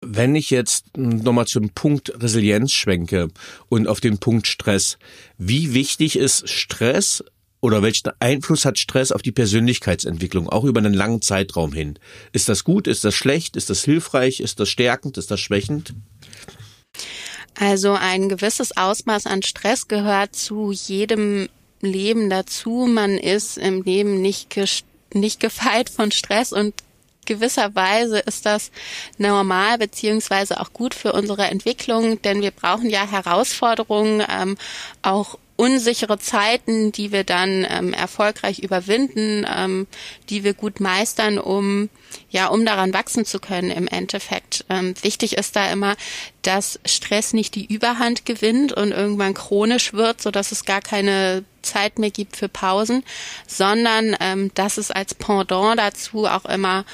wenn 0.00 0.34
ich 0.34 0.50
jetzt 0.50 0.96
nochmal 0.96 1.46
zum 1.46 1.70
Punkt 1.70 2.12
Resilienz 2.22 2.72
schwenke 2.72 3.28
und 3.68 3.88
auf 3.88 4.00
den 4.00 4.18
Punkt 4.18 4.46
Stress, 4.46 4.98
wie 5.38 5.74
wichtig 5.74 6.16
ist 6.16 6.48
Stress 6.48 7.24
oder 7.60 7.82
welchen 7.82 8.12
Einfluss 8.20 8.64
hat 8.64 8.78
Stress 8.78 9.10
auf 9.10 9.22
die 9.22 9.32
Persönlichkeitsentwicklung, 9.32 10.48
auch 10.48 10.64
über 10.64 10.78
einen 10.78 10.94
langen 10.94 11.22
Zeitraum 11.22 11.72
hin? 11.72 11.98
Ist 12.32 12.48
das 12.48 12.62
gut? 12.62 12.86
Ist 12.86 13.04
das 13.04 13.14
schlecht? 13.14 13.56
Ist 13.56 13.70
das 13.70 13.82
hilfreich? 13.82 14.40
Ist 14.40 14.60
das 14.60 14.68
stärkend? 14.68 15.18
Ist 15.18 15.30
das 15.30 15.40
schwächend? 15.40 15.94
Also 17.58 17.94
ein 17.94 18.28
gewisses 18.28 18.76
Ausmaß 18.76 19.26
an 19.26 19.42
Stress 19.42 19.88
gehört 19.88 20.36
zu 20.36 20.70
jedem 20.70 21.48
Leben 21.80 22.30
dazu. 22.30 22.86
Man 22.88 23.18
ist 23.18 23.58
im 23.58 23.82
Leben 23.82 24.20
nicht 24.20 24.48
nicht 25.14 25.40
gefeit 25.40 25.88
von 25.88 26.12
Stress 26.12 26.52
und 26.52 26.74
gewisser 27.26 27.74
Weise 27.74 28.18
ist 28.20 28.46
das 28.46 28.70
normal 29.18 29.78
beziehungsweise 29.78 30.60
auch 30.60 30.72
gut 30.72 30.94
für 30.94 31.12
unsere 31.12 31.44
Entwicklung, 31.44 32.20
denn 32.22 32.42
wir 32.42 32.50
brauchen 32.50 32.88
ja 32.88 33.06
Herausforderungen, 33.06 34.24
ähm, 34.28 34.56
auch 35.02 35.38
unsichere 35.58 36.20
Zeiten, 36.20 36.92
die 36.92 37.10
wir 37.10 37.24
dann 37.24 37.66
ähm, 37.68 37.92
erfolgreich 37.92 38.60
überwinden, 38.60 39.44
ähm, 39.52 39.88
die 40.30 40.44
wir 40.44 40.54
gut 40.54 40.78
meistern, 40.78 41.36
um 41.36 41.90
ja, 42.30 42.46
um 42.46 42.64
daran 42.64 42.94
wachsen 42.94 43.24
zu 43.24 43.40
können 43.40 43.72
im 43.72 43.88
Endeffekt. 43.88 44.64
Ähm, 44.68 44.94
wichtig 45.02 45.36
ist 45.36 45.56
da 45.56 45.68
immer, 45.70 45.96
dass 46.42 46.78
Stress 46.86 47.32
nicht 47.32 47.56
die 47.56 47.66
Überhand 47.66 48.24
gewinnt 48.24 48.72
und 48.72 48.92
irgendwann 48.92 49.34
chronisch 49.34 49.94
wird, 49.94 50.22
so 50.22 50.30
dass 50.30 50.52
es 50.52 50.64
gar 50.64 50.80
keine 50.80 51.44
Zeit 51.62 51.98
mehr 51.98 52.12
gibt 52.12 52.36
für 52.36 52.48
Pausen, 52.48 53.02
sondern 53.48 54.16
ähm, 54.20 54.52
dass 54.54 54.78
es 54.78 54.92
als 54.92 55.14
Pendant 55.14 55.80
dazu 55.80 56.26
auch 56.26 56.44
immer 56.44 56.84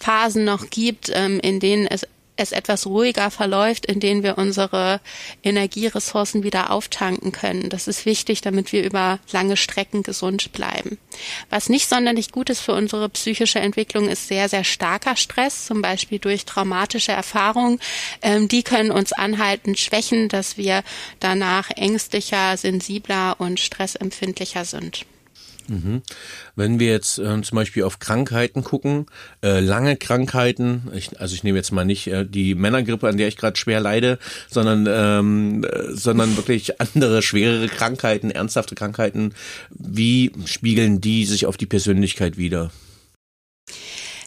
Phasen 0.00 0.44
noch 0.44 0.70
gibt, 0.70 1.10
ähm, 1.12 1.40
in 1.40 1.60
denen 1.60 1.86
es 1.86 2.06
es 2.38 2.52
etwas 2.52 2.86
ruhiger 2.86 3.30
verläuft, 3.30 3.84
in 3.86 4.00
denen 4.00 4.22
wir 4.22 4.38
unsere 4.38 5.00
Energieressourcen 5.42 6.42
wieder 6.44 6.70
auftanken 6.70 7.32
können. 7.32 7.68
Das 7.68 7.88
ist 7.88 8.06
wichtig, 8.06 8.40
damit 8.40 8.72
wir 8.72 8.84
über 8.84 9.18
lange 9.32 9.56
Strecken 9.56 10.02
gesund 10.02 10.52
bleiben. 10.52 10.98
Was 11.50 11.68
nicht 11.68 11.88
sonderlich 11.88 12.32
gut 12.32 12.48
ist 12.48 12.60
für 12.60 12.74
unsere 12.74 13.08
psychische 13.08 13.58
Entwicklung, 13.58 14.08
ist 14.08 14.28
sehr, 14.28 14.48
sehr 14.48 14.64
starker 14.64 15.16
Stress, 15.16 15.66
zum 15.66 15.82
Beispiel 15.82 16.18
durch 16.18 16.44
traumatische 16.44 17.12
Erfahrungen. 17.12 17.80
Ähm, 18.22 18.48
die 18.48 18.62
können 18.62 18.90
uns 18.90 19.12
anhaltend 19.12 19.78
schwächen, 19.78 20.28
dass 20.28 20.56
wir 20.56 20.84
danach 21.20 21.70
ängstlicher, 21.70 22.56
sensibler 22.56 23.36
und 23.38 23.60
stressempfindlicher 23.60 24.64
sind. 24.64 25.04
Mhm. 25.68 26.02
Wenn 26.56 26.80
wir 26.80 26.88
jetzt 26.88 27.18
äh, 27.18 27.42
zum 27.42 27.56
Beispiel 27.56 27.84
auf 27.84 27.98
Krankheiten 27.98 28.64
gucken, 28.64 29.06
äh, 29.42 29.60
lange 29.60 29.96
Krankheiten, 29.96 30.90
ich, 30.94 31.20
also 31.20 31.34
ich 31.34 31.44
nehme 31.44 31.58
jetzt 31.58 31.72
mal 31.72 31.84
nicht 31.84 32.06
äh, 32.06 32.24
die 32.24 32.54
Männergrippe, 32.54 33.06
an 33.06 33.18
der 33.18 33.28
ich 33.28 33.36
gerade 33.36 33.56
schwer 33.56 33.80
leide, 33.80 34.18
sondern 34.50 34.86
ähm, 34.88 35.64
äh, 35.64 35.94
sondern 35.94 36.36
wirklich 36.36 36.80
andere 36.94 37.22
schwerere 37.22 37.68
Krankheiten, 37.68 38.30
ernsthafte 38.30 38.74
Krankheiten. 38.74 39.34
Wie 39.70 40.32
spiegeln 40.46 41.00
die 41.00 41.26
sich 41.26 41.46
auf 41.46 41.56
die 41.56 41.66
Persönlichkeit 41.66 42.38
wieder? 42.38 42.70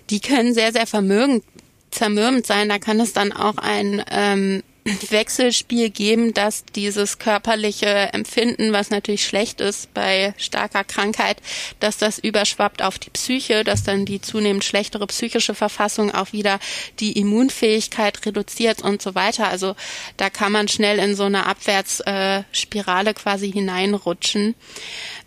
Die 0.09 0.19
können 0.19 0.53
sehr 0.53 0.71
sehr 0.71 0.87
vermögend 0.87 1.43
zermürbend 1.89 2.45
sein. 2.45 2.69
Da 2.69 2.79
kann 2.79 2.99
es 2.99 3.13
dann 3.13 3.31
auch 3.31 3.57
ein 3.57 4.03
ähm, 4.09 4.63
Wechselspiel 4.83 5.91
geben, 5.91 6.33
dass 6.33 6.65
dieses 6.65 7.19
körperliche 7.19 8.13
Empfinden, 8.13 8.73
was 8.73 8.89
natürlich 8.89 9.25
schlecht 9.25 9.61
ist 9.61 9.93
bei 9.93 10.33
starker 10.37 10.83
Krankheit, 10.83 11.37
dass 11.79 11.97
das 11.97 12.17
überschwappt 12.17 12.81
auf 12.81 12.97
die 12.97 13.11
Psyche, 13.11 13.63
dass 13.63 13.83
dann 13.83 14.05
die 14.05 14.21
zunehmend 14.21 14.63
schlechtere 14.63 15.05
psychische 15.07 15.53
Verfassung 15.53 16.11
auch 16.11 16.33
wieder 16.33 16.59
die 16.99 17.19
Immunfähigkeit 17.19 18.25
reduziert 18.25 18.81
und 18.81 19.03
so 19.03 19.13
weiter. 19.13 19.49
Also 19.49 19.75
da 20.17 20.31
kann 20.31 20.51
man 20.51 20.67
schnell 20.67 20.97
in 20.97 21.15
so 21.15 21.23
eine 21.23 21.45
Abwärtsspirale 21.45 23.13
quasi 23.13 23.51
hineinrutschen. 23.51 24.55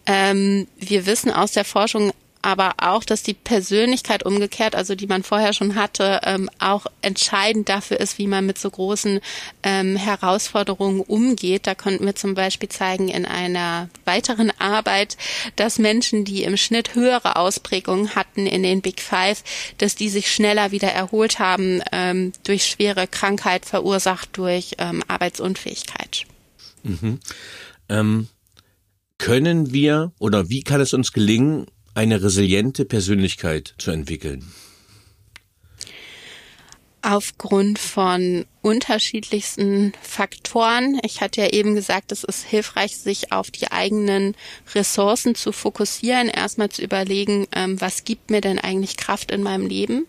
Ähm, 0.06 0.66
wir 0.78 1.06
wissen 1.06 1.30
aus 1.30 1.52
der 1.52 1.64
Forschung 1.64 2.12
aber 2.44 2.74
auch, 2.76 3.04
dass 3.04 3.22
die 3.22 3.32
Persönlichkeit 3.32 4.26
umgekehrt, 4.26 4.74
also 4.76 4.94
die 4.94 5.06
man 5.06 5.22
vorher 5.22 5.54
schon 5.54 5.76
hatte, 5.76 6.20
ähm, 6.24 6.50
auch 6.58 6.84
entscheidend 7.00 7.70
dafür 7.70 7.98
ist, 7.98 8.18
wie 8.18 8.26
man 8.26 8.44
mit 8.44 8.58
so 8.58 8.70
großen 8.70 9.20
ähm, 9.62 9.96
Herausforderungen 9.96 11.00
umgeht. 11.00 11.66
Da 11.66 11.74
konnten 11.74 12.04
wir 12.04 12.14
zum 12.14 12.34
Beispiel 12.34 12.68
zeigen 12.68 13.08
in 13.08 13.24
einer 13.24 13.88
weiteren 14.04 14.52
Arbeit, 14.58 15.16
dass 15.56 15.78
Menschen, 15.78 16.26
die 16.26 16.42
im 16.42 16.58
Schnitt 16.58 16.94
höhere 16.94 17.36
Ausprägungen 17.36 18.14
hatten 18.14 18.46
in 18.46 18.62
den 18.62 18.82
Big 18.82 19.00
Five, 19.00 19.42
dass 19.78 19.94
die 19.94 20.10
sich 20.10 20.30
schneller 20.30 20.70
wieder 20.70 20.88
erholt 20.88 21.38
haben 21.38 21.80
ähm, 21.92 22.32
durch 22.44 22.66
schwere 22.66 23.06
Krankheit 23.06 23.64
verursacht 23.64 24.28
durch 24.34 24.72
ähm, 24.76 25.02
Arbeitsunfähigkeit. 25.08 26.26
Mhm. 26.82 27.20
Ähm, 27.88 28.28
können 29.16 29.72
wir 29.72 30.12
oder 30.18 30.50
wie 30.50 30.62
kann 30.62 30.82
es 30.82 30.92
uns 30.92 31.12
gelingen, 31.12 31.66
eine 31.94 32.22
resiliente 32.22 32.84
Persönlichkeit 32.84 33.74
zu 33.78 33.90
entwickeln? 33.90 34.52
Aufgrund 37.02 37.78
von 37.78 38.46
unterschiedlichsten 38.62 39.92
Faktoren. 40.00 40.98
Ich 41.04 41.20
hatte 41.20 41.42
ja 41.42 41.48
eben 41.48 41.74
gesagt, 41.74 42.12
es 42.12 42.24
ist 42.24 42.44
hilfreich, 42.44 42.96
sich 42.96 43.30
auf 43.30 43.50
die 43.50 43.70
eigenen 43.70 44.34
Ressourcen 44.74 45.34
zu 45.34 45.52
fokussieren, 45.52 46.28
erstmal 46.28 46.70
zu 46.70 46.82
überlegen, 46.82 47.46
ähm, 47.54 47.78
was 47.78 48.04
gibt 48.04 48.30
mir 48.30 48.40
denn 48.40 48.58
eigentlich 48.58 48.96
Kraft 48.96 49.30
in 49.30 49.42
meinem 49.42 49.66
Leben 49.66 50.06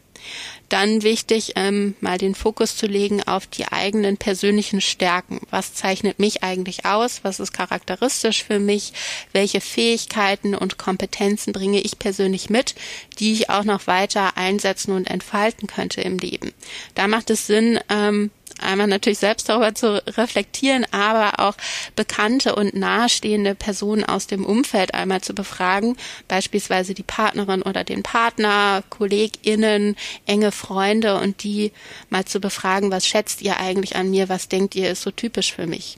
dann 0.69 1.03
wichtig, 1.03 1.53
ähm, 1.55 1.95
mal 2.01 2.17
den 2.17 2.35
Fokus 2.35 2.75
zu 2.75 2.87
legen 2.87 3.23
auf 3.23 3.47
die 3.47 3.67
eigenen 3.67 4.17
persönlichen 4.17 4.81
Stärken. 4.81 5.39
Was 5.49 5.73
zeichnet 5.73 6.19
mich 6.19 6.43
eigentlich 6.43 6.85
aus? 6.85 7.23
Was 7.23 7.39
ist 7.39 7.53
charakteristisch 7.53 8.43
für 8.43 8.59
mich? 8.59 8.93
Welche 9.31 9.61
Fähigkeiten 9.61 10.55
und 10.55 10.77
Kompetenzen 10.77 11.53
bringe 11.53 11.81
ich 11.81 11.99
persönlich 11.99 12.49
mit, 12.49 12.75
die 13.19 13.33
ich 13.33 13.49
auch 13.49 13.63
noch 13.63 13.87
weiter 13.87 14.37
einsetzen 14.37 14.91
und 14.93 15.09
entfalten 15.09 15.67
könnte 15.67 16.01
im 16.01 16.17
Leben? 16.17 16.53
Da 16.95 17.07
macht 17.07 17.29
es 17.29 17.47
Sinn, 17.47 17.79
ähm, 17.89 18.31
einmal 18.59 18.87
natürlich 18.87 19.19
selbst 19.19 19.49
darüber 19.49 19.75
zu 19.75 20.03
reflektieren, 20.17 20.85
aber 20.91 21.39
auch 21.39 21.55
bekannte 21.95 22.55
und 22.55 22.73
nahestehende 22.73 23.55
Personen 23.55 24.03
aus 24.03 24.27
dem 24.27 24.45
Umfeld 24.45 24.93
einmal 24.93 25.21
zu 25.21 25.33
befragen, 25.33 25.97
beispielsweise 26.27 26.93
die 26.93 27.03
Partnerin 27.03 27.61
oder 27.61 27.83
den 27.83 28.03
Partner, 28.03 28.83
KollegInnen, 28.89 29.95
enge 30.25 30.51
Freunde 30.51 31.19
und 31.19 31.43
die 31.43 31.71
mal 32.09 32.25
zu 32.25 32.39
befragen, 32.39 32.91
was 32.91 33.07
schätzt 33.07 33.41
ihr 33.41 33.57
eigentlich 33.57 33.95
an 33.95 34.09
mir, 34.09 34.29
was 34.29 34.47
denkt 34.47 34.75
ihr 34.75 34.89
ist 34.89 35.01
so 35.01 35.11
typisch 35.11 35.53
für 35.53 35.67
mich. 35.67 35.97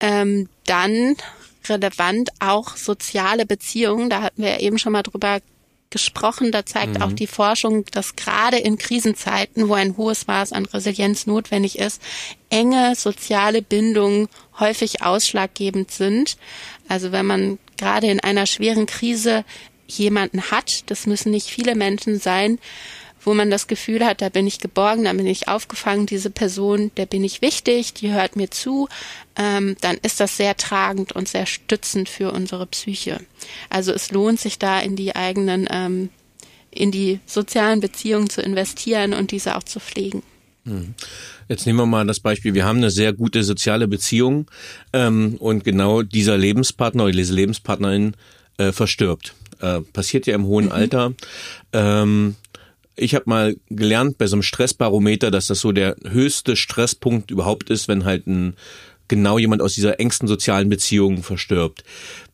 Ähm, 0.00 0.48
dann 0.66 1.16
relevant 1.68 2.30
auch 2.40 2.76
soziale 2.76 3.46
Beziehungen, 3.46 4.10
da 4.10 4.22
hatten 4.22 4.42
wir 4.42 4.60
eben 4.60 4.78
schon 4.78 4.92
mal 4.92 5.02
drüber 5.02 5.40
gesprochen. 5.92 6.50
Da 6.50 6.66
zeigt 6.66 6.94
mhm. 6.94 7.02
auch 7.02 7.12
die 7.12 7.28
Forschung, 7.28 7.84
dass 7.92 8.16
gerade 8.16 8.58
in 8.58 8.78
Krisenzeiten, 8.78 9.68
wo 9.68 9.74
ein 9.74 9.96
hohes 9.96 10.26
Maß 10.26 10.52
an 10.52 10.66
Resilienz 10.66 11.26
notwendig 11.26 11.78
ist, 11.78 12.02
enge 12.50 12.96
soziale 12.96 13.62
Bindungen 13.62 14.28
häufig 14.58 15.02
ausschlaggebend 15.02 15.92
sind. 15.92 16.36
Also 16.88 17.12
wenn 17.12 17.26
man 17.26 17.58
gerade 17.76 18.08
in 18.08 18.20
einer 18.20 18.46
schweren 18.46 18.86
Krise 18.86 19.44
jemanden 19.86 20.50
hat, 20.50 20.90
das 20.90 21.06
müssen 21.06 21.30
nicht 21.30 21.48
viele 21.48 21.74
Menschen 21.74 22.18
sein, 22.18 22.58
wo 23.24 23.34
man 23.34 23.50
das 23.50 23.66
Gefühl 23.66 24.04
hat, 24.04 24.20
da 24.20 24.28
bin 24.28 24.46
ich 24.46 24.58
geborgen, 24.58 25.04
da 25.04 25.12
bin 25.12 25.26
ich 25.26 25.48
aufgefangen, 25.48 26.06
diese 26.06 26.30
Person, 26.30 26.90
der 26.96 27.06
bin 27.06 27.24
ich 27.24 27.42
wichtig, 27.42 27.94
die 27.94 28.12
hört 28.12 28.36
mir 28.36 28.50
zu, 28.50 28.88
ähm, 29.36 29.76
dann 29.80 29.96
ist 30.02 30.20
das 30.20 30.36
sehr 30.36 30.56
tragend 30.56 31.12
und 31.12 31.28
sehr 31.28 31.46
stützend 31.46 32.08
für 32.08 32.32
unsere 32.32 32.66
Psyche. 32.66 33.20
Also 33.70 33.92
es 33.92 34.10
lohnt 34.10 34.40
sich 34.40 34.58
da 34.58 34.80
in 34.80 34.96
die 34.96 35.14
eigenen, 35.14 35.68
ähm, 35.70 36.08
in 36.70 36.90
die 36.90 37.20
sozialen 37.26 37.80
Beziehungen 37.80 38.30
zu 38.30 38.42
investieren 38.42 39.14
und 39.14 39.30
diese 39.30 39.56
auch 39.56 39.62
zu 39.62 39.78
pflegen. 39.78 40.22
Mhm. 40.64 40.94
Jetzt 41.48 41.66
nehmen 41.66 41.78
wir 41.78 41.86
mal 41.86 42.06
das 42.06 42.20
Beispiel, 42.20 42.54
wir 42.54 42.64
haben 42.64 42.78
eine 42.78 42.90
sehr 42.90 43.12
gute 43.12 43.42
soziale 43.42 43.88
Beziehung 43.88 44.50
ähm, 44.92 45.36
und 45.38 45.64
genau 45.64 46.02
dieser 46.02 46.38
Lebenspartner 46.38 47.04
oder 47.04 47.12
diese 47.12 47.34
Lebenspartnerin 47.34 48.14
äh, 48.58 48.72
verstirbt. 48.72 49.34
Äh, 49.60 49.80
passiert 49.80 50.26
ja 50.26 50.34
im 50.34 50.46
hohen 50.46 50.66
mhm. 50.66 50.72
Alter. 50.72 51.12
Ähm, 51.72 52.36
ich 52.96 53.14
habe 53.14 53.24
mal 53.26 53.56
gelernt 53.70 54.18
bei 54.18 54.26
so 54.26 54.36
einem 54.36 54.42
Stressbarometer, 54.42 55.30
dass 55.30 55.46
das 55.46 55.60
so 55.60 55.72
der 55.72 55.96
höchste 56.06 56.56
Stresspunkt 56.56 57.30
überhaupt 57.30 57.70
ist, 57.70 57.88
wenn 57.88 58.04
halt 58.04 58.26
ein 58.26 58.54
genau 59.08 59.38
jemand 59.38 59.62
aus 59.62 59.74
dieser 59.74 60.00
engsten 60.00 60.28
sozialen 60.28 60.68
Beziehung 60.68 61.22
verstirbt. 61.22 61.84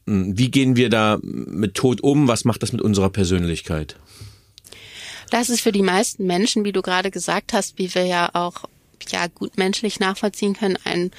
Hm, 0.07 0.39
wie 0.39 0.51
gehen 0.51 0.77
wir 0.77 0.91
da 0.91 1.19
mit 1.23 1.75
Tod 1.75 2.01
um? 2.03 2.29
Was 2.29 2.45
macht 2.45 2.63
das 2.63 2.73
mit 2.73 2.83
unserer 2.83 3.11
Persönlichkeit? 3.11 3.97
Das 5.31 5.51
ist 5.51 5.61
für 5.61 5.73
die 5.73 5.83
meisten 5.83 6.27
Menschen, 6.27 6.65
wie 6.65 6.73
du 6.73 6.83
gerade 6.83 7.11
gesagt 7.11 7.53
hast, 7.53 7.79
wie 7.79 7.95
wir 7.95 8.07
ja 8.07 8.31
auch 8.33 8.65
ja 9.11 9.27
gut 9.27 9.59
menschlich 9.59 10.01
nachvollziehen 10.01 10.55
können, 10.55 10.79
ein 10.85 11.11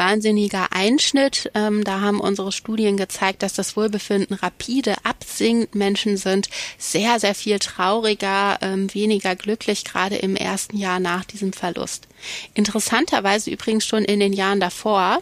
wahnsinniger 0.00 0.68
Einschnitt. 0.72 1.50
Ähm, 1.54 1.84
da 1.84 2.00
haben 2.00 2.20
unsere 2.20 2.52
Studien 2.52 2.96
gezeigt, 2.96 3.42
dass 3.42 3.52
das 3.52 3.76
Wohlbefinden 3.76 4.34
rapide 4.34 4.94
absinkt. 5.04 5.74
Menschen 5.74 6.16
sind 6.16 6.48
sehr, 6.78 7.20
sehr 7.20 7.34
viel 7.34 7.58
trauriger, 7.58 8.56
ähm, 8.62 8.92
weniger 8.94 9.36
glücklich, 9.36 9.84
gerade 9.84 10.16
im 10.16 10.36
ersten 10.36 10.78
Jahr 10.78 11.00
nach 11.00 11.24
diesem 11.24 11.52
Verlust. 11.52 12.08
Interessanterweise 12.54 13.50
übrigens 13.50 13.84
schon 13.84 14.04
in 14.06 14.20
den 14.20 14.32
Jahren 14.32 14.58
davor 14.58 15.20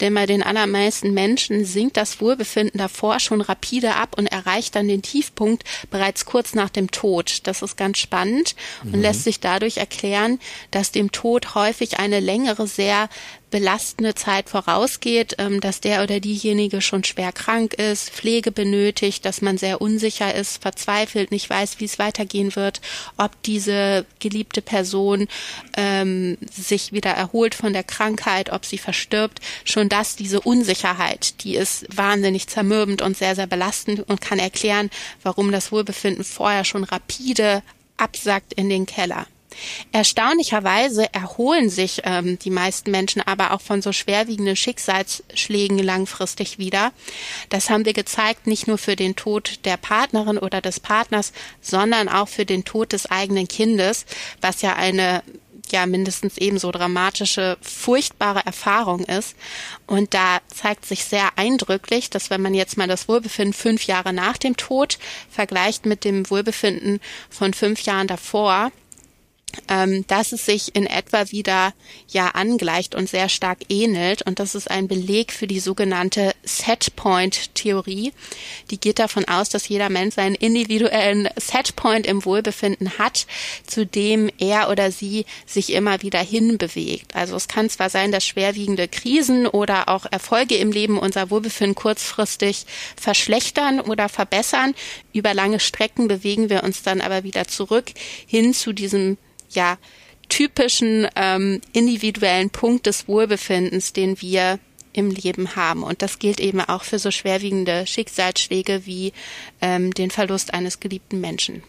denn 0.00 0.14
bei 0.14 0.26
den 0.26 0.42
allermeisten 0.42 1.14
Menschen 1.14 1.64
sinkt 1.64 1.96
das 1.96 2.20
Wohlbefinden 2.20 2.78
davor 2.78 3.20
schon 3.20 3.40
rapide 3.40 3.94
ab 3.94 4.16
und 4.16 4.26
erreicht 4.26 4.74
dann 4.74 4.88
den 4.88 5.02
Tiefpunkt 5.02 5.64
bereits 5.90 6.24
kurz 6.24 6.54
nach 6.54 6.70
dem 6.70 6.90
Tod. 6.90 7.46
Das 7.46 7.62
ist 7.62 7.76
ganz 7.76 7.98
spannend 7.98 8.56
und 8.82 8.96
mhm. 8.96 9.02
lässt 9.02 9.24
sich 9.24 9.40
dadurch 9.40 9.76
erklären, 9.76 10.40
dass 10.70 10.92
dem 10.92 11.12
Tod 11.12 11.54
häufig 11.54 11.98
eine 11.98 12.20
längere, 12.20 12.66
sehr 12.66 13.08
belastende 13.54 14.16
Zeit 14.16 14.50
vorausgeht, 14.50 15.36
ähm, 15.38 15.60
dass 15.60 15.80
der 15.80 16.02
oder 16.02 16.18
diejenige 16.18 16.80
schon 16.80 17.04
schwer 17.04 17.30
krank 17.30 17.74
ist, 17.74 18.10
Pflege 18.10 18.50
benötigt, 18.50 19.24
dass 19.24 19.42
man 19.42 19.58
sehr 19.58 19.80
unsicher 19.80 20.34
ist, 20.34 20.60
verzweifelt, 20.60 21.30
nicht 21.30 21.48
weiß, 21.48 21.78
wie 21.78 21.84
es 21.84 22.00
weitergehen 22.00 22.56
wird, 22.56 22.80
ob 23.16 23.40
diese 23.44 24.06
geliebte 24.18 24.60
Person 24.60 25.28
ähm, 25.76 26.36
sich 26.50 26.92
wieder 26.92 27.12
erholt 27.12 27.54
von 27.54 27.72
der 27.72 27.84
Krankheit, 27.84 28.50
ob 28.50 28.64
sie 28.64 28.78
verstirbt. 28.78 29.38
Schon 29.64 29.88
das, 29.88 30.16
diese 30.16 30.40
Unsicherheit, 30.40 31.44
die 31.44 31.54
ist 31.54 31.86
wahnsinnig 31.96 32.48
zermürbend 32.48 33.02
und 33.02 33.16
sehr, 33.16 33.36
sehr 33.36 33.46
belastend 33.46 34.00
und 34.08 34.20
kann 34.20 34.40
erklären, 34.40 34.90
warum 35.22 35.52
das 35.52 35.70
Wohlbefinden 35.70 36.24
vorher 36.24 36.64
schon 36.64 36.82
rapide 36.82 37.62
absackt 37.98 38.52
in 38.54 38.68
den 38.68 38.84
Keller. 38.84 39.28
Erstaunlicherweise 39.92 41.12
erholen 41.12 41.70
sich 41.70 42.02
ähm, 42.04 42.38
die 42.38 42.50
meisten 42.50 42.90
Menschen 42.90 43.22
aber 43.22 43.52
auch 43.52 43.60
von 43.60 43.82
so 43.82 43.92
schwerwiegenden 43.92 44.56
Schicksalsschlägen 44.56 45.78
langfristig 45.78 46.58
wieder. 46.58 46.92
Das 47.48 47.70
haben 47.70 47.84
wir 47.84 47.92
gezeigt, 47.92 48.46
nicht 48.46 48.66
nur 48.66 48.78
für 48.78 48.96
den 48.96 49.16
Tod 49.16 49.60
der 49.64 49.76
Partnerin 49.76 50.38
oder 50.38 50.60
des 50.60 50.80
Partners, 50.80 51.32
sondern 51.60 52.08
auch 52.08 52.28
für 52.28 52.44
den 52.44 52.64
Tod 52.64 52.92
des 52.92 53.06
eigenen 53.06 53.48
Kindes, 53.48 54.06
was 54.40 54.62
ja 54.62 54.74
eine 54.74 55.22
ja 55.72 55.86
mindestens 55.86 56.38
ebenso 56.38 56.70
dramatische, 56.70 57.56
furchtbare 57.60 58.44
Erfahrung 58.44 59.00
ist. 59.00 59.36
Und 59.86 60.14
da 60.14 60.40
zeigt 60.48 60.86
sich 60.86 61.04
sehr 61.04 61.36
eindrücklich, 61.36 62.10
dass 62.10 62.30
wenn 62.30 62.42
man 62.42 62.54
jetzt 62.54 62.76
mal 62.76 62.88
das 62.88 63.08
Wohlbefinden 63.08 63.54
fünf 63.54 63.86
Jahre 63.86 64.12
nach 64.12 64.36
dem 64.36 64.56
Tod 64.56 64.98
vergleicht 65.30 65.86
mit 65.86 66.04
dem 66.04 66.28
Wohlbefinden 66.30 67.00
von 67.30 67.54
fünf 67.54 67.82
Jahren 67.82 68.06
davor, 68.06 68.70
ähm, 69.68 70.06
dass 70.06 70.32
es 70.32 70.46
sich 70.46 70.74
in 70.74 70.86
etwa 70.86 71.30
wieder 71.30 71.72
ja 72.08 72.28
angleicht 72.28 72.94
und 72.94 73.08
sehr 73.08 73.28
stark 73.28 73.58
ähnelt. 73.68 74.22
Und 74.22 74.38
das 74.38 74.54
ist 74.54 74.70
ein 74.70 74.88
Beleg 74.88 75.32
für 75.32 75.46
die 75.46 75.60
sogenannte 75.60 76.32
Setpoint-Theorie. 76.44 78.12
Die 78.70 78.80
geht 78.80 78.98
davon 78.98 79.24
aus, 79.26 79.48
dass 79.48 79.68
jeder 79.68 79.90
Mensch 79.90 80.14
seinen 80.14 80.34
individuellen 80.34 81.28
Setpoint 81.36 82.06
im 82.06 82.24
Wohlbefinden 82.24 82.98
hat, 82.98 83.26
zu 83.66 83.86
dem 83.86 84.30
er 84.38 84.70
oder 84.70 84.90
sie 84.90 85.26
sich 85.46 85.72
immer 85.72 86.02
wieder 86.02 86.20
hinbewegt. 86.20 87.14
Also 87.14 87.36
es 87.36 87.48
kann 87.48 87.70
zwar 87.70 87.90
sein, 87.90 88.12
dass 88.12 88.26
schwerwiegende 88.26 88.88
Krisen 88.88 89.46
oder 89.46 89.88
auch 89.88 90.06
Erfolge 90.10 90.56
im 90.56 90.72
Leben 90.72 90.98
unser 90.98 91.30
Wohlbefinden 91.30 91.74
kurzfristig 91.74 92.66
verschlechtern 92.96 93.80
oder 93.80 94.08
verbessern. 94.08 94.74
Über 95.14 95.32
lange 95.32 95.60
Strecken 95.60 96.08
bewegen 96.08 96.50
wir 96.50 96.64
uns 96.64 96.82
dann 96.82 97.00
aber 97.00 97.22
wieder 97.22 97.46
zurück 97.46 97.92
hin 98.26 98.52
zu 98.52 98.74
diesem 98.74 99.16
ja 99.48 99.78
typischen 100.28 101.06
ähm, 101.16 101.60
individuellen 101.72 102.50
Punkt 102.50 102.86
des 102.86 103.08
Wohlbefindens, 103.08 103.92
den 103.92 104.20
wir 104.20 104.58
im 104.92 105.10
Leben 105.10 105.56
haben. 105.56 105.82
Und 105.82 106.02
das 106.02 106.18
gilt 106.18 106.40
eben 106.40 106.60
auch 106.60 106.84
für 106.84 106.98
so 106.98 107.10
schwerwiegende 107.10 107.86
Schicksalsschläge 107.86 108.86
wie 108.86 109.12
ähm, 109.60 109.92
den 109.92 110.10
Verlust 110.10 110.52
eines 110.52 110.80
geliebten 110.80 111.20
Menschen. 111.20 111.62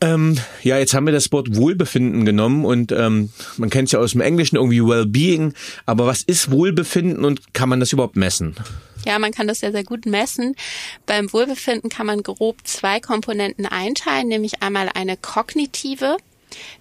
Ähm, 0.00 0.38
ja, 0.62 0.78
jetzt 0.78 0.94
haben 0.94 1.06
wir 1.06 1.12
das 1.12 1.32
Wort 1.32 1.56
Wohlbefinden 1.56 2.24
genommen 2.24 2.64
und 2.64 2.92
ähm, 2.92 3.30
man 3.56 3.70
kennt 3.70 3.88
es 3.88 3.92
ja 3.92 3.98
aus 3.98 4.12
dem 4.12 4.20
Englischen 4.20 4.56
irgendwie 4.56 4.84
Wellbeing. 4.84 5.54
Aber 5.86 6.06
was 6.06 6.22
ist 6.22 6.50
Wohlbefinden 6.50 7.24
und 7.24 7.52
kann 7.52 7.68
man 7.68 7.80
das 7.80 7.92
überhaupt 7.92 8.16
messen? 8.16 8.56
Ja, 9.04 9.18
man 9.18 9.32
kann 9.32 9.48
das 9.48 9.60
sehr, 9.60 9.72
sehr 9.72 9.84
gut 9.84 10.06
messen. 10.06 10.54
Beim 11.06 11.32
Wohlbefinden 11.32 11.90
kann 11.90 12.06
man 12.06 12.22
grob 12.22 12.58
zwei 12.64 13.00
Komponenten 13.00 13.66
einteilen, 13.66 14.28
nämlich 14.28 14.62
einmal 14.62 14.90
eine 14.94 15.16
kognitive 15.16 16.16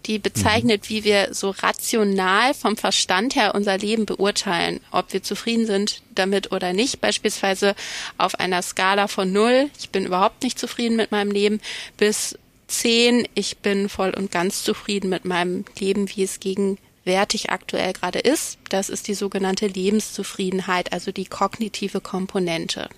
die 0.05 0.20
bezeichnet, 0.20 0.89
wie 0.89 1.03
wir 1.03 1.34
so 1.34 1.49
rational 1.49 2.53
vom 2.53 2.78
Verstand 2.78 3.36
her 3.36 3.53
unser 3.55 3.78
Leben 3.78 4.05
beurteilen, 4.05 4.80
ob 4.91 5.11
wir 5.13 5.24
zufrieden 5.24 5.65
sind 5.65 6.01
damit 6.15 6.51
oder 6.51 6.74
nicht. 6.74 7.01
Beispielsweise 7.01 7.76
auf 8.18 8.39
einer 8.39 8.61
Skala 8.61 9.07
von 9.07 9.32
null, 9.32 9.70
ich 9.80 9.89
bin 9.89 10.05
überhaupt 10.05 10.43
nicht 10.43 10.59
zufrieden 10.59 10.95
mit 10.95 11.11
meinem 11.11 11.32
Leben, 11.32 11.59
bis 11.97 12.38
zehn, 12.68 13.28
ich 13.34 13.57
bin 13.57 13.89
voll 13.89 14.11
und 14.15 14.32
ganz 14.32 14.63
zufrieden 14.63 15.09
mit 15.09 15.26
meinem 15.26 15.65
Leben, 15.80 16.09
wie 16.09 16.24
es 16.24 16.39
gegen 16.39 16.78
wertig 17.08 17.49
aktuell 17.49 17.93
gerade 17.93 18.20
ist. 18.20 18.60
Das 18.70 18.89
ist 18.89 19.08
die 19.08 19.16
sogenannte 19.16 19.66
Lebenszufriedenheit, 19.66 20.93
also 20.93 21.12
die 21.12 21.26
kognitive 21.26 22.01
Komponente. 22.01 22.89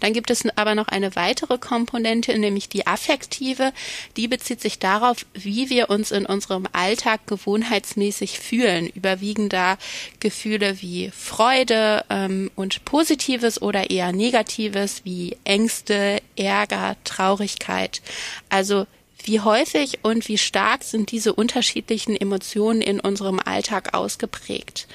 Dann 0.00 0.12
gibt 0.12 0.30
es 0.30 0.44
aber 0.56 0.74
noch 0.74 0.88
eine 0.88 1.14
weitere 1.14 1.58
Komponente, 1.58 2.36
nämlich 2.36 2.68
die 2.68 2.86
affektive. 2.86 3.72
Die 4.16 4.26
bezieht 4.26 4.60
sich 4.60 4.78
darauf, 4.78 5.24
wie 5.32 5.70
wir 5.70 5.90
uns 5.90 6.10
in 6.10 6.26
unserem 6.26 6.66
Alltag 6.72 7.26
gewohnheitsmäßig 7.26 8.40
fühlen. 8.40 8.88
Überwiegen 8.88 9.48
da 9.48 9.78
Gefühle 10.20 10.80
wie 10.82 11.10
Freude 11.10 12.04
ähm, 12.10 12.50
und 12.56 12.84
Positives 12.84 13.62
oder 13.62 13.90
eher 13.90 14.12
Negatives 14.12 15.02
wie 15.04 15.36
Ängste, 15.44 16.20
Ärger, 16.36 16.96
Traurigkeit. 17.04 18.02
Also 18.48 18.86
wie 19.24 19.40
häufig 19.40 20.00
und 20.02 20.28
wie 20.28 20.38
stark 20.38 20.84
sind 20.84 21.10
diese 21.10 21.32
unterschiedlichen 21.32 22.14
Emotionen 22.14 22.80
in 22.82 23.00
unserem 23.00 23.40
Alltag 23.40 23.94
ausgeprägt? 23.94 24.86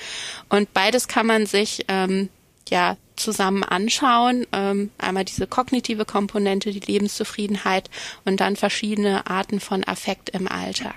Und 0.50 0.74
beides 0.74 1.08
kann 1.08 1.26
man 1.26 1.46
sich 1.46 1.86
ähm, 1.88 2.30
ja 2.70 2.98
zusammen 3.16 3.64
anschauen. 3.64 4.46
Ähm, 4.52 4.92
einmal 4.98 5.26
diese 5.26 5.48
kognitive 5.48 6.06
Komponente, 6.06 6.72
die 6.72 6.80
Lebenszufriedenheit 6.80 7.90
und 8.26 8.40
dann 8.40 8.56
verschiedene 8.56 9.28
Arten 9.28 9.60
von 9.60 9.84
Affekt 9.84 10.30
im 10.30 10.48
Alltag. 10.48 10.96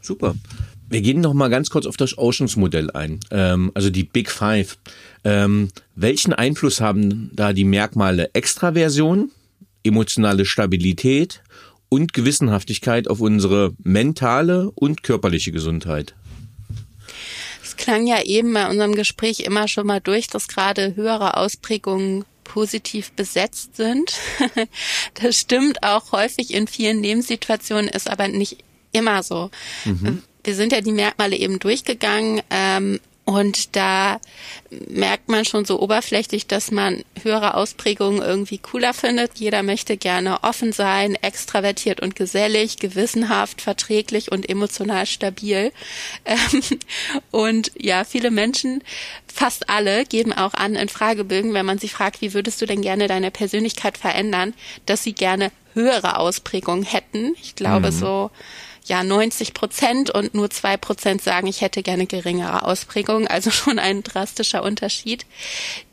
Super. 0.00 0.34
Wir 0.88 1.00
gehen 1.00 1.20
noch 1.20 1.34
mal 1.34 1.48
ganz 1.48 1.68
kurz 1.68 1.84
auf 1.86 1.96
das 1.96 2.16
Oceans-Modell 2.16 2.92
ein, 2.92 3.18
ähm, 3.32 3.72
also 3.74 3.90
die 3.90 4.04
Big 4.04 4.30
Five. 4.30 4.78
Ähm, 5.24 5.70
welchen 5.96 6.32
Einfluss 6.32 6.80
haben 6.80 7.30
da 7.34 7.52
die 7.52 7.64
Merkmale 7.64 8.30
Extraversion, 8.32 9.32
emotionale 9.86 10.44
Stabilität 10.44 11.42
und 11.88 12.12
Gewissenhaftigkeit 12.12 13.08
auf 13.08 13.20
unsere 13.20 13.72
mentale 13.82 14.70
und 14.74 15.02
körperliche 15.02 15.52
Gesundheit. 15.52 16.14
Es 17.62 17.76
klang 17.76 18.06
ja 18.06 18.22
eben 18.22 18.52
bei 18.52 18.68
unserem 18.68 18.94
Gespräch 18.94 19.40
immer 19.40 19.68
schon 19.68 19.86
mal 19.86 20.00
durch, 20.00 20.28
dass 20.28 20.48
gerade 20.48 20.96
höhere 20.96 21.36
Ausprägungen 21.36 22.24
positiv 22.44 23.12
besetzt 23.12 23.76
sind. 23.76 24.12
das 25.14 25.36
stimmt 25.36 25.82
auch 25.82 26.12
häufig 26.12 26.54
in 26.54 26.66
vielen 26.66 27.02
Lebenssituationen, 27.02 27.88
ist 27.88 28.08
aber 28.08 28.28
nicht 28.28 28.58
immer 28.92 29.22
so. 29.22 29.50
Mhm. 29.84 30.22
Wir 30.44 30.54
sind 30.54 30.72
ja 30.72 30.80
die 30.80 30.92
Merkmale 30.92 31.36
eben 31.36 31.58
durchgegangen. 31.58 32.40
Ähm, 32.50 33.00
und 33.26 33.74
da 33.74 34.20
merkt 34.70 35.28
man 35.28 35.44
schon 35.44 35.64
so 35.64 35.80
oberflächlich, 35.80 36.46
dass 36.46 36.70
man 36.70 37.02
höhere 37.20 37.54
Ausprägungen 37.54 38.22
irgendwie 38.22 38.58
cooler 38.58 38.94
findet. 38.94 39.38
Jeder 39.38 39.64
möchte 39.64 39.96
gerne 39.96 40.44
offen 40.44 40.72
sein, 40.72 41.16
extravertiert 41.16 42.00
und 42.00 42.14
gesellig, 42.14 42.76
gewissenhaft, 42.76 43.60
verträglich 43.60 44.30
und 44.30 44.48
emotional 44.48 45.06
stabil. 45.06 45.72
Ähm, 46.24 46.62
und 47.30 47.70
ja, 47.78 48.04
viele 48.04 48.30
Menschen, 48.30 48.82
fast 49.32 49.68
alle, 49.70 50.04
geben 50.04 50.32
auch 50.32 50.54
an 50.54 50.74
in 50.74 50.88
Fragebögen, 50.88 51.54
wenn 51.54 51.66
man 51.66 51.78
sie 51.78 51.88
fragt, 51.88 52.20
wie 52.20 52.34
würdest 52.34 52.60
du 52.60 52.66
denn 52.66 52.82
gerne 52.82 53.06
deine 53.06 53.30
Persönlichkeit 53.30 53.96
verändern, 53.96 54.54
dass 54.86 55.04
sie 55.04 55.12
gerne 55.12 55.52
höhere 55.72 56.18
Ausprägungen 56.18 56.84
hätten. 56.84 57.34
Ich 57.40 57.54
glaube 57.54 57.90
mhm. 57.90 57.94
so 57.94 58.30
ja 58.86 59.02
90 59.02 59.52
Prozent 59.52 60.10
und 60.10 60.34
nur 60.34 60.50
zwei 60.50 60.76
Prozent 60.76 61.22
sagen, 61.22 61.46
ich 61.46 61.60
hätte 61.60 61.82
gerne 61.82 62.06
geringere 62.06 62.64
Ausprägungen, 62.64 63.26
also 63.28 63.50
schon 63.52 63.78
ein 63.78 64.02
drastischer 64.02 64.62
Unterschied. 64.62 65.26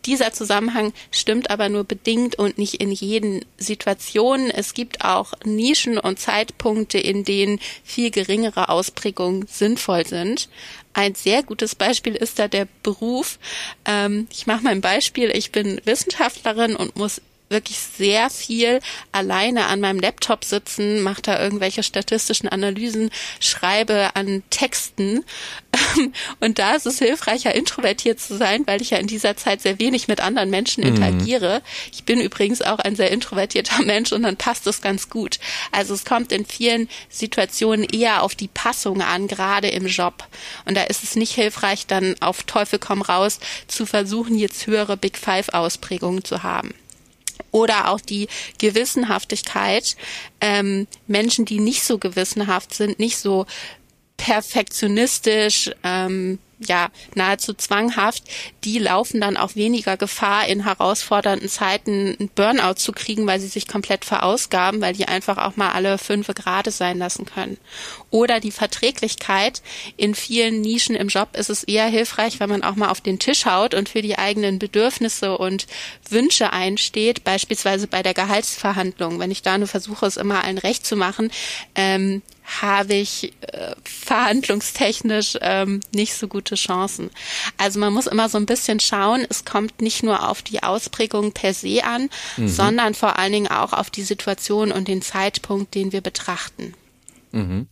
Dieser 0.06 0.34
Zusammenhang 0.34 0.94
stimmt 1.12 1.50
aber 1.50 1.70
nur 1.70 1.84
bedingt 1.84 2.36
und 2.36 2.58
nicht 2.58 2.76
in 2.76 2.92
jeden 2.92 3.46
Situationen. 3.58 4.50
Es 4.50 4.74
gibt 4.74 5.04
auch 5.04 5.34
Nischen 5.46 5.98
und 5.98 6.20
Zeitpunkte, 6.20 6.98
in 7.00 7.24
denen 7.24 7.60
viel 7.84 8.12
geringere 8.12 8.70
Ausprägungen 8.70 9.48
sinnvoll 9.48 10.06
sind. 10.06 10.50
Ein 10.94 11.16
sehr 11.16 11.42
gutes 11.42 11.74
Beispiel 11.74 12.16
ist 12.16 12.38
da 12.38 12.48
der 12.48 12.68
Beruf. 12.84 13.40
Ähm, 13.86 14.28
ich 14.32 14.46
mache 14.46 14.64
mal 14.64 14.70
ein 14.70 14.82
Beispiel. 14.82 15.32
Ich 15.32 15.52
bin 15.52 15.82
Wissenschaftlerin 15.86 16.76
und 16.76 16.96
muss 16.96 17.22
wirklich 17.54 17.80
sehr 17.80 18.30
viel 18.30 18.82
alleine 19.14 19.68
an 19.68 19.80
meinem 19.80 20.00
Laptop 20.00 20.44
sitzen, 20.44 21.02
mache 21.02 21.22
da 21.22 21.42
irgendwelche 21.42 21.84
statistischen 21.84 22.50
Analysen, 22.50 23.10
schreibe 23.40 24.16
an 24.16 24.44
Texten. 24.50 25.24
Und 26.40 26.60
da 26.60 26.76
ist 26.76 26.86
es 26.86 27.00
hilfreicher, 27.00 27.56
introvertiert 27.56 28.20
zu 28.20 28.38
sein, 28.38 28.68
weil 28.68 28.82
ich 28.82 28.90
ja 28.90 28.98
in 28.98 29.08
dieser 29.08 29.38
Zeit 29.38 29.62
sehr 29.62 29.80
wenig 29.80 30.08
mit 30.08 30.22
anderen 30.22 30.50
Menschen 30.50 30.84
mhm. 30.84 30.90
interagiere. 30.96 31.62
Ich 31.92 32.04
bin 32.04 32.20
übrigens 32.20 32.62
auch 32.62 32.80
ein 32.80 32.96
sehr 32.96 33.12
introvertierter 33.12 33.82
Mensch 33.86 34.12
und 34.12 34.24
dann 34.24 34.38
passt 34.38 34.68
es 34.68 34.82
ganz 34.82 35.10
gut. 35.10 35.40
Also 35.72 35.94
es 35.94 36.06
kommt 36.06 36.32
in 36.32 36.46
vielen 36.46 36.90
Situationen 37.10 37.86
eher 37.86 38.24
auf 38.24 38.36
die 38.36 38.48
Passung 38.48 39.02
an, 39.02 39.28
gerade 39.28 39.70
im 39.70 39.88
Job. 39.88 40.28
Und 40.66 40.76
da 40.76 40.84
ist 40.84 41.04
es 41.04 41.16
nicht 41.16 41.34
hilfreich, 41.34 41.88
dann 41.88 42.16
auf 42.20 42.44
Teufel 42.44 42.80
komm 42.80 43.02
raus 43.02 43.40
zu 43.68 43.86
versuchen, 43.86 44.38
jetzt 44.38 44.68
höhere 44.68 44.98
Big 44.98 45.18
Five 45.18 45.50
Ausprägungen 45.50 46.24
zu 46.24 46.44
haben 46.44 46.74
oder 47.52 47.90
auch 47.90 48.02
die 48.02 48.28
Gewissenhaftigkeit. 48.58 49.96
Ähm, 50.42 50.88
Menschen, 51.08 51.46
die 51.46 51.60
nicht 51.60 51.84
so 51.84 51.98
gewissenhaft 51.98 52.74
sind, 52.74 53.00
nicht 53.00 53.18
so 53.18 53.46
perfektionistisch, 54.18 55.72
ähm, 55.84 56.40
ja 56.68 56.90
nahezu 57.16 57.54
zwanghaft, 57.54 58.24
die 58.64 58.80
laufen 58.80 59.22
dann 59.22 59.38
auch 59.38 59.56
weniger 59.56 59.98
Gefahr, 59.98 60.48
in 60.48 60.64
herausfordernden 60.64 61.50
Zeiten 61.50 62.16
einen 62.20 62.30
Burnout 62.34 62.76
zu 62.76 62.92
kriegen, 62.92 63.28
weil 63.28 63.40
sie 63.40 63.48
sich 63.48 63.68
komplett 63.68 64.06
verausgaben, 64.06 64.82
weil 64.82 64.94
die 64.94 65.08
einfach 65.08 65.38
auch 65.38 65.56
mal 65.56 65.72
alle 65.72 65.98
fünf 65.98 66.28
Grade 66.28 66.72
sein 66.72 66.98
lassen 66.98 67.26
können. 67.26 67.58
Oder 68.10 68.40
die 68.40 68.52
Verträglichkeit. 68.52 69.62
In 69.98 70.16
vielen 70.16 70.62
Nischen 70.62 70.96
im 70.96 71.08
Job 71.08 71.36
ist 71.36 71.50
es 71.50 71.64
eher 71.64 71.88
hilfreich, 71.88 72.40
wenn 72.40 72.50
man 72.50 72.64
auch 72.64 72.76
mal 72.76 72.90
auf 72.90 73.02
den 73.02 73.20
Tisch 73.20 73.46
haut 73.46 73.74
und 73.74 73.90
für 73.90 74.02
die 74.02 74.18
eigenen 74.18 74.60
Bedürfnisse 74.60 75.38
und 75.38 75.68
Wünsche 76.10 76.54
einsteht, 76.54 77.24
beispielsweise 77.24 77.88
bei 77.88 78.04
der 78.04 78.14
Gehaltsverhandlung. 78.14 79.20
Wenn 79.20 79.32
ich 79.32 79.42
da 79.42 79.58
nur 79.58 79.68
versuche, 79.68 80.06
es 80.06 80.18
immer 80.18 80.44
allen 80.44 80.58
recht 80.58 80.86
zu 80.86 80.96
machen, 80.96 81.32
ähm, 81.76 82.22
habe 82.44 82.94
ich 82.94 83.34
äh, 83.42 83.76
verhandlungstechnisch 83.84 85.38
ähm, 85.42 85.80
nicht 85.94 86.16
so 86.16 86.28
gute 86.28 86.56
Chancen. 86.56 87.10
Also 87.58 87.80
man 87.80 87.94
muss 87.94 88.08
immer 88.08 88.30
so 88.30 88.38
ein 88.38 88.46
bisschen 88.46 88.80
schauen, 88.80 89.26
es 89.30 89.46
kommt 89.46 89.82
nicht 89.82 90.04
nur 90.04 90.28
auf 90.30 90.42
die 90.42 90.62
Ausprägung 90.62 91.32
per 91.32 91.54
se 91.54 91.84
an, 91.84 92.10
mhm. 92.38 92.48
sondern 92.48 92.94
vor 92.94 93.18
allen 93.18 93.32
Dingen 93.32 93.48
auch 93.48 93.74
auf 93.74 93.90
die 93.90 94.04
Situation 94.04 94.72
und 94.72 94.88
den 94.88 95.02
Zeitpunkt, 95.02 95.74
den 95.76 95.92
wir 95.92 96.02
betrachten. 96.02 96.74
Mhm. 97.32 97.68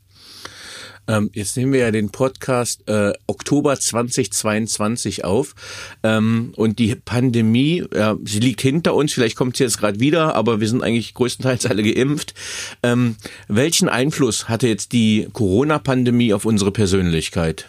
Ähm, 1.08 1.30
jetzt 1.34 1.58
nehmen 1.58 1.74
wir 1.74 1.82
ja 1.82 1.92
den 1.92 2.10
Podcast 2.12 2.88
äh, 2.88 3.14
Oktober 3.28 3.80
2022 3.80 5.26
auf 5.26 5.56
ähm, 6.04 6.54
und 6.56 6.80
die 6.80 6.96
Pandemie, 6.96 7.84
ja, 7.94 8.18
sie 8.24 8.40
liegt 8.40 8.62
hinter 8.62 8.94
uns, 8.94 9.14
vielleicht 9.14 9.36
kommt 9.36 9.58
sie 9.58 9.64
jetzt 9.64 9.80
gerade 9.80 10.00
wieder, 10.00 10.36
aber 10.36 10.60
wir 10.60 10.68
sind 10.68 10.84
eigentlich 10.84 11.14
größtenteils 11.14 11.66
alle 11.66 11.84
geimpft. 11.84 12.34
Ähm, 12.84 13.16
welchen 13.48 13.90
Einfluss 13.90 14.48
hatte 14.48 14.68
jetzt 14.68 14.92
die 14.92 15.28
Corona-Pandemie 15.34 16.34
auf 16.34 16.46
unsere 16.46 16.72
Persönlichkeit? 16.72 17.68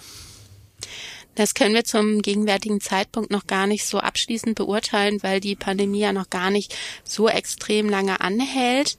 Das 1.35 1.55
können 1.55 1.75
wir 1.75 1.85
zum 1.85 2.21
gegenwärtigen 2.21 2.81
Zeitpunkt 2.81 3.31
noch 3.31 3.47
gar 3.47 3.67
nicht 3.67 3.87
so 3.87 3.99
abschließend 3.99 4.55
beurteilen, 4.55 5.23
weil 5.23 5.41
die 5.41 5.57
Pandemie 5.57 6.01
ja 6.01 6.13
noch 6.13 6.29
gar 6.29 6.51
nicht 6.51 6.77
so 7.05 7.29
extrem 7.29 7.89
lange 7.89 8.21
anhält. 8.21 8.99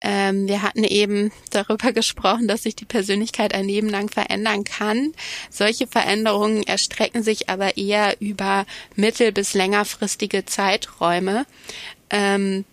Ähm, 0.00 0.46
wir 0.46 0.62
hatten 0.62 0.84
eben 0.84 1.32
darüber 1.50 1.92
gesprochen, 1.92 2.48
dass 2.48 2.62
sich 2.62 2.76
die 2.76 2.84
Persönlichkeit 2.84 3.54
ein 3.54 3.66
Leben 3.66 3.88
lang 3.88 4.08
verändern 4.08 4.64
kann. 4.64 5.12
Solche 5.50 5.86
Veränderungen 5.86 6.62
erstrecken 6.62 7.22
sich 7.22 7.48
aber 7.48 7.76
eher 7.76 8.20
über 8.20 8.66
mittel- 8.96 9.32
bis 9.32 9.54
längerfristige 9.54 10.44
Zeiträume. 10.44 11.46
Ähm, 12.10 12.64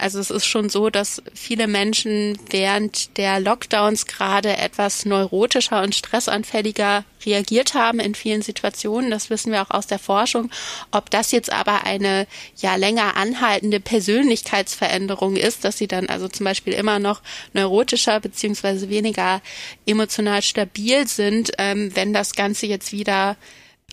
also 0.00 0.18
es 0.18 0.30
ist 0.30 0.46
schon 0.46 0.68
so, 0.68 0.90
dass 0.90 1.22
viele 1.34 1.66
Menschen 1.66 2.38
während 2.50 3.16
der 3.16 3.40
Lockdowns 3.40 4.06
gerade 4.06 4.56
etwas 4.56 5.04
neurotischer 5.04 5.82
und 5.82 5.94
stressanfälliger 5.94 7.04
reagiert 7.24 7.74
haben 7.74 7.98
in 8.00 8.14
vielen 8.14 8.42
Situationen. 8.42 9.10
Das 9.10 9.30
wissen 9.30 9.52
wir 9.52 9.62
auch 9.62 9.70
aus 9.70 9.86
der 9.86 9.98
Forschung. 9.98 10.50
Ob 10.90 11.10
das 11.10 11.32
jetzt 11.32 11.52
aber 11.52 11.84
eine 11.84 12.26
ja 12.56 12.76
länger 12.76 13.16
anhaltende 13.16 13.80
Persönlichkeitsveränderung 13.80 15.36
ist, 15.36 15.64
dass 15.64 15.78
sie 15.78 15.88
dann 15.88 16.08
also 16.08 16.28
zum 16.28 16.44
Beispiel 16.44 16.72
immer 16.72 16.98
noch 16.98 17.22
neurotischer 17.52 18.20
beziehungsweise 18.20 18.88
weniger 18.88 19.40
emotional 19.86 20.42
stabil 20.42 21.06
sind, 21.08 21.52
ähm, 21.58 21.94
wenn 21.94 22.12
das 22.12 22.34
Ganze 22.34 22.66
jetzt 22.66 22.92
wieder 22.92 23.36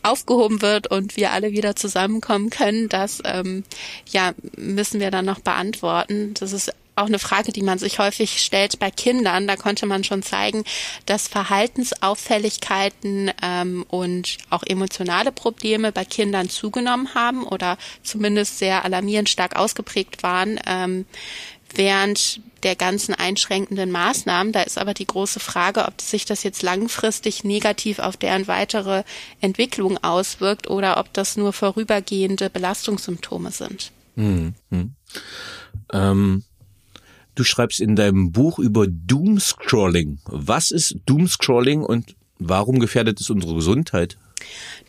aufgehoben 0.04 0.62
wird 0.62 0.88
und 0.88 1.18
wir 1.18 1.32
alle 1.32 1.52
wieder 1.52 1.76
zusammenkommen 1.76 2.50
können, 2.50 2.90
das 2.90 3.22
ähm, 3.26 3.64
ja 4.10 4.34
müssen 4.56 5.00
wir 5.00 5.12
dann 5.12 5.26
noch 5.26 5.40
beantworten. 5.40 6.34
Das 6.36 6.52
ist 6.52 6.72
auch 6.96 7.08
eine 7.08 7.20
Frage, 7.20 7.52
die 7.52 7.64
man 7.64 7.80
sich 7.80 8.00
häufig 8.00 8.44
stellt 8.44 8.80
bei 8.80 8.92
Kindern. 8.92 9.48
Da 9.48 9.56
konnte 9.56 9.86
man 9.86 10.04
schon 10.04 10.22
zeigen, 10.22 10.66
dass 11.06 11.28
Verhaltensauffälligkeiten 11.28 13.32
ähm, 13.42 13.86
und 13.90 14.38
auch 14.50 14.64
emotionale 14.64 15.32
Probleme 15.32 15.92
bei 15.92 16.06
Kindern 16.06 16.50
zugenommen 16.50 17.16
haben 17.16 17.46
oder 17.46 17.78
zumindest 18.04 18.60
sehr 18.60 18.86
alarmierend 18.86 19.30
stark 19.30 19.56
ausgeprägt 19.56 20.24
waren. 20.24 20.60
Ähm, 20.68 21.06
während 21.76 22.42
der 22.64 22.76
ganzen 22.76 23.14
einschränkenden 23.14 23.92
Maßnahmen. 23.92 24.54
Da 24.54 24.62
ist 24.62 24.78
aber 24.78 24.94
die 24.94 25.06
große 25.06 25.40
Frage, 25.40 25.86
ob 25.86 26.02
sich 26.02 26.26
das 26.26 26.44
jetzt 26.44 26.64
langfristig 26.64 27.44
negativ 27.44 28.00
auf 28.00 28.18
deren 28.18 28.48
weitere 28.48 29.04
Entwicklung 29.42 30.02
auswirkt 30.04 30.70
oder 30.70 30.98
ob 30.98 31.14
das 31.14 31.38
nur 31.38 31.54
vorübergehende 31.54 32.50
Belastungssymptome 32.50 33.52
sind. 33.52 33.92
Hm, 34.16 34.54
hm. 34.70 34.96
Ähm, 35.92 36.44
du 37.36 37.44
schreibst 37.44 37.80
in 37.80 37.96
deinem 37.96 38.32
Buch 38.32 38.60
über 38.60 38.86
Doomscrolling. 38.88 40.20
Was 40.26 40.72
ist 40.72 40.98
Doomscrolling 41.06 41.84
und 41.84 42.16
warum 42.40 42.80
gefährdet 42.80 43.20
es 43.20 43.30
unsere 43.30 43.56
Gesundheit? 43.56 44.18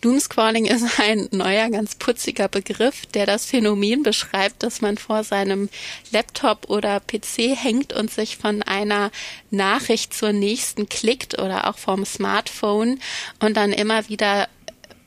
Doomscrolling 0.01 0.67
ist 0.67 1.01
ein 1.01 1.29
neuer, 1.33 1.71
ganz 1.71 1.95
putziger 1.95 2.49
Begriff, 2.49 3.07
der 3.07 3.27
das 3.27 3.47
Phänomen 3.47 4.03
beschreibt, 4.03 4.63
dass 4.63 4.81
man 4.81 4.99
vor 4.99 5.25
seinem 5.25 5.69
Laptop 6.11 6.69
oder 6.69 7.01
PC 7.01 7.57
hängt 7.57 7.93
und 7.93 8.11
sich 8.11 8.37
von 8.37 8.63
einer 8.63 9.11
Nachricht 9.51 10.13
zur 10.13 10.33
nächsten 10.33 10.89
klickt 10.89 11.39
oder 11.39 11.69
auch 11.69 11.79
vom 11.79 12.05
Smartphone 12.05 13.01
und 13.41 13.57
dann 13.57 13.73
immer 13.73 14.09
wieder 14.09 14.49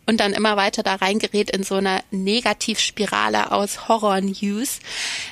und 0.07 0.19
dann 0.19 0.33
immer 0.33 0.55
weiter 0.55 0.83
da 0.83 0.95
reingerät 0.95 1.51
in 1.51 1.63
so 1.63 1.75
eine 1.75 1.99
Negativspirale 2.11 3.51
aus 3.51 3.87
Horror-News. 3.87 4.79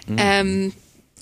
Mhm. 0.07 0.16
Ähm, 0.20 0.74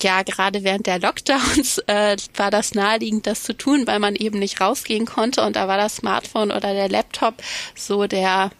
ja, 0.02 0.24
gerade 0.24 0.64
während 0.64 0.88
der 0.88 1.00
Lockdowns 1.00 1.78
äh, 1.88 2.18
war 2.36 2.52
das 2.52 2.74
naheliegend, 2.74 3.28
das 3.28 3.44
zu 3.44 3.56
tun, 3.56 3.86
weil 3.88 4.00
man 4.00 4.16
eben 4.16 4.39
nicht 4.39 4.60
rausgehen 4.60 5.06
konnte 5.06 5.44
und 5.44 5.56
da 5.56 5.68
war 5.68 5.78
das 5.78 5.98
Smartphone 5.98 6.52
oder 6.52 6.74
der 6.74 6.89
Laptop 6.89 7.36
so 7.76 8.08
der 8.08 8.52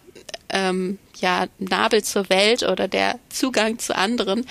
ähm, 0.50 0.98
ja, 1.20 1.46
Nabel 1.58 2.02
zur 2.04 2.28
Welt 2.28 2.62
oder 2.62 2.88
der 2.88 3.18
Zugang 3.28 3.78
zu 3.78 3.96
anderen. 3.96 4.46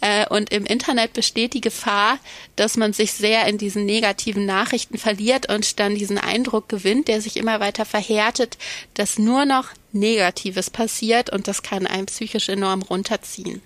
Äh, 0.00 0.26
und 0.28 0.52
im 0.52 0.64
Internet 0.64 1.12
besteht 1.12 1.54
die 1.54 1.60
Gefahr, 1.60 2.18
dass 2.56 2.76
man 2.76 2.92
sich 2.92 3.12
sehr 3.12 3.46
in 3.46 3.58
diesen 3.58 3.84
negativen 3.84 4.44
Nachrichten 4.44 4.98
verliert 4.98 5.52
und 5.52 5.78
dann 5.78 5.94
diesen 5.94 6.18
Eindruck 6.18 6.68
gewinnt, 6.68 7.08
der 7.08 7.20
sich 7.20 7.36
immer 7.36 7.60
weiter 7.60 7.84
verhärtet, 7.84 8.58
dass 8.94 9.18
nur 9.18 9.44
noch 9.44 9.68
Negatives 9.92 10.70
passiert 10.70 11.30
und 11.30 11.48
das 11.48 11.62
kann 11.62 11.86
einen 11.86 12.06
psychisch 12.06 12.48
enorm 12.48 12.82
runterziehen. 12.82 13.62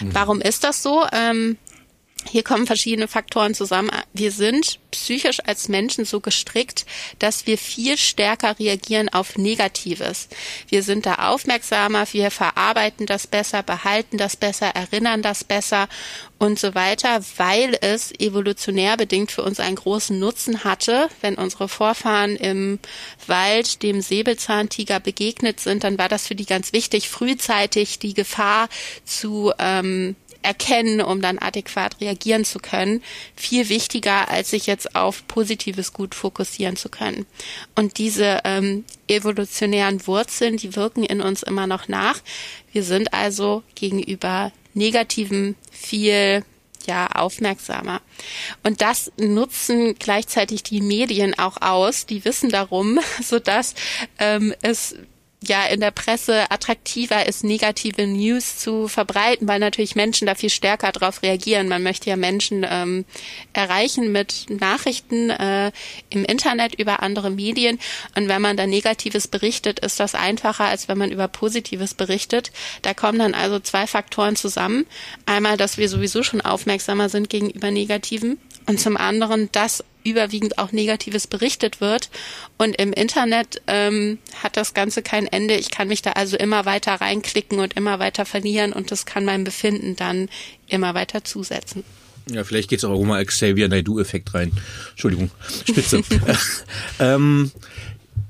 Mhm. 0.00 0.14
Warum 0.14 0.40
ist 0.40 0.64
das 0.64 0.82
so? 0.82 1.06
Ähm, 1.12 1.58
hier 2.28 2.42
kommen 2.42 2.66
verschiedene 2.66 3.08
Faktoren 3.08 3.54
zusammen. 3.54 3.90
Wir 4.12 4.30
sind 4.30 4.78
psychisch 4.90 5.38
als 5.46 5.68
Menschen 5.68 6.04
so 6.04 6.20
gestrickt, 6.20 6.84
dass 7.18 7.46
wir 7.46 7.56
viel 7.56 7.96
stärker 7.96 8.58
reagieren 8.58 9.08
auf 9.08 9.36
Negatives. 9.36 10.28
Wir 10.68 10.82
sind 10.82 11.06
da 11.06 11.30
aufmerksamer, 11.30 12.06
wir 12.12 12.30
verarbeiten 12.30 13.06
das 13.06 13.26
besser, 13.26 13.62
behalten 13.62 14.18
das 14.18 14.36
besser, 14.36 14.66
erinnern 14.66 15.22
das 15.22 15.44
besser 15.44 15.88
und 16.38 16.58
so 16.58 16.74
weiter, 16.74 17.20
weil 17.36 17.76
es 17.80 18.12
evolutionär 18.18 18.96
bedingt 18.96 19.30
für 19.30 19.42
uns 19.42 19.60
einen 19.60 19.76
großen 19.76 20.18
Nutzen 20.18 20.64
hatte. 20.64 21.08
Wenn 21.20 21.36
unsere 21.36 21.68
Vorfahren 21.68 22.36
im 22.36 22.78
Wald 23.26 23.82
dem 23.82 24.00
Säbelzahntiger 24.00 25.00
begegnet 25.00 25.60
sind, 25.60 25.84
dann 25.84 25.98
war 25.98 26.08
das 26.08 26.26
für 26.26 26.34
die 26.34 26.46
ganz 26.46 26.72
wichtig, 26.72 27.08
frühzeitig 27.08 27.98
die 27.98 28.14
Gefahr 28.14 28.68
zu 29.04 29.52
ähm, 29.58 30.16
erkennen, 30.42 31.00
um 31.00 31.20
dann 31.20 31.38
adäquat 31.38 32.00
reagieren 32.00 32.44
zu 32.44 32.58
können, 32.58 33.02
viel 33.36 33.68
wichtiger, 33.68 34.28
als 34.28 34.50
sich 34.50 34.66
jetzt 34.66 34.94
auf 34.96 35.26
positives 35.28 35.92
Gut 35.92 36.14
fokussieren 36.14 36.76
zu 36.76 36.88
können. 36.88 37.26
Und 37.74 37.98
diese 37.98 38.40
ähm, 38.44 38.84
evolutionären 39.08 40.06
Wurzeln, 40.06 40.56
die 40.56 40.76
wirken 40.76 41.04
in 41.04 41.20
uns 41.20 41.42
immer 41.42 41.66
noch 41.66 41.88
nach. 41.88 42.20
Wir 42.72 42.84
sind 42.84 43.12
also 43.12 43.62
gegenüber 43.74 44.52
negativen 44.74 45.56
viel 45.70 46.44
ja 46.86 47.08
aufmerksamer. 47.08 48.00
Und 48.62 48.80
das 48.80 49.12
nutzen 49.18 49.96
gleichzeitig 49.98 50.62
die 50.62 50.80
Medien 50.80 51.38
auch 51.38 51.60
aus. 51.60 52.06
Die 52.06 52.24
wissen 52.24 52.50
darum, 52.50 52.98
so 53.22 53.38
dass 53.38 53.74
ähm, 54.18 54.54
es 54.62 54.96
ja 55.42 55.64
in 55.64 55.80
der 55.80 55.90
Presse 55.90 56.50
attraktiver 56.50 57.26
ist, 57.26 57.44
negative 57.44 58.06
News 58.06 58.58
zu 58.58 58.88
verbreiten, 58.88 59.48
weil 59.48 59.58
natürlich 59.58 59.96
Menschen 59.96 60.26
da 60.26 60.34
viel 60.34 60.50
stärker 60.50 60.92
darauf 60.92 61.22
reagieren. 61.22 61.68
Man 61.68 61.82
möchte 61.82 62.10
ja 62.10 62.16
Menschen 62.16 62.66
ähm, 62.68 63.04
erreichen 63.52 64.12
mit 64.12 64.46
Nachrichten 64.48 65.30
äh, 65.30 65.72
im 66.10 66.24
Internet 66.24 66.74
über 66.74 67.02
andere 67.02 67.30
Medien. 67.30 67.78
Und 68.16 68.28
wenn 68.28 68.42
man 68.42 68.56
da 68.56 68.66
Negatives 68.66 69.28
berichtet, 69.28 69.80
ist 69.80 69.98
das 69.98 70.14
einfacher, 70.14 70.64
als 70.64 70.88
wenn 70.88 70.98
man 70.98 71.10
über 71.10 71.26
Positives 71.28 71.94
berichtet. 71.94 72.52
Da 72.82 72.92
kommen 72.92 73.18
dann 73.18 73.34
also 73.34 73.60
zwei 73.60 73.86
Faktoren 73.86 74.36
zusammen. 74.36 74.86
Einmal, 75.24 75.56
dass 75.56 75.78
wir 75.78 75.88
sowieso 75.88 76.22
schon 76.22 76.42
aufmerksamer 76.42 77.08
sind 77.08 77.30
gegenüber 77.30 77.70
Negativen 77.70 78.38
und 78.66 78.78
zum 78.78 78.96
anderen, 78.96 79.50
dass 79.52 79.84
überwiegend 80.04 80.58
auch 80.58 80.72
Negatives 80.72 81.26
berichtet 81.26 81.80
wird. 81.80 82.10
Und 82.58 82.76
im 82.76 82.92
Internet 82.92 83.62
ähm, 83.66 84.18
hat 84.42 84.56
das 84.56 84.74
Ganze 84.74 85.02
kein 85.02 85.26
Ende. 85.26 85.54
Ich 85.54 85.70
kann 85.70 85.88
mich 85.88 86.02
da 86.02 86.12
also 86.12 86.36
immer 86.36 86.64
weiter 86.64 86.94
reinklicken 86.94 87.58
und 87.58 87.74
immer 87.74 87.98
weiter 87.98 88.24
verlieren 88.24 88.72
und 88.72 88.90
das 88.90 89.06
kann 89.06 89.24
meinem 89.24 89.44
Befinden 89.44 89.96
dann 89.96 90.28
immer 90.68 90.94
weiter 90.94 91.24
zusetzen. 91.24 91.84
Ja, 92.30 92.44
vielleicht 92.44 92.70
geht's 92.70 92.84
auch 92.84 93.02
mal 93.02 93.24
Xavier 93.24 93.68
Naidoo-Effekt 93.68 94.34
rein. 94.34 94.52
Entschuldigung, 94.90 95.30
Spitze. 95.68 96.02
ähm, 97.00 97.50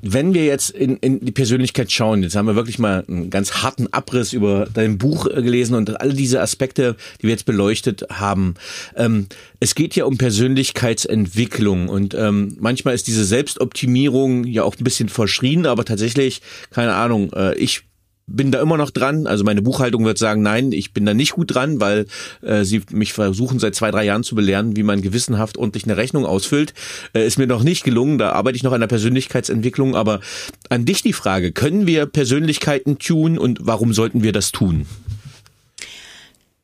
wenn 0.03 0.34
wir 0.34 0.45
jetzt 0.45 0.70
in, 0.70 0.97
in 0.99 1.24
die 1.24 1.32
Persönlichkeit 1.32 1.93
schauen, 1.93 2.22
jetzt 2.22 2.36
haben 2.36 2.47
wir 2.47 2.57
wirklich 2.57 2.78
mal 2.78 3.05
einen 3.07 3.30
ganz 3.30 3.62
harten 3.62 3.93
Abriss 3.93 4.32
über 4.32 4.66
dein 4.72 4.99
Buch 4.99 5.26
äh, 5.26 5.43
gelesen 5.43 5.74
und 5.74 6.01
alle 6.01 6.14
diese 6.14 6.41
Aspekte, 6.41 6.97
die 7.20 7.24
wir 7.24 7.30
jetzt 7.30 7.47
beleuchtet 7.47 8.05
haben. 8.11 8.55
Ähm, 8.97 9.26
es 9.61 9.74
geht 9.74 9.97
ja 9.97 10.05
um 10.05 10.18
Persönlichkeitsentwicklung 10.18 11.88
und 11.88 12.14
ähm, 12.14 12.57
manchmal 12.61 12.95
ist 12.95 13.07
diese 13.07 13.24
Selbstoptimierung 13.24 14.45
ja 14.45 14.62
auch 14.64 14.76
ein 14.76 14.84
bisschen 14.84 15.09
verschrien, 15.09 15.66
aber 15.66 15.84
tatsächlich, 15.84 16.43
keine 16.70 16.95
Ahnung, 16.95 17.32
äh, 17.32 17.55
ich 17.57 17.82
bin 18.31 18.51
da 18.51 18.61
immer 18.61 18.76
noch 18.76 18.91
dran. 18.91 19.26
Also 19.26 19.45
meine 19.45 19.62
Buchhaltung 19.62 20.05
wird 20.05 20.18
sagen, 20.18 20.43
nein, 20.43 20.72
ich 20.72 20.93
bin 20.93 21.05
da 21.05 21.14
nicht 21.14 21.33
gut 21.33 21.55
dran, 21.55 21.81
weil 21.81 22.07
äh, 22.43 22.64
sie 22.64 22.83
mich 22.91 23.12
versuchen 23.12 23.59
seit 23.59 23.74
zwei, 23.74 23.91
drei 23.91 24.05
Jahren 24.05 24.22
zu 24.22 24.35
belehren, 24.35 24.76
wie 24.76 24.83
man 24.83 25.03
gewissenhaft 25.03 25.59
ordentlich 25.59 25.85
eine 25.85 25.97
Rechnung 25.97 26.24
ausfüllt. 26.24 26.74
Äh, 27.12 27.26
ist 27.26 27.39
mir 27.39 27.47
noch 27.47 27.62
nicht 27.62 27.85
gelungen. 27.85 28.18
Da 28.18 28.33
arbeite 28.33 28.57
ich 28.57 28.62
noch 28.62 28.72
an 28.72 28.81
der 28.81 28.89
Persönlichkeitsentwicklung. 28.89 29.95
Aber 29.97 30.20
an 30.68 30.85
dich 30.85 31.03
die 31.03 31.12
Frage, 31.12 31.53
können 31.53 31.87
wir 31.87 32.07
Persönlichkeiten 32.07 32.99
tun 32.99 33.39
und 33.39 33.59
warum 33.62 33.93
sollten 33.93 34.22
wir 34.22 34.33
das 34.33 34.53
tun? 34.53 34.87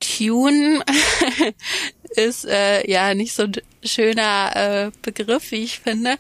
Tune 0.01 0.81
ist 2.17 2.45
äh, 2.47 2.89
ja 2.91 3.15
nicht 3.15 3.35
so 3.35 3.45
ein 3.45 3.53
schöner 3.85 4.53
äh, 4.55 4.91
Begriff, 5.03 5.51
wie 5.51 5.65
ich 5.65 5.81
finde. 5.81 6.17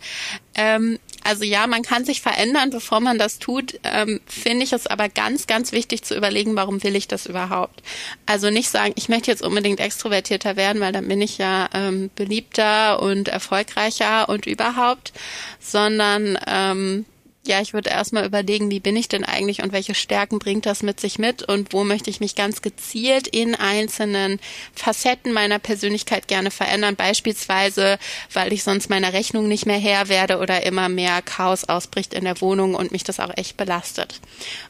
Ähm, 0.54 0.98
also 1.26 1.44
ja, 1.44 1.66
man 1.66 1.82
kann 1.82 2.04
sich 2.04 2.20
verändern, 2.22 2.70
bevor 2.70 3.00
man 3.00 3.18
das 3.18 3.38
tut. 3.38 3.78
Ähm, 3.82 4.20
Finde 4.26 4.64
ich 4.64 4.72
es 4.72 4.86
aber 4.86 5.08
ganz, 5.08 5.46
ganz 5.46 5.72
wichtig 5.72 6.02
zu 6.02 6.16
überlegen, 6.16 6.56
warum 6.56 6.82
will 6.82 6.96
ich 6.96 7.08
das 7.08 7.26
überhaupt? 7.26 7.82
Also 8.26 8.50
nicht 8.50 8.70
sagen, 8.70 8.92
ich 8.96 9.08
möchte 9.08 9.30
jetzt 9.30 9.42
unbedingt 9.42 9.80
extrovertierter 9.80 10.56
werden, 10.56 10.80
weil 10.80 10.92
dann 10.92 11.08
bin 11.08 11.20
ich 11.20 11.38
ja 11.38 11.68
ähm, 11.74 12.10
beliebter 12.14 13.02
und 13.02 13.28
erfolgreicher 13.28 14.28
und 14.28 14.46
überhaupt, 14.46 15.12
sondern 15.60 16.38
ähm, 16.46 17.04
ja, 17.46 17.60
ich 17.60 17.72
würde 17.72 17.90
erstmal 17.90 18.26
überlegen, 18.26 18.70
wie 18.70 18.80
bin 18.80 18.96
ich 18.96 19.08
denn 19.08 19.24
eigentlich 19.24 19.62
und 19.62 19.72
welche 19.72 19.94
Stärken 19.94 20.38
bringt 20.38 20.66
das 20.66 20.82
mit 20.82 21.00
sich 21.00 21.18
mit 21.18 21.42
und 21.42 21.72
wo 21.72 21.84
möchte 21.84 22.10
ich 22.10 22.20
mich 22.20 22.34
ganz 22.34 22.62
gezielt 22.62 23.26
in 23.28 23.54
einzelnen 23.54 24.40
Facetten 24.74 25.32
meiner 25.32 25.58
Persönlichkeit 25.58 26.28
gerne 26.28 26.50
verändern. 26.50 26.96
Beispielsweise, 26.96 27.98
weil 28.32 28.52
ich 28.52 28.62
sonst 28.62 28.90
meiner 28.90 29.12
Rechnung 29.12 29.48
nicht 29.48 29.66
mehr 29.66 29.78
Herr 29.78 30.08
werde 30.08 30.38
oder 30.38 30.64
immer 30.64 30.88
mehr 30.88 31.22
Chaos 31.22 31.64
ausbricht 31.64 32.14
in 32.14 32.24
der 32.24 32.40
Wohnung 32.40 32.74
und 32.74 32.92
mich 32.92 33.04
das 33.04 33.20
auch 33.20 33.36
echt 33.36 33.56
belastet. 33.56 34.20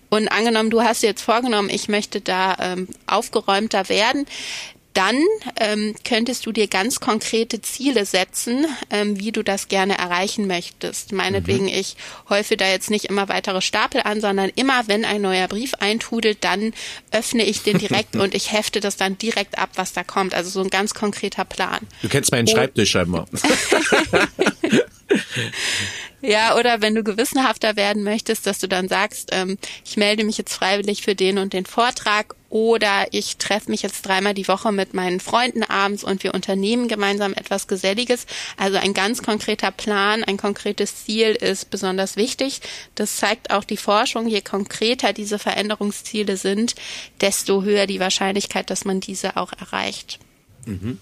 Und 0.08 0.28
angenommen, 0.28 0.70
du 0.70 0.82
hast 0.82 1.02
dir 1.02 1.08
jetzt 1.08 1.22
vorgenommen, 1.22 1.68
ich 1.70 1.88
möchte 1.88 2.20
da 2.20 2.56
ähm, 2.60 2.88
aufgeräumter 3.06 3.88
werden, 3.88 4.26
dann 4.96 5.16
ähm, 5.60 5.94
könntest 6.04 6.46
du 6.46 6.52
dir 6.52 6.68
ganz 6.68 7.00
konkrete 7.00 7.60
Ziele 7.60 8.06
setzen, 8.06 8.66
ähm, 8.90 9.20
wie 9.20 9.30
du 9.30 9.42
das 9.42 9.68
gerne 9.68 9.98
erreichen 9.98 10.46
möchtest. 10.46 11.12
Meinetwegen, 11.12 11.64
mhm. 11.64 11.72
ich 11.74 11.96
häufe 12.30 12.56
da 12.56 12.66
jetzt 12.66 12.90
nicht 12.90 13.04
immer 13.04 13.28
weitere 13.28 13.60
Stapel 13.60 14.00
an, 14.00 14.22
sondern 14.22 14.50
immer, 14.54 14.88
wenn 14.88 15.04
ein 15.04 15.20
neuer 15.20 15.48
Brief 15.48 15.74
eintrudelt, 15.74 16.38
dann 16.42 16.72
öffne 17.10 17.44
ich 17.44 17.62
den 17.62 17.78
direkt 17.78 18.16
und 18.16 18.34
ich 18.34 18.52
hefte 18.52 18.80
das 18.80 18.96
dann 18.96 19.18
direkt 19.18 19.58
ab, 19.58 19.70
was 19.74 19.92
da 19.92 20.02
kommt. 20.02 20.34
Also 20.34 20.48
so 20.48 20.62
ein 20.62 20.70
ganz 20.70 20.94
konkreter 20.94 21.44
Plan. 21.44 21.80
Du 22.00 22.08
kennst 22.08 22.32
meinen 22.32 22.48
Schreibtisch 22.48 22.90
scheinbar. 22.90 23.26
Ja, 26.22 26.56
oder 26.56 26.80
wenn 26.80 26.94
du 26.94 27.04
gewissenhafter 27.04 27.76
werden 27.76 28.02
möchtest, 28.02 28.46
dass 28.46 28.58
du 28.58 28.66
dann 28.66 28.88
sagst, 28.88 29.28
ähm, 29.32 29.58
ich 29.84 29.96
melde 29.96 30.24
mich 30.24 30.38
jetzt 30.38 30.54
freiwillig 30.54 31.02
für 31.02 31.14
den 31.14 31.38
und 31.38 31.52
den 31.52 31.66
Vortrag 31.66 32.34
oder 32.48 33.06
ich 33.12 33.36
treffe 33.36 33.70
mich 33.70 33.82
jetzt 33.82 34.02
dreimal 34.06 34.32
die 34.32 34.48
Woche 34.48 34.72
mit 34.72 34.94
meinen 34.94 35.20
Freunden 35.20 35.62
abends 35.62 36.02
und 36.02 36.24
wir 36.24 36.32
unternehmen 36.32 36.88
gemeinsam 36.88 37.34
etwas 37.34 37.68
Geselliges. 37.68 38.26
Also 38.56 38.78
ein 38.78 38.94
ganz 38.94 39.22
konkreter 39.22 39.70
Plan, 39.70 40.24
ein 40.24 40.36
konkretes 40.36 41.04
Ziel 41.04 41.28
ist 41.28 41.70
besonders 41.70 42.16
wichtig. 42.16 42.60
Das 42.94 43.16
zeigt 43.16 43.50
auch 43.50 43.64
die 43.64 43.76
Forschung. 43.76 44.26
Je 44.26 44.40
konkreter 44.40 45.12
diese 45.12 45.38
Veränderungsziele 45.38 46.36
sind, 46.36 46.74
desto 47.20 47.62
höher 47.62 47.86
die 47.86 48.00
Wahrscheinlichkeit, 48.00 48.70
dass 48.70 48.84
man 48.84 49.00
diese 49.00 49.36
auch 49.36 49.52
erreicht. 49.52 50.18
Mhm. 50.64 50.98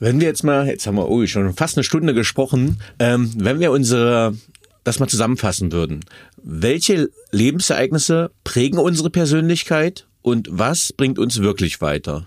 Wenn 0.00 0.18
wir 0.18 0.26
jetzt 0.26 0.42
mal, 0.42 0.66
jetzt 0.66 0.86
haben 0.86 0.96
wir 0.96 1.08
oh, 1.08 1.24
schon 1.26 1.52
fast 1.52 1.76
eine 1.76 1.84
Stunde 1.84 2.14
gesprochen, 2.14 2.80
ähm, 2.98 3.32
wenn 3.36 3.60
wir 3.60 3.70
unsere 3.70 4.34
das 4.82 4.98
mal 4.98 5.08
zusammenfassen 5.08 5.72
würden. 5.72 6.00
Welche 6.42 7.10
Lebensereignisse 7.32 8.30
prägen 8.44 8.78
unsere 8.78 9.10
Persönlichkeit 9.10 10.06
und 10.22 10.48
was 10.50 10.94
bringt 10.94 11.18
uns 11.18 11.40
wirklich 11.40 11.82
weiter? 11.82 12.26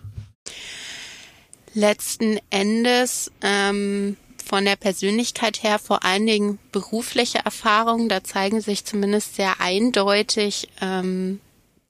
Letzten 1.74 2.38
Endes 2.52 3.32
ähm, 3.42 4.18
von 4.46 4.66
der 4.66 4.76
Persönlichkeit 4.76 5.64
her 5.64 5.80
vor 5.80 6.06
allen 6.06 6.28
Dingen 6.28 6.60
berufliche 6.72 7.40
Erfahrungen. 7.40 8.08
Da 8.08 8.24
zeigen 8.24 8.62
sich 8.62 8.86
zumindest 8.86 9.36
sehr 9.36 9.60
eindeutig 9.60 10.70
ähm, 10.80 11.40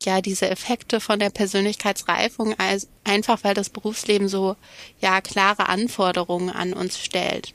ja 0.05 0.21
diese 0.21 0.49
Effekte 0.49 0.99
von 0.99 1.19
der 1.19 1.29
Persönlichkeitsreifung 1.29 2.57
als 2.59 2.87
einfach 3.03 3.43
weil 3.43 3.53
das 3.53 3.69
Berufsleben 3.69 4.27
so 4.27 4.55
ja 4.99 5.21
klare 5.21 5.69
Anforderungen 5.69 6.49
an 6.49 6.73
uns 6.73 6.99
stellt. 6.99 7.53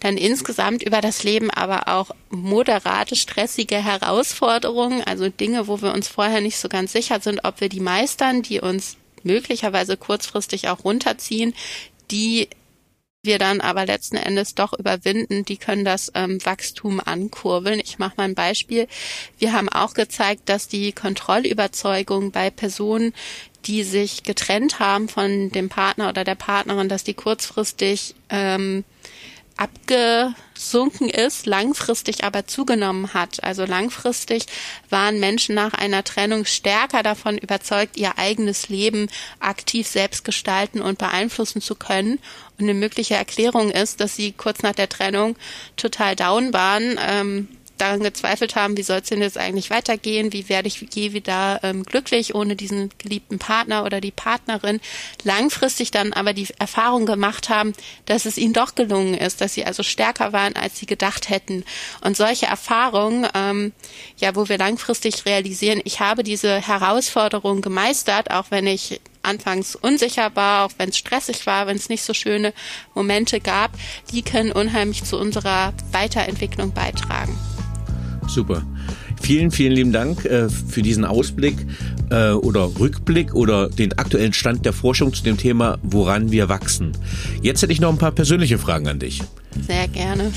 Dann 0.00 0.16
insgesamt 0.16 0.82
über 0.82 1.00
das 1.00 1.24
Leben 1.24 1.50
aber 1.50 1.88
auch 1.88 2.10
moderate 2.30 3.16
stressige 3.16 3.76
Herausforderungen, 3.76 5.02
also 5.02 5.28
Dinge, 5.28 5.68
wo 5.68 5.82
wir 5.82 5.92
uns 5.92 6.08
vorher 6.08 6.40
nicht 6.40 6.58
so 6.58 6.68
ganz 6.68 6.92
sicher 6.92 7.20
sind, 7.20 7.44
ob 7.44 7.60
wir 7.60 7.68
die 7.68 7.80
meistern, 7.80 8.42
die 8.42 8.60
uns 8.60 8.96
möglicherweise 9.22 9.96
kurzfristig 9.96 10.68
auch 10.68 10.84
runterziehen, 10.84 11.54
die 12.10 12.48
wir 13.26 13.38
dann 13.38 13.60
aber 13.60 13.84
letzten 13.86 14.16
Endes 14.16 14.54
doch 14.54 14.72
überwinden, 14.72 15.44
die 15.44 15.56
können 15.56 15.84
das 15.84 16.10
ähm, 16.14 16.44
Wachstum 16.44 17.00
ankurbeln. 17.04 17.80
Ich 17.80 17.98
mache 17.98 18.14
mal 18.16 18.24
ein 18.24 18.34
Beispiel. 18.34 18.88
Wir 19.38 19.52
haben 19.52 19.68
auch 19.68 19.94
gezeigt, 19.94 20.48
dass 20.48 20.68
die 20.68 20.92
Kontrollüberzeugung 20.92 22.30
bei 22.30 22.50
Personen, 22.50 23.12
die 23.66 23.82
sich 23.82 24.22
getrennt 24.22 24.78
haben 24.78 25.08
von 25.08 25.50
dem 25.50 25.68
Partner 25.68 26.08
oder 26.08 26.24
der 26.24 26.36
Partnerin, 26.36 26.88
dass 26.88 27.04
die 27.04 27.14
kurzfristig 27.14 28.14
ähm, 28.30 28.84
abgesunken 30.66 31.08
ist, 31.08 31.46
langfristig 31.46 32.24
aber 32.24 32.46
zugenommen 32.46 33.14
hat. 33.14 33.42
Also 33.44 33.64
langfristig 33.64 34.46
waren 34.90 35.20
Menschen 35.20 35.54
nach 35.54 35.74
einer 35.74 36.02
Trennung 36.02 36.44
stärker 36.44 37.04
davon 37.04 37.38
überzeugt, 37.38 37.96
ihr 37.96 38.18
eigenes 38.18 38.68
Leben 38.68 39.08
aktiv 39.38 39.86
selbst 39.86 40.24
gestalten 40.24 40.80
und 40.80 40.98
beeinflussen 40.98 41.60
zu 41.60 41.76
können. 41.76 42.18
Und 42.58 42.64
eine 42.64 42.74
mögliche 42.74 43.14
Erklärung 43.14 43.70
ist, 43.70 44.00
dass 44.00 44.16
sie 44.16 44.32
kurz 44.32 44.62
nach 44.62 44.74
der 44.74 44.88
Trennung 44.88 45.36
total 45.76 46.16
down 46.16 46.52
waren, 46.52 46.98
ähm, 47.00 47.48
daran 47.78 48.00
gezweifelt 48.00 48.56
haben, 48.56 48.76
wie 48.76 48.82
soll 48.82 48.98
es 48.98 49.08
denn 49.08 49.20
jetzt 49.20 49.38
eigentlich 49.38 49.70
weitergehen, 49.70 50.32
wie 50.32 50.48
werde 50.48 50.68
ich 50.68 50.86
je 50.94 51.12
wieder 51.12 51.60
ähm, 51.62 51.84
glücklich 51.84 52.34
ohne 52.34 52.56
diesen 52.56 52.90
geliebten 52.98 53.38
Partner 53.38 53.84
oder 53.84 54.00
die 54.00 54.10
Partnerin, 54.10 54.80
langfristig 55.24 55.90
dann 55.90 56.12
aber 56.12 56.32
die 56.32 56.48
Erfahrung 56.58 57.06
gemacht 57.06 57.48
haben, 57.48 57.72
dass 58.06 58.24
es 58.26 58.38
ihnen 58.38 58.52
doch 58.52 58.74
gelungen 58.74 59.14
ist, 59.14 59.40
dass 59.40 59.54
sie 59.54 59.64
also 59.64 59.82
stärker 59.82 60.32
waren, 60.32 60.56
als 60.56 60.78
sie 60.78 60.86
gedacht 60.86 61.28
hätten. 61.28 61.64
Und 62.02 62.16
solche 62.16 62.46
Erfahrungen, 62.46 63.26
ähm, 63.34 63.72
ja, 64.18 64.34
wo 64.34 64.48
wir 64.48 64.58
langfristig 64.58 65.26
realisieren, 65.26 65.80
ich 65.84 66.00
habe 66.00 66.22
diese 66.22 66.60
Herausforderung 66.60 67.60
gemeistert, 67.60 68.30
auch 68.30 68.46
wenn 68.50 68.66
ich 68.66 69.00
anfangs 69.26 69.74
unsicher 69.74 70.34
war, 70.34 70.64
auch 70.64 70.72
wenn 70.78 70.90
es 70.90 70.98
stressig 70.98 71.46
war, 71.46 71.66
wenn 71.66 71.76
es 71.76 71.88
nicht 71.88 72.02
so 72.02 72.14
schöne 72.14 72.54
Momente 72.94 73.40
gab, 73.40 73.72
die 74.12 74.22
können 74.22 74.52
unheimlich 74.52 75.04
zu 75.04 75.18
unserer 75.18 75.74
Weiterentwicklung 75.92 76.72
beitragen. 76.72 77.36
Super. 78.28 78.62
Vielen, 79.20 79.50
vielen 79.50 79.72
lieben 79.72 79.92
Dank 79.92 80.24
äh, 80.24 80.48
für 80.48 80.82
diesen 80.82 81.04
Ausblick 81.04 81.56
äh, 82.10 82.30
oder 82.30 82.78
Rückblick 82.78 83.34
oder 83.34 83.68
den 83.68 83.98
aktuellen 83.98 84.32
Stand 84.32 84.64
der 84.64 84.72
Forschung 84.72 85.12
zu 85.12 85.22
dem 85.22 85.36
Thema, 85.36 85.78
woran 85.82 86.30
wir 86.30 86.48
wachsen. 86.48 86.92
Jetzt 87.42 87.62
hätte 87.62 87.72
ich 87.72 87.80
noch 87.80 87.90
ein 87.90 87.98
paar 87.98 88.12
persönliche 88.12 88.58
Fragen 88.58 88.88
an 88.88 88.98
dich. 88.98 89.22
Sehr 89.66 89.88
gerne. 89.88 90.32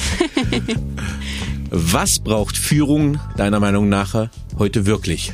Was 1.72 2.20
braucht 2.20 2.58
Führung 2.58 3.20
deiner 3.38 3.60
Meinung 3.60 3.90
nach 3.90 4.30
heute 4.58 4.86
wirklich? 4.86 5.34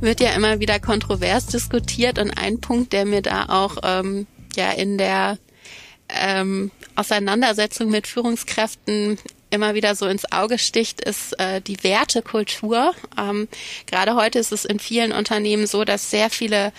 Wird 0.00 0.20
ja 0.20 0.30
immer 0.30 0.58
wieder 0.58 0.80
kontrovers 0.80 1.46
diskutiert 1.46 2.18
und 2.18 2.30
ein 2.30 2.60
Punkt, 2.60 2.92
der 2.92 3.06
mir 3.06 3.22
da 3.22 3.46
auch 3.46 3.76
ähm, 3.84 4.26
ja 4.56 4.72
in 4.72 4.98
der 4.98 5.38
ähm, 6.08 6.70
Auseinandersetzung 6.96 7.90
mit 7.90 8.06
Führungskräften 8.06 9.16
immer 9.52 9.74
wieder 9.74 9.94
so 9.94 10.06
ins 10.06 10.30
Auge 10.32 10.58
sticht, 10.58 11.00
ist 11.00 11.38
äh, 11.38 11.60
die 11.60 11.82
Wertekultur. 11.84 12.94
Ähm, 13.18 13.48
gerade 13.86 14.14
heute 14.14 14.38
ist 14.38 14.52
es 14.52 14.64
in 14.64 14.78
vielen 14.78 15.12
Unternehmen 15.12 15.66
so, 15.66 15.84
dass 15.84 16.10
sehr 16.10 16.30
viele 16.30 16.72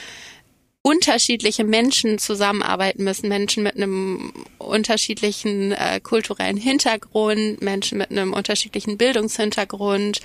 unterschiedliche 0.81 1.63
Menschen 1.63 2.19
zusammenarbeiten 2.19 3.05
müssen. 3.05 3.29
Menschen 3.29 3.63
mit 3.63 3.77
einem 3.77 4.33
unterschiedlichen 4.57 5.71
äh, 5.71 6.01
kulturellen 6.01 6.57
Hintergrund, 6.57 7.61
Menschen 7.61 7.97
mit 7.97 8.11
einem 8.11 8.33
unterschiedlichen 8.33 8.97
Bildungshintergrund, 8.97 10.19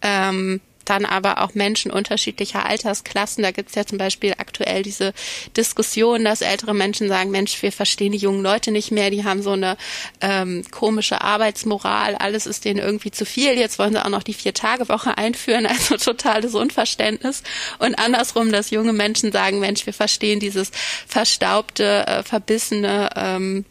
ähm, 0.00 0.60
dann 0.88 1.04
aber 1.04 1.42
auch 1.42 1.54
Menschen 1.54 1.90
unterschiedlicher 1.90 2.64
Altersklassen. 2.64 3.42
Da 3.42 3.50
gibt 3.50 3.70
es 3.70 3.74
ja 3.74 3.84
zum 3.84 3.98
Beispiel 3.98 4.34
aktuell 4.38 4.82
diese 4.82 5.12
Diskussion, 5.56 6.24
dass 6.24 6.40
ältere 6.40 6.74
Menschen 6.74 7.08
sagen, 7.08 7.30
Mensch, 7.30 7.60
wir 7.62 7.72
verstehen 7.72 8.12
die 8.12 8.18
jungen 8.18 8.42
Leute 8.42 8.70
nicht 8.70 8.90
mehr, 8.90 9.10
die 9.10 9.24
haben 9.24 9.42
so 9.42 9.52
eine 9.52 9.76
ähm, 10.20 10.64
komische 10.70 11.20
Arbeitsmoral, 11.20 12.14
alles 12.16 12.46
ist 12.46 12.64
denen 12.64 12.80
irgendwie 12.80 13.10
zu 13.10 13.24
viel. 13.24 13.58
Jetzt 13.58 13.78
wollen 13.78 13.92
sie 13.92 14.04
auch 14.04 14.10
noch 14.10 14.22
die 14.22 14.34
Vier-Tage-Woche 14.34 15.18
einführen, 15.18 15.66
also 15.66 15.96
totales 15.96 16.54
Unverständnis. 16.54 17.42
Und 17.78 17.98
andersrum, 17.98 18.52
dass 18.52 18.70
junge 18.70 18.92
Menschen 18.92 19.32
sagen, 19.32 19.60
Mensch, 19.60 19.86
wir 19.86 19.94
verstehen 19.94 20.40
dieses 20.40 20.70
verstaubte, 21.06 22.06
äh, 22.06 22.22
verbissene 22.22 23.10
ähm, 23.16 23.64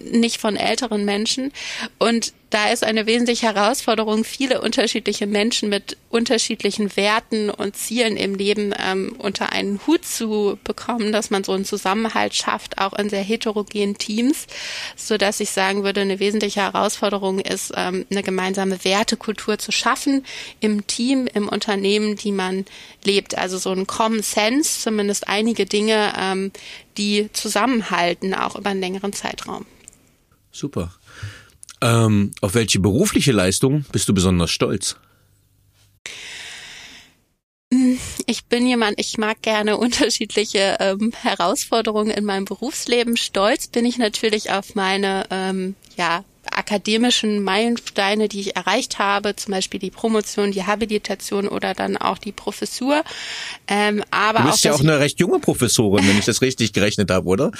nicht 0.00 0.38
von 0.38 0.56
älteren 0.56 1.04
Menschen. 1.04 1.52
Und 1.98 2.32
da 2.52 2.68
ist 2.68 2.84
eine 2.84 3.06
wesentliche 3.06 3.46
Herausforderung, 3.46 4.24
viele 4.24 4.60
unterschiedliche 4.60 5.26
Menschen 5.26 5.70
mit 5.70 5.96
unterschiedlichen 6.10 6.94
Werten 6.96 7.48
und 7.48 7.76
Zielen 7.76 8.18
im 8.18 8.34
Leben 8.34 8.74
ähm, 8.78 9.16
unter 9.16 9.52
einen 9.52 9.80
Hut 9.86 10.04
zu 10.04 10.58
bekommen, 10.62 11.12
dass 11.12 11.30
man 11.30 11.44
so 11.44 11.52
einen 11.52 11.64
Zusammenhalt 11.64 12.34
schafft, 12.34 12.76
auch 12.76 12.92
in 12.92 13.08
sehr 13.08 13.22
heterogenen 13.22 13.96
Teams, 13.96 14.46
so 14.96 15.16
dass 15.16 15.40
ich 15.40 15.50
sagen 15.50 15.82
würde, 15.82 16.02
eine 16.02 16.20
wesentliche 16.20 16.60
Herausforderung 16.60 17.40
ist, 17.40 17.72
ähm, 17.74 18.04
eine 18.10 18.22
gemeinsame 18.22 18.84
Wertekultur 18.84 19.58
zu 19.58 19.72
schaffen 19.72 20.22
im 20.60 20.86
Team, 20.86 21.26
im 21.32 21.48
Unternehmen, 21.48 22.16
die 22.16 22.32
man 22.32 22.66
lebt. 23.02 23.38
Also 23.38 23.56
so 23.56 23.70
ein 23.70 23.86
Common 23.86 24.22
Sense, 24.22 24.78
zumindest 24.78 25.26
einige 25.26 25.64
Dinge, 25.64 26.12
ähm, 26.18 26.52
die 26.98 27.30
zusammenhalten, 27.32 28.34
auch 28.34 28.56
über 28.56 28.68
einen 28.68 28.80
längeren 28.80 29.14
Zeitraum. 29.14 29.64
Super. 30.50 30.92
Ähm, 31.82 32.30
auf 32.40 32.54
welche 32.54 32.78
berufliche 32.78 33.32
Leistung 33.32 33.84
bist 33.90 34.08
du 34.08 34.14
besonders 34.14 34.50
stolz? 34.50 34.96
Ich 38.26 38.44
bin 38.44 38.66
jemand, 38.66 39.00
ich 39.00 39.18
mag 39.18 39.42
gerne 39.42 39.76
unterschiedliche 39.78 40.76
ähm, 40.78 41.12
Herausforderungen 41.22 42.10
in 42.10 42.24
meinem 42.24 42.44
Berufsleben. 42.44 43.16
Stolz 43.16 43.66
bin 43.66 43.84
ich 43.84 43.98
natürlich 43.98 44.52
auf 44.52 44.74
meine 44.74 45.26
ähm, 45.30 45.74
ja, 45.96 46.24
akademischen 46.56 47.42
Meilensteine, 47.42 48.28
die 48.28 48.40
ich 48.40 48.56
erreicht 48.56 48.98
habe, 48.98 49.36
zum 49.36 49.52
Beispiel 49.52 49.80
die 49.80 49.90
Promotion, 49.90 50.52
die 50.52 50.64
Habilitation 50.64 51.48
oder 51.48 51.74
dann 51.74 51.96
auch 51.96 52.18
die 52.18 52.32
Professur. 52.32 53.02
Ähm, 53.68 54.02
aber 54.10 54.40
du 54.40 54.44
bist 54.46 54.60
auch, 54.60 54.64
ja 54.64 54.72
auch 54.74 54.80
eine 54.80 55.00
recht 55.00 55.20
junge 55.20 55.38
Professorin, 55.38 56.06
wenn 56.06 56.18
ich 56.18 56.24
das 56.24 56.42
richtig 56.42 56.72
gerechnet 56.72 57.10
habe, 57.10 57.28
oder? 57.28 57.52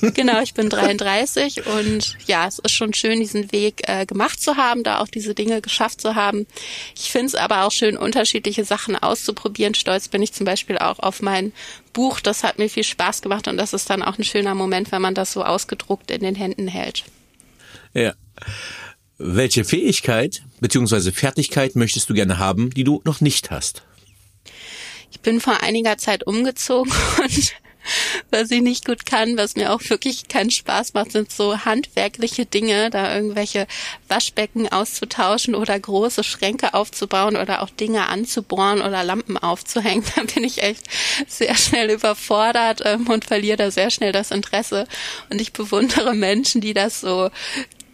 genau, 0.00 0.40
ich 0.42 0.54
bin 0.54 0.70
33 0.70 1.66
und 1.66 2.16
ja, 2.26 2.46
es 2.46 2.58
ist 2.58 2.72
schon 2.72 2.94
schön, 2.94 3.20
diesen 3.20 3.52
Weg 3.52 3.88
äh, 3.88 4.06
gemacht 4.06 4.40
zu 4.40 4.56
haben, 4.56 4.82
da 4.82 5.00
auch 5.00 5.08
diese 5.08 5.34
Dinge 5.34 5.60
geschafft 5.60 6.00
zu 6.00 6.14
haben. 6.14 6.46
Ich 6.94 7.10
finde 7.10 7.26
es 7.26 7.34
aber 7.34 7.64
auch 7.64 7.72
schön, 7.72 7.96
unterschiedliche 7.96 8.64
Sachen 8.64 8.96
auszuprobieren. 8.96 9.74
Stolz 9.74 10.08
bin 10.08 10.22
ich 10.22 10.32
zum 10.32 10.46
Beispiel 10.46 10.78
auch 10.78 10.98
auf 10.98 11.22
mein 11.22 11.52
Buch. 11.92 12.20
Das 12.20 12.44
hat 12.44 12.58
mir 12.58 12.68
viel 12.68 12.84
Spaß 12.84 13.22
gemacht 13.22 13.48
und 13.48 13.56
das 13.56 13.72
ist 13.72 13.88
dann 13.90 14.02
auch 14.02 14.18
ein 14.18 14.24
schöner 14.24 14.54
Moment, 14.54 14.92
wenn 14.92 15.02
man 15.02 15.14
das 15.14 15.32
so 15.32 15.44
ausgedruckt 15.44 16.10
in 16.10 16.20
den 16.20 16.34
Händen 16.34 16.68
hält. 16.68 17.04
Ja. 17.96 18.12
Welche 19.16 19.64
Fähigkeit 19.64 20.42
bzw. 20.60 21.12
Fertigkeit 21.12 21.76
möchtest 21.76 22.10
du 22.10 22.14
gerne 22.14 22.38
haben, 22.38 22.68
die 22.68 22.84
du 22.84 23.00
noch 23.04 23.22
nicht 23.22 23.50
hast? 23.50 23.84
Ich 25.10 25.20
bin 25.20 25.40
vor 25.40 25.62
einiger 25.62 25.96
Zeit 25.96 26.26
umgezogen 26.26 26.92
und 27.22 27.54
was 28.30 28.50
ich 28.50 28.62
nicht 28.62 28.84
gut 28.84 29.06
kann, 29.06 29.36
was 29.36 29.56
mir 29.56 29.72
auch 29.72 29.80
wirklich 29.88 30.28
keinen 30.28 30.50
Spaß 30.50 30.94
macht, 30.94 31.12
sind 31.12 31.30
so 31.30 31.64
handwerkliche 31.64 32.46
Dinge, 32.46 32.90
da 32.90 33.14
irgendwelche 33.14 33.66
Waschbecken 34.08 34.68
auszutauschen 34.68 35.54
oder 35.54 35.78
große 35.78 36.24
Schränke 36.24 36.74
aufzubauen 36.74 37.36
oder 37.36 37.62
auch 37.62 37.70
Dinge 37.70 38.08
anzubohren 38.08 38.80
oder 38.80 39.04
Lampen 39.04 39.38
aufzuhängen. 39.38 40.04
Da 40.16 40.22
bin 40.22 40.44
ich 40.44 40.62
echt 40.62 40.84
sehr 41.26 41.54
schnell 41.56 41.90
überfordert 41.90 42.80
ähm, 42.84 43.06
und 43.08 43.24
verliere 43.24 43.56
da 43.56 43.70
sehr 43.70 43.90
schnell 43.90 44.12
das 44.12 44.30
Interesse. 44.30 44.86
Und 45.30 45.40
ich 45.40 45.52
bewundere 45.52 46.14
Menschen, 46.14 46.60
die 46.60 46.74
das 46.74 47.00
so 47.00 47.30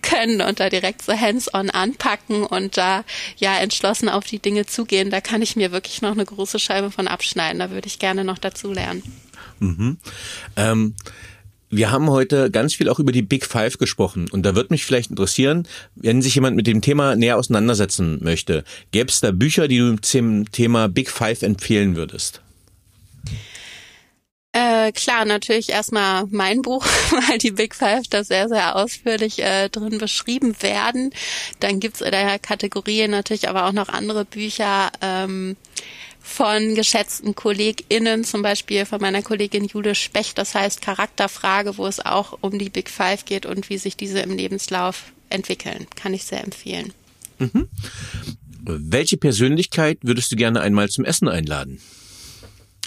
können 0.03 0.41
und 0.43 0.61
da 0.61 0.69
direkt 0.69 1.03
so 1.03 1.13
hands-on 1.13 1.71
anpacken 1.71 2.45
und 2.45 2.77
da 2.77 3.05
ja 3.37 3.57
entschlossen 3.59 4.09
auf 4.09 4.25
die 4.25 4.39
Dinge 4.39 4.67
zugehen, 4.67 5.11
da 5.11 5.21
kann 5.21 5.43
ich 5.43 5.57
mir 5.57 5.73
wirklich 5.73 6.03
noch 6.03 6.13
eine 6.13 6.25
große 6.25 6.59
Scheibe 6.59 6.91
von 6.91 7.09
abschneiden. 7.09 7.61
Da 7.61 7.71
würde 7.71 7.87
ich 7.87 7.99
gerne 7.99 8.25
noch 8.25 8.39
dazu 8.39 8.73
lernen. 8.73 9.03
Mhm. 9.61 9.97
Ähm 10.57 10.95
wir 11.75 11.91
haben 11.91 12.11
heute 12.11 12.51
ganz 12.51 12.75
viel 12.75 12.91
auch 12.91 12.99
über 12.99 13.13
die 13.13 13.23
Big 13.23 13.47
Five 13.47 13.79
gesprochen 13.79 14.29
und 14.31 14.45
da 14.45 14.55
wird 14.55 14.71
mich 14.71 14.85
vielleicht 14.85 15.09
interessieren, 15.09 15.67
wenn 15.95 16.21
sich 16.21 16.35
jemand 16.35 16.55
mit 16.55 16.67
dem 16.67 16.83
Thema 16.83 17.17
näher 17.17 17.39
auseinandersetzen 17.39 18.19
möchte, 18.23 18.63
gäbe 18.91 19.09
es 19.09 19.21
da 19.21 19.31
Bücher, 19.31 19.69
die 19.69 19.79
du 19.79 19.97
zum 19.97 20.53
Thema 20.53 20.89
Big 20.89 21.11
Five 21.11 21.41
empfehlen 21.41 21.97
würdest? 21.97 22.42
Äh, 24.55 24.93
klar, 24.93 25.25
natürlich 25.25 25.71
erstmal 25.71 26.27
mein 26.31 26.61
Buch, 26.61 26.85
weil 27.29 27.39
die 27.39 27.53
Big 27.53 27.75
Five 27.75 28.07
da 28.09 28.23
sehr, 28.23 28.49
sehr 28.49 28.77
ausführlich 28.77 29.39
äh, 29.43 29.71
drin 29.71 29.97
beschrieben 29.97 30.55
werden. 30.61 31.11
Dann 31.61 31.81
gibt's 31.81 32.03
in 32.03 32.11
der 32.11 32.39
Kategorie 32.39 33.09
natürlich 33.09 33.49
aber 33.49 33.67
auch 33.67 33.73
noch 33.73 33.89
andere 33.89 34.27
Bücher 34.27 34.91
ähm, 35.01 35.57
von 36.21 36.75
geschätzten 36.75 37.35
KollegInnen, 37.35 38.25
zum 38.25 38.43
Beispiel 38.43 38.85
von 38.85 39.01
meiner 39.01 39.23
Kollegin 39.23 39.65
Jule 39.65 39.95
Specht, 39.95 40.37
das 40.37 40.55
heißt 40.55 40.83
Charakterfrage, 40.83 41.79
wo 41.79 41.87
es 41.87 42.01
auch 42.01 42.39
um 42.43 42.59
die 42.59 42.71
Big 42.71 42.91
Five 42.91 43.25
geht 43.25 43.47
und 43.47 43.71
wie 43.71 43.79
sich 43.79 43.97
diese 43.97 44.21
im 44.21 44.37
Lebenslauf 44.37 45.13
entwickeln. 45.31 45.87
Kann 45.97 46.13
ich 46.13 46.25
sehr 46.25 46.45
empfehlen. 46.45 46.93
Mhm. 47.39 47.69
Welche 48.65 49.17
Persönlichkeit 49.17 49.99
würdest 50.03 50.31
du 50.31 50.37
gerne 50.37 50.61
einmal 50.61 50.89
zum 50.91 51.05
Essen 51.05 51.29
einladen? 51.29 51.81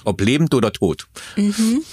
Ob 0.05 0.21
lebend 0.21 0.53
oder 0.53 0.71
tot. 0.71 1.07
Mhm. 1.35 1.83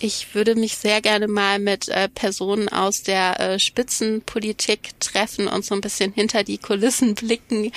Ich 0.00 0.34
würde 0.34 0.54
mich 0.54 0.76
sehr 0.76 1.00
gerne 1.00 1.28
mal 1.28 1.58
mit 1.58 1.88
äh, 1.88 2.08
Personen 2.08 2.68
aus 2.68 3.02
der 3.02 3.38
äh, 3.38 3.58
Spitzenpolitik 3.58 4.98
treffen 5.00 5.46
und 5.46 5.64
so 5.64 5.74
ein 5.74 5.80
bisschen 5.80 6.12
hinter 6.12 6.42
die 6.44 6.58
Kulissen 6.58 7.14
blicken, 7.14 7.70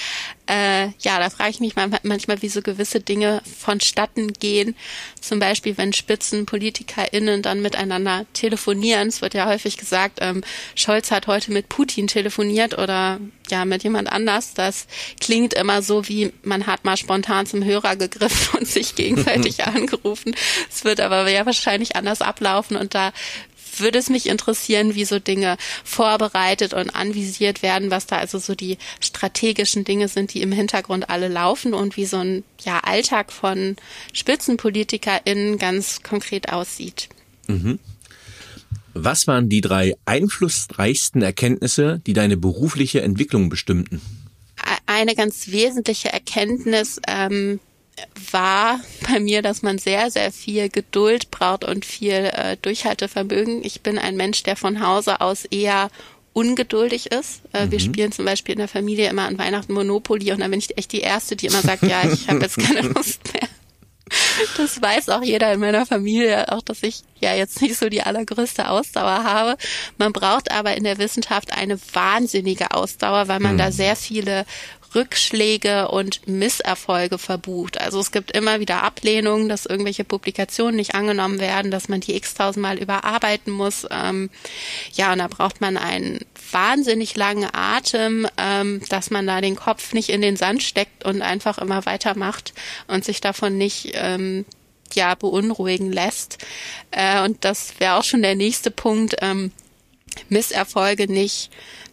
äh, 0.52 0.90
ja, 1.00 1.18
da 1.18 1.30
frage 1.30 1.52
ich 1.52 1.60
mich 1.62 1.76
manchmal, 1.78 2.42
wie 2.42 2.50
so 2.50 2.62
gewisse 2.62 3.00
Dinge 3.00 3.42
vonstatten 3.60 4.34
gehen. 4.34 4.76
Zum 5.22 5.40
Beispiel, 5.40 5.78
wenn 5.78 5.94
SpitzenpolitikerInnen 5.94 7.42
dann 7.42 7.62
miteinander 7.62 8.26
telefonieren. 8.34 9.08
Es 9.08 9.22
wird 9.22 9.34
ja 9.34 9.46
häufig 9.46 9.78
gesagt, 9.78 10.20
ähm, 10.20 10.44
Scholz 10.76 11.10
hat 11.10 11.28
heute 11.28 11.54
mit 11.54 11.70
Putin 11.70 12.08
telefoniert 12.08 12.78
oder 12.78 13.22
ja, 13.50 13.64
mit 13.64 13.84
jemand 13.84 14.12
anders. 14.12 14.54
Das 14.54 14.88
klingt 15.22 15.54
immer 15.54 15.82
so, 15.82 16.10
wie 16.10 16.34
man 16.44 16.68
hat 16.68 16.84
mal 16.84 16.98
spontan 16.98 17.46
zum 17.46 17.64
Hörer 17.64 17.96
gegriffen 17.96 18.58
und 18.60 18.68
sich 18.68 18.96
gegenseitig 18.96 19.64
angerufen. 19.66 20.36
Es 20.70 20.84
wird 20.84 21.00
aber 21.00 21.30
ja 21.30 21.46
wahrscheinlich 21.46 21.96
anders 21.96 22.22
ablaufen 22.22 22.76
und 22.76 22.94
da 22.94 23.14
würde 23.82 24.00
es 24.00 24.10
mich 24.10 24.28
interessieren, 24.28 24.96
wie 24.96 25.06
so 25.06 25.20
Dinge 25.20 25.58
vorbereitet 25.84 26.74
und 26.74 26.90
anvisiert 26.96 27.62
werden, 27.62 27.92
was 27.92 28.06
da 28.08 28.18
also 28.18 28.40
so 28.40 28.56
die 28.56 28.78
strategischen 29.00 29.84
Dinge 29.84 30.08
sind, 30.08 30.34
die 30.34 30.42
im 30.42 30.52
Hintergrund 30.52 31.10
alle 31.10 31.28
laufen 31.28 31.74
und 31.74 31.98
wie 31.98 32.06
so 32.06 32.18
ein 32.18 32.44
ja, 32.64 32.80
Alltag 32.80 33.32
von 33.32 33.76
SpitzenpolitikerInnen 34.14 35.58
ganz 35.58 36.02
konkret 36.04 36.52
aussieht. 36.52 37.10
Mhm. 37.48 37.80
Was 38.94 39.28
waren 39.28 39.48
die 39.48 39.62
drei 39.62 39.96
einflussreichsten 40.06 41.22
Erkenntnisse, 41.22 42.02
die 42.06 42.14
deine 42.14 42.38
berufliche 42.38 43.02
Entwicklung 43.02 43.50
bestimmten? 43.50 44.02
Eine 44.86 45.16
ganz 45.16 45.48
wesentliche 45.48 46.12
Erkenntnis, 46.12 47.00
ähm, 47.08 47.60
war 48.32 48.80
bei 49.10 49.20
mir, 49.20 49.42
dass 49.42 49.62
man 49.62 49.78
sehr, 49.78 50.12
sehr 50.12 50.32
viel 50.32 50.70
Geduld 50.70 51.32
braucht 51.32 51.64
und 51.64 51.86
viel 51.86 52.32
äh, 52.34 52.58
Durchhaltevermögen. 52.62 53.64
Ich 53.64 53.82
bin 53.82 53.98
ein 53.98 54.16
Mensch, 54.16 54.44
der 54.44 54.56
von 54.56 54.86
Hause 54.86 55.22
aus 55.22 55.46
eher 55.46 55.90
ungeduldig 56.34 57.12
ist. 57.12 57.42
Äh, 57.54 57.66
mhm. 57.66 57.72
Wir 57.72 57.80
spielen 57.80 58.12
zum 58.12 58.26
Beispiel 58.26 58.54
in 58.54 58.60
der 58.60 58.68
Familie 58.68 59.10
immer 59.10 59.24
an 59.24 59.38
Weihnachten 59.38 59.74
Monopoly 59.74 60.32
und 60.32 60.40
dann 60.40 60.52
bin 60.52 60.60
ich 60.60 60.78
echt 60.78 60.92
die 60.92 61.02
Erste, 61.02 61.36
die 61.36 61.48
immer 61.48 61.62
sagt, 61.62 61.84
ja, 61.84 62.04
ich 62.12 62.28
habe 62.28 62.40
jetzt 62.40 62.58
keine 62.58 62.82
Lust 62.88 63.34
mehr. 63.34 63.50
Das 64.58 64.82
weiß 64.82 65.10
auch 65.10 65.24
jeder 65.24 65.54
in 65.54 65.62
meiner 65.62 65.86
Familie, 65.86 66.52
auch 66.52 66.62
dass 66.62 66.84
ich 66.84 67.04
ja 67.20 67.34
jetzt 67.34 67.62
nicht 67.62 67.78
so 67.78 67.88
die 67.88 68.02
allergrößte 68.02 68.70
Ausdauer 68.70 69.24
habe. 69.24 69.58
Man 69.98 70.12
braucht 70.12 70.52
aber 70.52 70.76
in 70.76 70.84
der 70.84 70.98
Wissenschaft 70.98 71.54
eine 71.54 71.80
wahnsinnige 71.94 72.72
Ausdauer, 72.72 73.28
weil 73.30 73.40
man 73.40 73.54
mhm. 73.54 73.60
da 73.60 73.72
sehr 73.72 73.96
viele 73.96 74.46
Rückschläge 74.94 75.88
und 75.90 76.28
Misserfolge 76.28 77.18
verbucht. 77.18 77.80
Also 77.80 78.00
es 78.00 78.12
gibt 78.12 78.32
immer 78.36 78.60
wieder 78.60 78.84
Ablehnungen, 78.84 79.50
dass 79.50 79.66
irgendwelche 79.66 80.04
Publikationen 80.04 80.76
nicht 80.76 80.96
angenommen 80.96 81.40
werden, 81.40 81.72
dass 81.72 81.90
man 81.90 82.02
die 82.02 82.16
x-tausendmal 82.16 82.78
überarbeiten 82.78 83.54
muss. 83.54 83.88
Ähm, 83.90 84.30
ja, 84.94 85.12
und 85.12 85.20
da 85.20 85.28
braucht 85.28 85.62
man 85.62 85.78
einen 85.78 86.20
wahnsinnig 86.52 87.16
langen 87.16 87.48
Atem, 87.52 88.28
ähm, 88.38 88.82
dass 88.90 89.10
man 89.10 89.28
da 89.28 89.42
den 89.42 89.56
Kopf 89.56 89.94
nicht 89.94 90.10
in 90.10 90.22
den 90.22 90.36
Sand 90.36 90.64
steckt 90.64 91.06
und 91.06 91.22
einfach 91.22 91.58
immer 91.58 91.86
weitermacht 91.86 92.54
und 92.88 93.06
sich 93.06 93.22
davon 93.22 93.58
nicht 93.58 93.92
ähm, 93.94 94.46
ja 94.94 95.16
beunruhigen 95.16 95.92
lässt. 95.92 96.38
Äh, 96.92 97.24
und 97.24 97.46
das 97.46 97.80
wäre 97.80 97.96
auch 97.96 98.04
schon 98.04 98.22
der 98.22 98.36
nächste 98.36 98.72
Punkt. 98.72 99.16
Ähm, 99.22 99.52
Misserfolge 100.30 101.12
nicht 101.12 101.50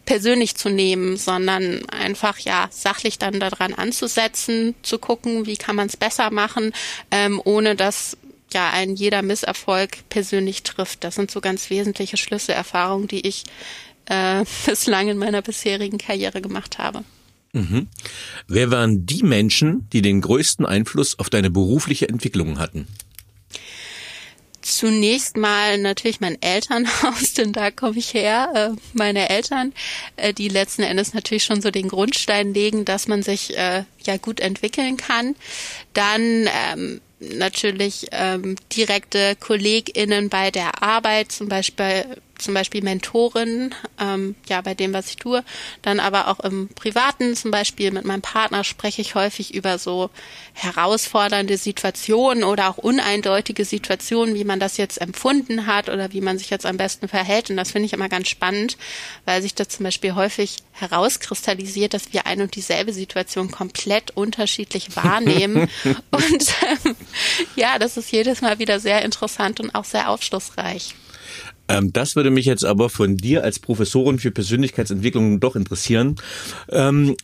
persönlich 0.09 0.55
zu 0.55 0.69
nehmen, 0.69 1.17
sondern 1.17 1.87
einfach 1.89 2.39
ja 2.39 2.67
sachlich 2.71 3.19
dann 3.19 3.39
daran 3.39 3.75
anzusetzen, 3.75 4.73
zu 4.81 4.97
gucken, 4.97 5.45
wie 5.45 5.55
kann 5.55 5.75
man 5.75 5.85
es 5.85 5.97
besser 5.97 6.31
machen, 6.31 6.73
ähm, 7.11 7.39
ohne 7.45 7.75
dass 7.75 8.17
ja 8.51 8.71
ein 8.71 8.95
jeder 8.95 9.21
Misserfolg 9.21 10.09
persönlich 10.09 10.63
trifft. 10.63 11.03
Das 11.03 11.13
sind 11.13 11.29
so 11.29 11.41
ganz 11.41 11.69
wesentliche 11.69 12.17
Schlüsselerfahrungen, 12.17 13.07
die 13.07 13.27
ich 13.27 13.43
äh, 14.05 14.45
bislang 14.65 15.09
in 15.09 15.19
meiner 15.19 15.43
bisherigen 15.43 15.99
Karriere 15.99 16.41
gemacht 16.41 16.79
habe. 16.79 17.03
Mhm. 17.53 17.87
Wer 18.47 18.71
waren 18.71 19.05
die 19.05 19.21
Menschen, 19.21 19.87
die 19.93 20.01
den 20.01 20.21
größten 20.21 20.65
Einfluss 20.65 21.19
auf 21.19 21.29
deine 21.29 21.51
berufliche 21.51 22.09
Entwicklung 22.09 22.57
hatten? 22.57 22.87
Zunächst 24.61 25.37
mal 25.37 25.77
natürlich 25.77 26.19
mein 26.19 26.41
Elternhaus, 26.41 27.33
denn 27.37 27.53
da 27.53 27.71
komme 27.71 27.97
ich 27.97 28.13
her. 28.13 28.51
Äh, 28.75 28.81
meine 28.93 29.29
Eltern, 29.29 29.73
äh, 30.17 30.33
die 30.33 30.49
letzten 30.49 30.83
Endes 30.83 31.13
natürlich 31.13 31.43
schon 31.43 31.61
so 31.61 31.71
den 31.71 31.87
Grundstein 31.87 32.53
legen, 32.53 32.85
dass 32.85 33.07
man 33.07 33.23
sich 33.23 33.57
äh, 33.57 33.83
ja 34.03 34.17
gut 34.17 34.39
entwickeln 34.39 34.97
kann. 34.97 35.35
Dann 35.93 36.49
ähm, 36.71 37.01
natürlich 37.19 38.07
ähm, 38.11 38.55
direkte 38.75 39.35
KollegInnen 39.35 40.29
bei 40.29 40.51
der 40.51 40.83
Arbeit, 40.83 41.31
zum 41.31 41.47
Beispiel 41.49 42.05
zum 42.39 42.53
Beispiel 42.53 42.83
Mentorin, 42.83 43.75
ähm, 43.99 44.35
ja, 44.47 44.61
bei 44.61 44.73
dem, 44.73 44.93
was 44.93 45.09
ich 45.09 45.17
tue. 45.17 45.43
Dann 45.81 45.99
aber 45.99 46.27
auch 46.27 46.39
im 46.39 46.69
Privaten, 46.69 47.35
zum 47.35 47.51
Beispiel 47.51 47.91
mit 47.91 48.05
meinem 48.05 48.21
Partner 48.21 48.63
spreche 48.63 49.01
ich 49.01 49.15
häufig 49.15 49.53
über 49.53 49.77
so 49.77 50.09
herausfordernde 50.53 51.57
Situationen 51.57 52.43
oder 52.43 52.69
auch 52.69 52.77
uneindeutige 52.77 53.65
Situationen, 53.65 54.35
wie 54.35 54.43
man 54.43 54.59
das 54.59 54.77
jetzt 54.77 54.99
empfunden 55.01 55.65
hat 55.67 55.89
oder 55.89 56.11
wie 56.11 56.21
man 56.21 56.37
sich 56.37 56.49
jetzt 56.49 56.65
am 56.65 56.77
besten 56.77 57.07
verhält. 57.07 57.49
Und 57.49 57.57
das 57.57 57.71
finde 57.71 57.85
ich 57.85 57.93
immer 57.93 58.09
ganz 58.09 58.29
spannend, 58.29 58.77
weil 59.25 59.41
sich 59.41 59.55
das 59.55 59.69
zum 59.69 59.83
Beispiel 59.83 60.15
häufig 60.15 60.57
herauskristallisiert, 60.71 61.93
dass 61.93 62.13
wir 62.13 62.25
ein 62.25 62.41
und 62.41 62.55
dieselbe 62.55 62.93
Situation 62.93 63.51
komplett 63.51 64.11
unterschiedlich 64.11 64.95
wahrnehmen. 64.95 65.69
und 66.11 66.53
ähm, 66.85 66.95
ja, 67.55 67.79
das 67.79 67.97
ist 67.97 68.11
jedes 68.11 68.41
Mal 68.41 68.59
wieder 68.59 68.79
sehr 68.79 69.03
interessant 69.03 69.59
und 69.59 69.73
auch 69.75 69.85
sehr 69.85 70.09
aufschlussreich. 70.09 70.95
Ähm, 71.69 71.93
das 71.93 72.15
würde 72.15 72.31
mich 72.31 72.45
jetzt 72.45 72.65
aber 72.65 72.89
von 72.89 73.15
dir 73.15 73.43
als 73.43 73.59
Professorin 73.59 74.19
für 74.19 74.31
Persönlichkeitsentwicklung 74.31 75.39
doch 75.39 75.55
interessieren. 75.55 76.17
Ähm, 76.69 77.15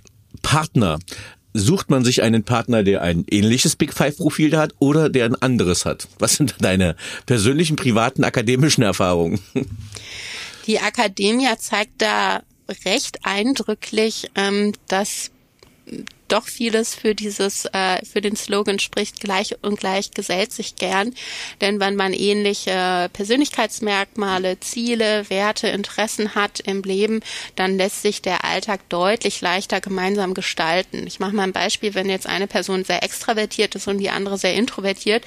Partner. 0.41 1.00
Sucht 1.58 1.89
man 1.89 2.04
sich 2.04 2.22
einen 2.22 2.43
Partner, 2.43 2.84
der 2.84 3.02
ein 3.02 3.26
ähnliches 3.30 3.78
Big 3.78 3.93
Five 3.93 4.18
Profil 4.18 4.58
hat 4.58 4.74
oder 4.80 5.10
der 5.10 5.26
ein 5.26 5.36
anderes 5.36 5.86
hat? 5.86 6.10
Was 6.20 6.36
sind 6.36 6.56
deine 6.60 6.98
persönlichen, 7.26 7.78
privaten, 7.78 8.26
akademischen 8.26 8.84
Erfahrungen? 8.84 9.39
Die 10.68 10.80
Akademie 10.80 11.48
zeigt 11.58 12.02
da 12.02 12.41
recht 12.86 13.20
eindrücklich, 13.24 14.32
ähm, 14.36 14.74
dass 14.88 15.32
doch 16.28 16.47
vieles 16.47 16.95
für 16.95 17.15
dieses, 17.15 17.65
äh, 17.65 18.03
für 18.05 18.21
den 18.21 18.36
Slogan 18.36 18.80
spricht, 18.80 19.19
gleich 19.19 19.55
und 19.61 19.80
gleich 19.80 20.11
gesellt 20.11 20.51
sich 20.51 20.76
gern. 20.76 21.13
Denn 21.61 21.80
wenn 21.80 21.95
man 21.95 22.13
ähnliche 22.13 23.09
Persönlichkeitsmerkmale, 23.13 24.59
Ziele, 24.59 25.30
Werte, 25.30 25.67
Interessen 25.67 26.36
hat 26.36 26.59
im 26.61 26.82
Leben, 26.82 27.21
dann 27.55 27.78
lässt 27.78 28.01
sich 28.01 28.21
der 28.21 28.43
Alltag 28.43 28.88
deutlich 28.89 29.41
leichter 29.41 29.82
gemeinsam 29.82 30.34
gestalten. 30.34 31.05
Ich 31.07 31.19
mache 31.19 31.36
mal 31.36 31.43
ein 31.43 31.53
Beispiel, 31.53 31.93
wenn 31.93 32.09
jetzt 32.09 32.28
eine 32.28 32.47
Person 32.47 32.84
sehr 32.84 33.03
extravertiert 33.03 33.76
ist 33.76 33.88
und 33.88 33.99
die 33.99 34.09
andere 34.09 34.38
sehr 34.38 34.55
introvertiert, 34.55 35.23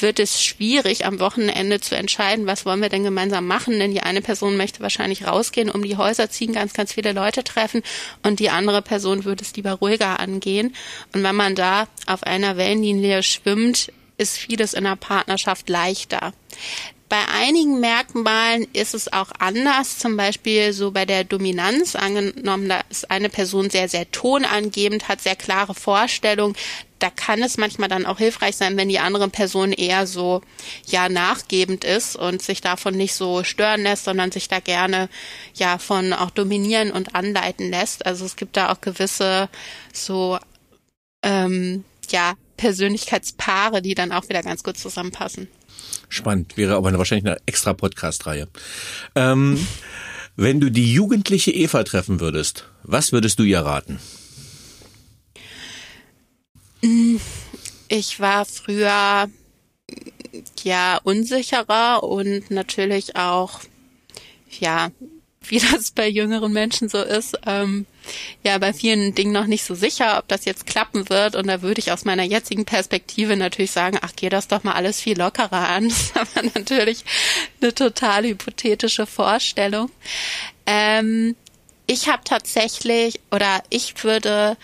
wird 0.00 0.18
es 0.18 0.42
schwierig, 0.42 1.06
am 1.06 1.20
Wochenende 1.20 1.80
zu 1.80 1.96
entscheiden, 1.96 2.46
was 2.46 2.66
wollen 2.66 2.82
wir 2.82 2.88
denn 2.88 3.04
gemeinsam 3.04 3.46
machen, 3.46 3.78
denn 3.78 3.92
die 3.92 4.02
eine 4.02 4.20
Person 4.20 4.56
möchte 4.56 4.80
wahrscheinlich 4.80 5.26
rausgehen, 5.26 5.70
um 5.70 5.82
die 5.82 5.96
Häuser 5.96 6.28
ziehen, 6.28 6.52
ganz, 6.52 6.72
ganz 6.72 6.92
viele 6.92 7.12
Leute 7.12 7.44
treffen 7.44 7.82
und 8.22 8.40
die 8.40 8.50
andere 8.50 8.82
Person 8.82 9.24
würde 9.24 9.44
es 9.44 9.54
lieber 9.56 9.72
ruhiger 9.72 10.20
angehen. 10.26 10.74
Und 11.14 11.22
wenn 11.22 11.36
man 11.36 11.54
da 11.54 11.88
auf 12.06 12.22
einer 12.22 12.56
Wellenlinie 12.56 13.22
schwimmt, 13.22 13.92
ist 14.18 14.36
vieles 14.36 14.74
in 14.74 14.84
der 14.84 14.96
Partnerschaft 14.96 15.68
leichter. 15.68 16.32
Bei 17.08 17.24
einigen 17.28 17.78
Merkmalen 17.78 18.66
ist 18.72 18.92
es 18.92 19.12
auch 19.12 19.30
anders, 19.38 19.98
zum 19.98 20.16
Beispiel 20.16 20.72
so 20.72 20.90
bei 20.90 21.04
der 21.04 21.22
Dominanz 21.22 21.94
angenommen, 21.94 22.68
da 22.68 22.80
ist 22.90 23.08
eine 23.12 23.28
Person 23.28 23.70
sehr, 23.70 23.88
sehr 23.88 24.10
tonangebend, 24.10 25.06
hat 25.06 25.20
sehr 25.20 25.36
klare 25.36 25.74
Vorstellungen. 25.74 26.56
Da 26.98 27.10
kann 27.10 27.42
es 27.42 27.58
manchmal 27.58 27.88
dann 27.88 28.06
auch 28.06 28.18
hilfreich 28.18 28.56
sein, 28.56 28.76
wenn 28.76 28.88
die 28.88 28.98
andere 28.98 29.28
Person 29.28 29.72
eher 29.72 30.06
so, 30.06 30.42
ja, 30.86 31.08
nachgebend 31.08 31.84
ist 31.84 32.16
und 32.16 32.40
sich 32.40 32.60
davon 32.60 32.94
nicht 32.96 33.14
so 33.14 33.44
stören 33.44 33.82
lässt, 33.82 34.04
sondern 34.04 34.32
sich 34.32 34.48
da 34.48 34.60
gerne, 34.60 35.08
ja, 35.54 35.78
von 35.78 36.12
auch 36.12 36.30
dominieren 36.30 36.90
und 36.90 37.14
anleiten 37.14 37.70
lässt. 37.70 38.06
Also 38.06 38.24
es 38.24 38.36
gibt 38.36 38.56
da 38.56 38.72
auch 38.72 38.80
gewisse 38.80 39.48
so, 39.92 40.38
ähm, 41.22 41.84
ja, 42.08 42.34
Persönlichkeitspaare, 42.56 43.82
die 43.82 43.94
dann 43.94 44.12
auch 44.12 44.28
wieder 44.28 44.42
ganz 44.42 44.62
gut 44.62 44.78
zusammenpassen. 44.78 45.48
Spannend, 46.08 46.56
wäre 46.56 46.76
aber 46.76 46.96
wahrscheinlich 46.96 47.26
eine 47.26 47.40
extra 47.46 47.74
Podcast-Reihe. 47.74 48.48
Ähm, 49.14 49.66
wenn 50.36 50.60
du 50.60 50.70
die 50.70 50.92
jugendliche 50.92 51.50
Eva 51.50 51.82
treffen 51.82 52.20
würdest, 52.20 52.68
was 52.82 53.12
würdest 53.12 53.38
du 53.38 53.42
ihr 53.42 53.60
raten? 53.60 53.98
Ich 57.88 58.20
war 58.20 58.44
früher 58.44 59.28
ja 60.62 61.00
unsicherer 61.04 62.02
und 62.02 62.50
natürlich 62.50 63.16
auch 63.16 63.60
ja 64.58 64.90
wie 65.50 65.58
das 65.72 65.90
bei 65.90 66.08
jüngeren 66.08 66.52
Menschen 66.52 66.88
so 66.88 67.02
ist, 67.02 67.38
ähm, 67.46 67.86
ja, 68.44 68.58
bei 68.58 68.72
vielen 68.72 69.14
Dingen 69.14 69.32
noch 69.32 69.46
nicht 69.46 69.64
so 69.64 69.74
sicher, 69.74 70.18
ob 70.18 70.28
das 70.28 70.44
jetzt 70.44 70.66
klappen 70.66 71.08
wird. 71.08 71.34
Und 71.34 71.48
da 71.48 71.62
würde 71.62 71.80
ich 71.80 71.90
aus 71.90 72.04
meiner 72.04 72.22
jetzigen 72.22 72.64
Perspektive 72.64 73.36
natürlich 73.36 73.72
sagen, 73.72 73.98
ach, 74.00 74.12
geh 74.14 74.28
das 74.28 74.48
doch 74.48 74.62
mal 74.62 74.74
alles 74.74 75.00
viel 75.00 75.18
lockerer 75.18 75.68
an. 75.68 75.84
Das 75.96 75.98
ist 75.98 76.16
aber 76.16 76.48
natürlich 76.54 77.04
eine 77.60 77.74
total 77.74 78.24
hypothetische 78.24 79.06
Vorstellung. 79.06 79.90
Ähm, 80.66 81.34
ich 81.86 82.08
habe 82.08 82.22
tatsächlich, 82.24 83.20
oder 83.30 83.62
ich 83.70 84.02
würde 84.04 84.56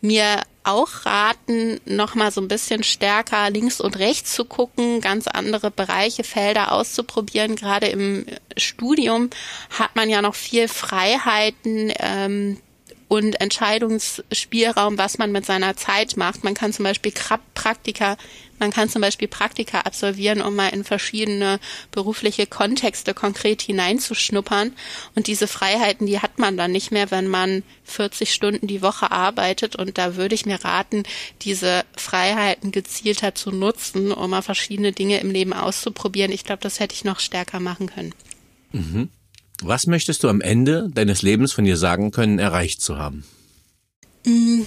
mir 0.00 0.42
auch 0.64 1.06
raten, 1.06 1.80
nochmal 1.86 2.30
so 2.30 2.40
ein 2.40 2.48
bisschen 2.48 2.82
stärker 2.82 3.48
links 3.50 3.80
und 3.80 3.98
rechts 3.98 4.34
zu 4.34 4.44
gucken, 4.44 5.00
ganz 5.00 5.26
andere 5.26 5.70
Bereiche, 5.70 6.24
Felder 6.24 6.72
auszuprobieren. 6.72 7.56
Gerade 7.56 7.86
im 7.86 8.26
Studium 8.56 9.30
hat 9.70 9.96
man 9.96 10.10
ja 10.10 10.20
noch 10.20 10.34
viel 10.34 10.68
Freiheiten, 10.68 11.92
ähm, 11.98 12.58
und 13.08 13.40
Entscheidungsspielraum, 13.40 14.98
was 14.98 15.18
man 15.18 15.32
mit 15.32 15.46
seiner 15.46 15.76
Zeit 15.76 16.16
macht. 16.16 16.44
Man 16.44 16.54
kann 16.54 16.72
zum 16.72 16.84
Beispiel 16.84 17.12
Praktika, 17.54 18.16
man 18.58 18.70
kann 18.70 18.88
zum 18.88 19.02
Beispiel 19.02 19.28
Praktika 19.28 19.80
absolvieren, 19.80 20.42
um 20.42 20.54
mal 20.54 20.68
in 20.68 20.84
verschiedene 20.84 21.60
berufliche 21.90 22.46
Kontexte 22.46 23.14
konkret 23.14 23.62
hineinzuschnuppern. 23.62 24.72
Und 25.14 25.26
diese 25.26 25.46
Freiheiten, 25.46 26.06
die 26.06 26.20
hat 26.20 26.38
man 26.38 26.56
dann 26.56 26.72
nicht 26.72 26.90
mehr, 26.90 27.10
wenn 27.10 27.28
man 27.28 27.62
40 27.84 28.32
Stunden 28.32 28.66
die 28.66 28.82
Woche 28.82 29.10
arbeitet. 29.10 29.76
Und 29.76 29.98
da 29.98 30.16
würde 30.16 30.34
ich 30.34 30.46
mir 30.46 30.64
raten, 30.64 31.04
diese 31.42 31.84
Freiheiten 31.96 32.72
gezielter 32.72 33.34
zu 33.34 33.50
nutzen, 33.50 34.12
um 34.12 34.30
mal 34.30 34.42
verschiedene 34.42 34.92
Dinge 34.92 35.20
im 35.20 35.30
Leben 35.30 35.52
auszuprobieren. 35.52 36.32
Ich 36.32 36.44
glaube, 36.44 36.62
das 36.62 36.80
hätte 36.80 36.94
ich 36.94 37.04
noch 37.04 37.20
stärker 37.20 37.60
machen 37.60 37.88
können. 37.88 38.14
Mhm. 38.72 39.08
Was 39.62 39.86
möchtest 39.86 40.22
du 40.22 40.28
am 40.28 40.40
Ende 40.40 40.88
deines 40.92 41.22
Lebens 41.22 41.52
von 41.52 41.64
dir 41.64 41.76
sagen 41.76 42.12
können, 42.12 42.38
erreicht 42.38 42.80
zu 42.80 42.96
haben? 42.96 43.24
Mm, 44.24 44.62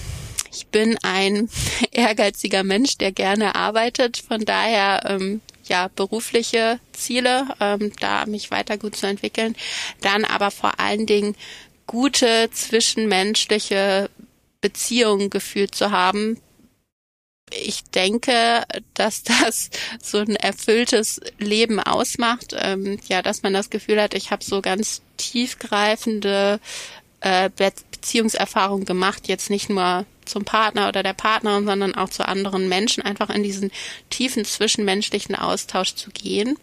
ich 0.51 0.67
bin 0.67 0.97
ein 1.03 1.49
ehrgeiziger 1.91 2.63
Mensch, 2.63 2.97
der 2.97 3.11
gerne 3.11 3.55
arbeitet. 3.55 4.17
Von 4.17 4.45
daher 4.45 5.03
ähm, 5.05 5.41
ja 5.65 5.89
berufliche 5.95 6.79
Ziele, 6.93 7.47
ähm, 7.59 7.91
da 7.99 8.25
mich 8.25 8.51
weiter 8.51 8.77
gut 8.77 8.95
zu 8.95 9.07
entwickeln. 9.07 9.55
Dann 10.01 10.25
aber 10.25 10.51
vor 10.51 10.79
allen 10.79 11.05
Dingen 11.05 11.35
gute 11.87 12.49
zwischenmenschliche 12.51 14.09
Beziehungen 14.61 15.29
gefühlt 15.29 15.73
zu 15.73 15.91
haben, 15.91 16.37
ich 17.53 17.83
denke, 17.83 18.63
dass 18.93 19.23
das 19.43 19.69
so 20.01 20.19
ein 20.19 20.35
erfülltes 20.35 21.19
Leben 21.37 21.79
ausmacht. 21.79 22.55
Ähm, 22.57 22.99
ja, 23.07 23.21
dass 23.21 23.43
man 23.43 23.53
das 23.53 23.69
Gefühl 23.69 24.01
hat, 24.01 24.13
ich 24.13 24.31
habe 24.31 24.43
so 24.43 24.61
ganz 24.61 25.01
tiefgreifende 25.17 26.59
äh, 27.19 27.49
Beziehungserfahrungen 27.49 28.85
gemacht, 28.85 29.27
jetzt 29.27 29.49
nicht 29.49 29.69
nur 29.69 30.05
zum 30.25 30.45
Partner 30.45 30.87
oder 30.87 31.03
der 31.03 31.13
Partnerin, 31.13 31.65
sondern 31.65 31.95
auch 31.95 32.09
zu 32.09 32.27
anderen 32.27 32.69
Menschen, 32.69 33.03
einfach 33.03 33.29
in 33.29 33.43
diesen 33.43 33.71
tiefen 34.09 34.45
zwischenmenschlichen 34.45 35.35
Austausch 35.35 35.95
zu 35.95 36.11
gehen 36.11 36.57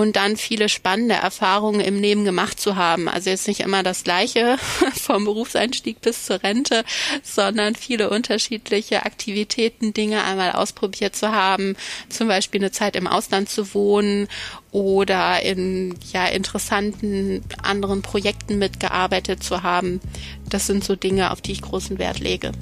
und 0.00 0.16
dann 0.16 0.36
viele 0.36 0.68
spannende 0.68 1.14
Erfahrungen 1.14 1.80
im 1.80 2.00
Leben 2.00 2.24
gemacht 2.24 2.58
zu 2.58 2.76
haben. 2.76 3.08
Also 3.08 3.30
jetzt 3.30 3.46
nicht 3.46 3.60
immer 3.60 3.82
das 3.82 4.02
Gleiche 4.02 4.56
vom 4.94 5.24
Berufseinstieg 5.24 6.00
bis 6.00 6.24
zur 6.24 6.42
Rente, 6.42 6.84
sondern 7.22 7.74
viele 7.74 8.08
unterschiedliche 8.08 9.04
Aktivitäten, 9.04 9.92
Dinge 9.92 10.24
einmal 10.24 10.52
ausprobiert 10.52 11.14
zu 11.14 11.32
haben, 11.32 11.76
zum 12.08 12.28
Beispiel 12.28 12.60
eine 12.60 12.72
Zeit 12.72 12.96
im 12.96 13.06
Ausland 13.06 13.50
zu 13.50 13.74
wohnen 13.74 14.28
oder 14.72 15.42
in 15.42 15.94
ja 16.12 16.26
interessanten 16.26 17.42
anderen 17.62 18.02
Projekten 18.02 18.58
mitgearbeitet 18.58 19.42
zu 19.42 19.62
haben. 19.62 20.00
Das 20.48 20.66
sind 20.66 20.82
so 20.82 20.96
Dinge, 20.96 21.30
auf 21.30 21.40
die 21.40 21.52
ich 21.52 21.60
großen 21.60 21.98
Wert 21.98 22.20
lege. 22.20 22.52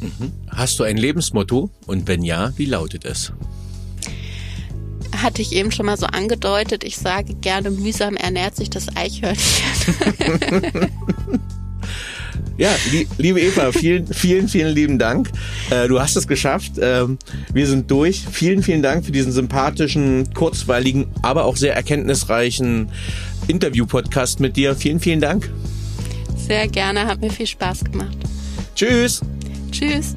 Mhm. 0.00 0.32
Hast 0.48 0.80
du 0.80 0.84
ein 0.84 0.96
Lebensmotto? 0.96 1.70
Und 1.86 2.08
wenn 2.08 2.22
ja, 2.24 2.52
wie 2.56 2.66
lautet 2.66 3.04
es? 3.04 3.32
Hatte 5.16 5.42
ich 5.42 5.52
eben 5.52 5.70
schon 5.72 5.86
mal 5.86 5.96
so 5.96 6.06
angedeutet. 6.06 6.84
Ich 6.84 6.96
sage 6.96 7.34
gerne, 7.34 7.70
mühsam 7.70 8.16
ernährt 8.16 8.56
sich 8.56 8.70
das 8.70 8.96
Eichhörnchen. 8.96 10.90
Ja, 12.58 12.70
liebe 13.18 13.40
Eva, 13.40 13.72
vielen, 13.72 14.06
vielen, 14.06 14.46
vielen 14.46 14.74
lieben 14.74 14.98
Dank. 14.98 15.30
Äh, 15.70 15.88
du 15.88 16.00
hast 16.00 16.16
es 16.16 16.28
geschafft. 16.28 16.72
Ähm, 16.80 17.18
wir 17.52 17.66
sind 17.66 17.90
durch. 17.90 18.24
Vielen, 18.30 18.62
vielen 18.62 18.82
Dank 18.82 19.04
für 19.04 19.12
diesen 19.12 19.32
sympathischen, 19.32 20.32
kurzweiligen, 20.34 21.06
aber 21.22 21.44
auch 21.44 21.56
sehr 21.56 21.74
erkenntnisreichen 21.74 22.90
Interview-Podcast 23.48 24.40
mit 24.40 24.56
dir. 24.56 24.76
Vielen, 24.76 25.00
vielen 25.00 25.20
Dank. 25.20 25.50
Sehr 26.36 26.68
gerne, 26.68 27.06
hat 27.06 27.20
mir 27.20 27.30
viel 27.30 27.46
Spaß 27.46 27.84
gemacht. 27.84 28.16
Tschüss. 28.74 29.22
Tschüss. 29.70 30.16